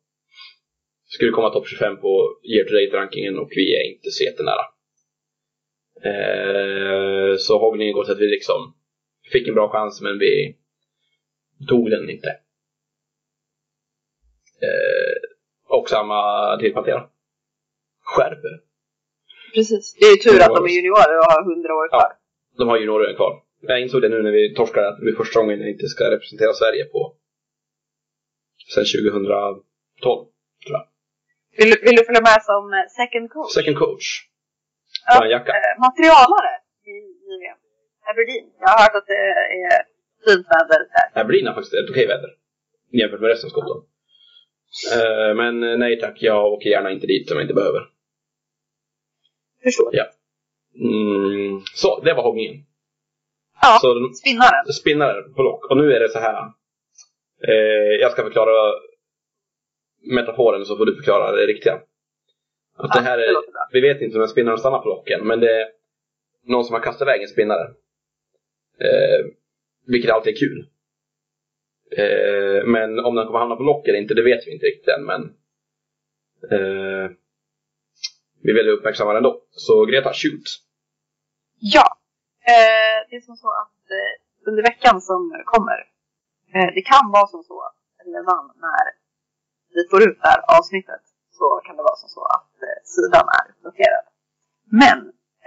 Skulle 1.07 1.31
komma 1.31 1.51
topp 1.51 1.69
25 1.69 2.01
på 2.01 2.41
year 2.53 2.65
to 2.65 2.75
date 2.75 2.97
rankingen 2.97 3.39
och 3.39 3.51
vi 3.51 3.77
är 3.77 3.85
inte 3.93 4.11
så 4.11 4.25
jättenära. 4.25 4.65
Eh, 6.11 7.37
så 7.37 7.59
hoggningen 7.59 7.95
går 7.95 8.05
till 8.05 8.13
att 8.13 8.21
vi 8.21 8.27
liksom 8.27 8.75
fick 9.33 9.49
en 9.49 9.55
bra 9.55 9.69
chans, 9.69 10.01
men 10.01 10.19
vi 10.19 10.57
tog 11.69 11.91
den 11.91 12.11
inte. 12.11 12.29
Eh, 14.67 15.17
och 15.69 15.89
samma 15.89 16.21
till 16.61 16.73
Pantera. 16.73 17.09
Skärp. 18.05 18.43
Precis. 19.55 19.97
Det 20.01 20.07
är 20.07 20.11
ju 20.11 20.17
tur 20.17 20.43
att 20.43 20.57
de 20.57 20.65
är 20.65 20.75
juniorer 20.77 21.19
och 21.19 21.25
har 21.25 21.45
hundra 21.45 21.75
år 21.75 21.89
kvar. 21.89 22.13
De 22.59 22.69
har 22.69 22.79
juniorer 22.79 23.15
kvar. 23.17 23.48
Jag 23.61 23.81
insåg 23.83 24.03
det 24.03 24.09
nu 24.09 24.23
när 24.23 24.31
vi 24.33 24.55
torskade 24.55 24.89
att 24.89 24.97
det 24.99 25.03
blir 25.05 25.15
första 25.17 25.41
gången 25.41 25.61
jag 25.61 25.71
inte 25.71 25.87
ska 25.89 26.11
representera 26.11 26.53
Sverige 26.53 26.85
på 26.85 27.15
sen 28.75 28.85
2012, 28.85 29.57
tror 30.03 30.27
jag. 30.67 30.85
Vill, 31.59 31.71
du- 31.71 31.81
vill 31.87 31.97
du 31.97 32.05
följa 32.05 32.21
med 32.21 32.43
som 32.51 32.63
eh, 32.73 32.87
second 33.01 33.31
coach? 33.31 33.53
Second 33.55 33.77
coach. 33.79 34.07
Ja, 35.07 35.25
en 35.25 35.31
jacka. 35.31 35.53
eh, 35.53 35.75
materialare 35.89 36.53
i 36.93 36.95
JVM. 37.29 37.59
Aberdeen. 38.11 38.47
Jag 38.61 38.69
har 38.69 38.79
hört 38.83 38.95
att 39.01 39.07
det 39.07 39.21
är 39.71 39.83
fint 40.27 40.47
väder 40.53 40.81
där. 40.95 41.21
Aberdeen 41.21 41.47
har 41.47 41.55
faktiskt 41.55 41.75
ett 41.75 41.91
okej 41.91 42.07
väder. 42.07 42.31
Jämfört 42.93 43.21
med 43.21 43.29
resten 43.31 43.47
av 43.49 43.51
Skottland. 43.51 43.83
Eh, 44.95 45.35
men 45.41 45.63
eh, 45.63 45.79
nej 45.79 46.01
tack, 46.01 46.17
jag 46.23 46.53
åker 46.53 46.71
gärna 46.71 46.91
inte 46.91 47.07
dit 47.07 47.31
om 47.31 47.37
jag 47.37 47.45
inte 47.45 47.55
behöver. 47.55 47.81
Förstår. 49.63 49.91
Ja. 49.93 50.07
Mm, 50.75 51.61
så, 51.75 52.01
det 52.05 52.15
var 52.15 52.23
hoggningen. 52.23 52.65
Ja, 53.63 53.79
Så 53.81 54.13
spinnaren. 54.21 54.73
spinnare 54.73 55.23
på 55.23 55.43
lock. 55.43 55.71
Och 55.71 55.77
nu 55.77 55.93
är 55.93 56.01
det 56.01 56.09
så 56.09 56.19
här. 56.19 56.43
Eh, 57.49 58.01
jag 58.01 58.13
ska 58.13 58.23
förklara 58.23 58.75
metaforen 60.15 60.65
så 60.65 60.77
får 60.77 60.87
du 60.87 60.97
förklara 60.97 61.33
det 61.37 61.47
riktiga. 61.47 61.75
Att 61.75 62.91
Ja, 62.95 63.01
det 63.01 63.01
här 63.01 63.19
det 63.19 63.25
är, 63.27 63.33
bra. 63.33 63.43
vi 63.73 63.81
vet 63.81 64.01
inte 64.01 64.17
om 64.17 64.23
en 64.23 64.29
spinnare 64.29 64.59
stannar 64.59 64.79
på 64.79 64.89
locken, 64.89 65.27
men 65.27 65.41
det 65.41 65.61
är 65.63 65.69
någon 66.47 66.65
som 66.65 66.75
har 66.75 66.81
kastat 66.81 67.03
iväg 67.09 67.23
en 67.23 67.29
spinnare. 67.29 67.63
Eh, 68.81 69.27
vilket 69.87 70.11
alltid 70.11 70.35
är 70.35 70.39
kul. 70.39 70.67
Eh, 71.97 72.65
men 72.67 72.99
om 72.99 73.15
den 73.15 73.27
kommer 73.27 73.39
hamna 73.39 73.57
på 73.57 73.63
lock 73.63 73.89
eller 73.89 73.99
inte, 73.99 74.15
det 74.15 74.23
vet 74.23 74.47
vi 74.47 74.53
inte 74.53 74.67
riktigt 74.67 74.89
än. 74.89 75.05
Men 75.05 75.23
eh, 76.51 77.11
vi 78.43 78.53
vill 78.53 78.69
uppmärksamma 78.69 79.11
den 79.13 79.17
ändå. 79.17 79.43
Så 79.51 79.85
Greta, 79.85 80.13
shoot! 80.13 80.43
Ja. 81.61 81.99
Eh, 82.55 82.99
det 83.09 83.17
är 83.17 83.21
som 83.21 83.37
så 83.37 83.51
att 83.63 83.81
eh, 83.99 84.15
under 84.49 84.63
veckan 84.63 85.01
som 85.01 85.21
kommer, 85.53 85.79
eh, 86.55 86.71
det 86.77 86.83
kan 86.93 87.11
vara 87.17 87.27
som 87.27 87.43
så 87.43 87.57
att 87.69 87.79
redan 88.13 88.45
när 88.67 88.85
vi 89.75 89.89
får 89.91 90.01
ut 90.09 90.19
det 90.23 90.29
här 90.29 90.41
avsnittet 90.59 91.05
så 91.39 91.61
kan 91.65 91.77
det 91.77 91.83
vara 91.83 91.97
som 92.03 92.09
så 92.09 92.25
att 92.37 92.53
eh, 92.67 92.79
sidan 92.95 93.27
är 93.39 93.45
uppdaterad. 93.51 94.07
Men 94.83 94.99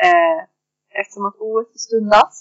eh, 0.07 0.39
eftersom 0.99 1.25
att 1.25 1.39
OS 1.39 1.67
stundas 1.85 2.33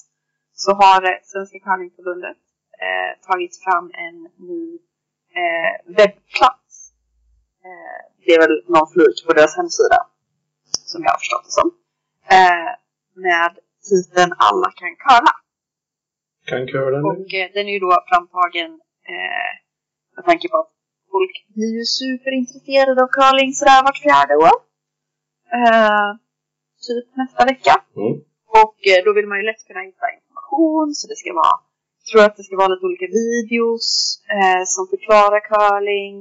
så 0.53 0.70
har 0.82 1.01
eh, 1.11 1.19
Svenska 1.23 1.59
curlingförbundet 1.59 2.41
eh, 2.87 3.11
tagit 3.28 3.55
fram 3.65 3.91
en 4.07 4.16
ny 4.51 4.65
eh, 5.41 5.95
webbplats. 5.97 6.93
Eh, 7.66 8.03
det 8.24 8.31
är 8.35 8.41
väl 8.45 8.57
någon 8.74 8.93
flik 8.93 9.27
på 9.27 9.32
deras 9.32 9.57
hemsida 9.57 10.01
som 10.91 11.03
jag 11.05 11.11
har 11.11 11.19
förstått 11.19 11.45
det 11.45 11.57
som. 11.61 11.69
Eh, 12.37 12.70
med 13.15 13.53
titeln 13.89 14.31
Alla 14.48 14.69
kan 14.81 14.93
curla. 15.05 15.32
Kan 16.51 16.62
curla 16.73 16.98
nu? 16.98 17.09
Och 17.11 17.28
eh, 17.39 17.48
den 17.55 17.65
är 17.69 17.73
ju 17.77 17.82
då 17.86 17.93
framtagen 18.11 18.70
eh, 19.12 19.51
Med 20.16 20.24
tanke 20.28 20.48
på 20.48 20.57
att 20.62 20.73
folk 21.15 21.35
blir 21.55 21.73
ju 21.78 21.85
superintresserade 22.01 23.01
av 23.05 23.11
curling 23.19 23.51
sådär 23.59 23.81
vart 23.86 24.05
fjärde 24.07 24.35
år. 24.47 24.57
Eh, 25.59 26.09
typ 26.86 27.07
nästa 27.23 27.43
vecka. 27.52 27.74
Mm. 28.01 28.15
Och 28.62 28.78
eh, 28.90 29.01
då 29.07 29.11
vill 29.16 29.28
man 29.31 29.39
ju 29.40 29.44
lätt 29.47 29.66
kunna 29.69 29.82
hitta 29.90 30.07
information 30.19 30.89
så 30.98 31.05
det 31.11 31.19
ska 31.23 31.31
vara, 31.43 31.57
jag 31.98 32.07
tror 32.09 32.23
att 32.27 32.36
det 32.36 32.47
ska 32.47 32.57
vara 32.62 32.73
lite 32.73 32.86
olika 32.90 33.09
videos 33.23 33.89
eh, 34.36 34.62
som 34.74 34.85
förklarar 34.93 35.40
curling. 35.52 36.16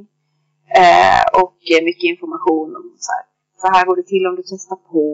Eh, 0.81 1.23
och 1.41 1.57
mycket 1.89 2.07
information 2.13 2.69
om 2.79 2.85
så 3.05 3.09
här, 3.15 3.25
så 3.61 3.67
här 3.73 3.85
går 3.85 3.95
det 3.95 4.07
till 4.13 4.27
om 4.27 4.35
du 4.35 4.43
testar 4.51 4.79
på. 4.91 5.05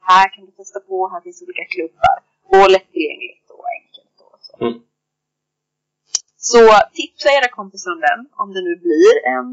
Här 0.00 0.26
kan 0.34 0.46
du 0.46 0.52
testa 0.52 0.80
på, 0.80 1.08
här 1.12 1.20
finns 1.20 1.42
olika 1.42 1.64
klubbar. 1.74 2.16
Och 2.54 2.70
lättillgängligt 2.76 3.46
och 3.56 3.66
enkelt. 3.78 4.16
Och 4.26 4.38
så. 4.48 4.54
Mm. 4.64 4.78
så 6.50 6.62
tipsa 6.98 7.28
era 7.38 7.48
kompisar 7.58 7.90
om 7.96 8.00
den, 8.08 8.20
om 8.42 8.48
det 8.54 8.62
nu 8.68 8.74
blir 8.86 9.12
en 9.34 9.48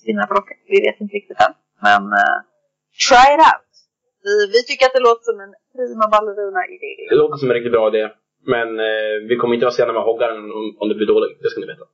spinna 0.00 0.26
på 0.26 0.34
rocket. 0.34 0.58
Vi 0.72 0.78
vet 0.86 1.00
inte 1.00 1.14
riktigt 1.14 1.40
än. 1.46 1.54
Men 1.86 2.02
eh, 2.20 2.38
try 3.08 3.28
it 3.34 3.42
out. 3.50 3.70
Vi, 4.26 4.34
vi 4.54 4.60
tycker 4.68 4.86
att 4.86 4.96
det 4.98 5.06
låter 5.08 5.24
som 5.30 5.40
en 5.44 5.54
prima 5.76 6.06
ballerina-idé. 6.14 6.92
Det 7.10 7.16
låter 7.22 7.36
som 7.36 7.48
en 7.50 7.56
riktigt 7.58 7.76
bra 7.76 7.84
idé. 7.92 8.04
Men 8.54 8.68
eh, 8.88 9.14
vi 9.28 9.34
kommer 9.40 9.54
inte 9.54 9.66
vara 9.66 9.78
sena 9.80 9.92
med 9.92 10.02
hoggaren 10.02 10.38
om, 10.58 10.64
om 10.80 10.88
det 10.88 10.94
blir 10.94 11.06
dåligt. 11.14 11.42
Det 11.42 11.50
ska 11.50 11.60
ni 11.60 11.66
veta. 11.74 11.84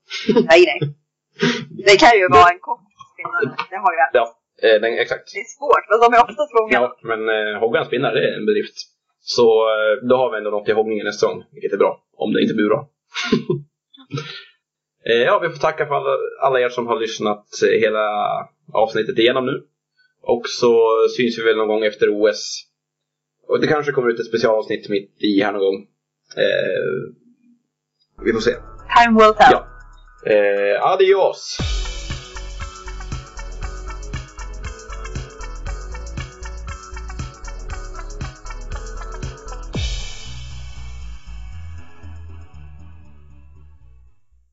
Nej, 0.51 0.63
nej. 0.71 0.79
Det 1.89 1.97
kan 2.03 2.13
ju 2.19 2.29
vara 2.39 2.51
en 2.55 2.63
kort 2.69 2.81
spinnare. 3.13 3.57
Det 3.71 3.79
har 3.85 3.93
ju 3.95 3.99
hänt. 4.03 4.15
Ja, 4.21 4.27
eh, 4.63 4.81
den, 4.81 4.99
exakt. 4.99 5.33
Det 5.33 5.39
är 5.39 5.51
svårt, 5.59 5.85
men 5.91 6.01
de 6.01 6.17
är 6.17 6.23
oftast 6.23 6.55
långa. 6.55 6.73
Ja, 6.73 6.99
men 7.03 7.21
eh, 7.29 7.61
hoggarens 7.61 7.89
spinnar, 7.89 8.15
det 8.15 8.29
är 8.29 8.37
en 8.39 8.47
bedrift. 8.47 8.77
Så 9.21 9.47
eh, 9.75 10.09
då 10.09 10.17
har 10.17 10.31
vi 10.31 10.39
ändå 10.39 10.51
något 10.51 10.69
i 10.69 10.73
hoggningen 10.73 11.07
nästa 11.07 11.27
gång, 11.27 11.45
vilket 11.53 11.73
är 11.73 11.77
bra. 11.77 12.03
Om 12.17 12.33
det 12.33 12.43
inte 12.43 12.55
blir 12.55 12.69
bra. 12.69 12.89
eh, 15.11 15.23
ja, 15.23 15.39
vi 15.39 15.49
får 15.49 15.59
tacka 15.59 15.87
för 15.87 15.95
alla, 15.95 16.17
alla 16.41 16.61
er 16.61 16.69
som 16.69 16.87
har 16.87 17.01
lyssnat 17.01 17.47
eh, 17.63 17.81
hela 17.81 18.07
avsnittet 18.73 19.19
igenom 19.19 19.47
nu. 19.47 19.63
Och 20.23 20.43
så 20.49 20.89
syns 21.17 21.39
vi 21.39 21.43
väl 21.43 21.57
någon 21.57 21.69
gång 21.69 21.85
efter 21.85 22.09
OS. 22.09 22.63
Och 23.49 23.61
det 23.61 23.67
kanske 23.67 23.93
kommer 23.93 24.11
ut 24.11 24.21
ett 24.21 24.27
specialavsnitt 24.27 24.89
mitt 24.89 25.17
i 25.23 25.43
här 25.43 25.53
någon 25.53 25.61
gång. 25.61 25.87
Eh, 26.37 27.13
vi 28.25 28.33
får 28.33 28.41
se. 28.41 28.51
Time 28.51 29.19
will 29.21 29.35
tell. 29.35 29.53
Ja. 29.53 29.67
Eh, 30.33 30.83
adios! 30.83 31.59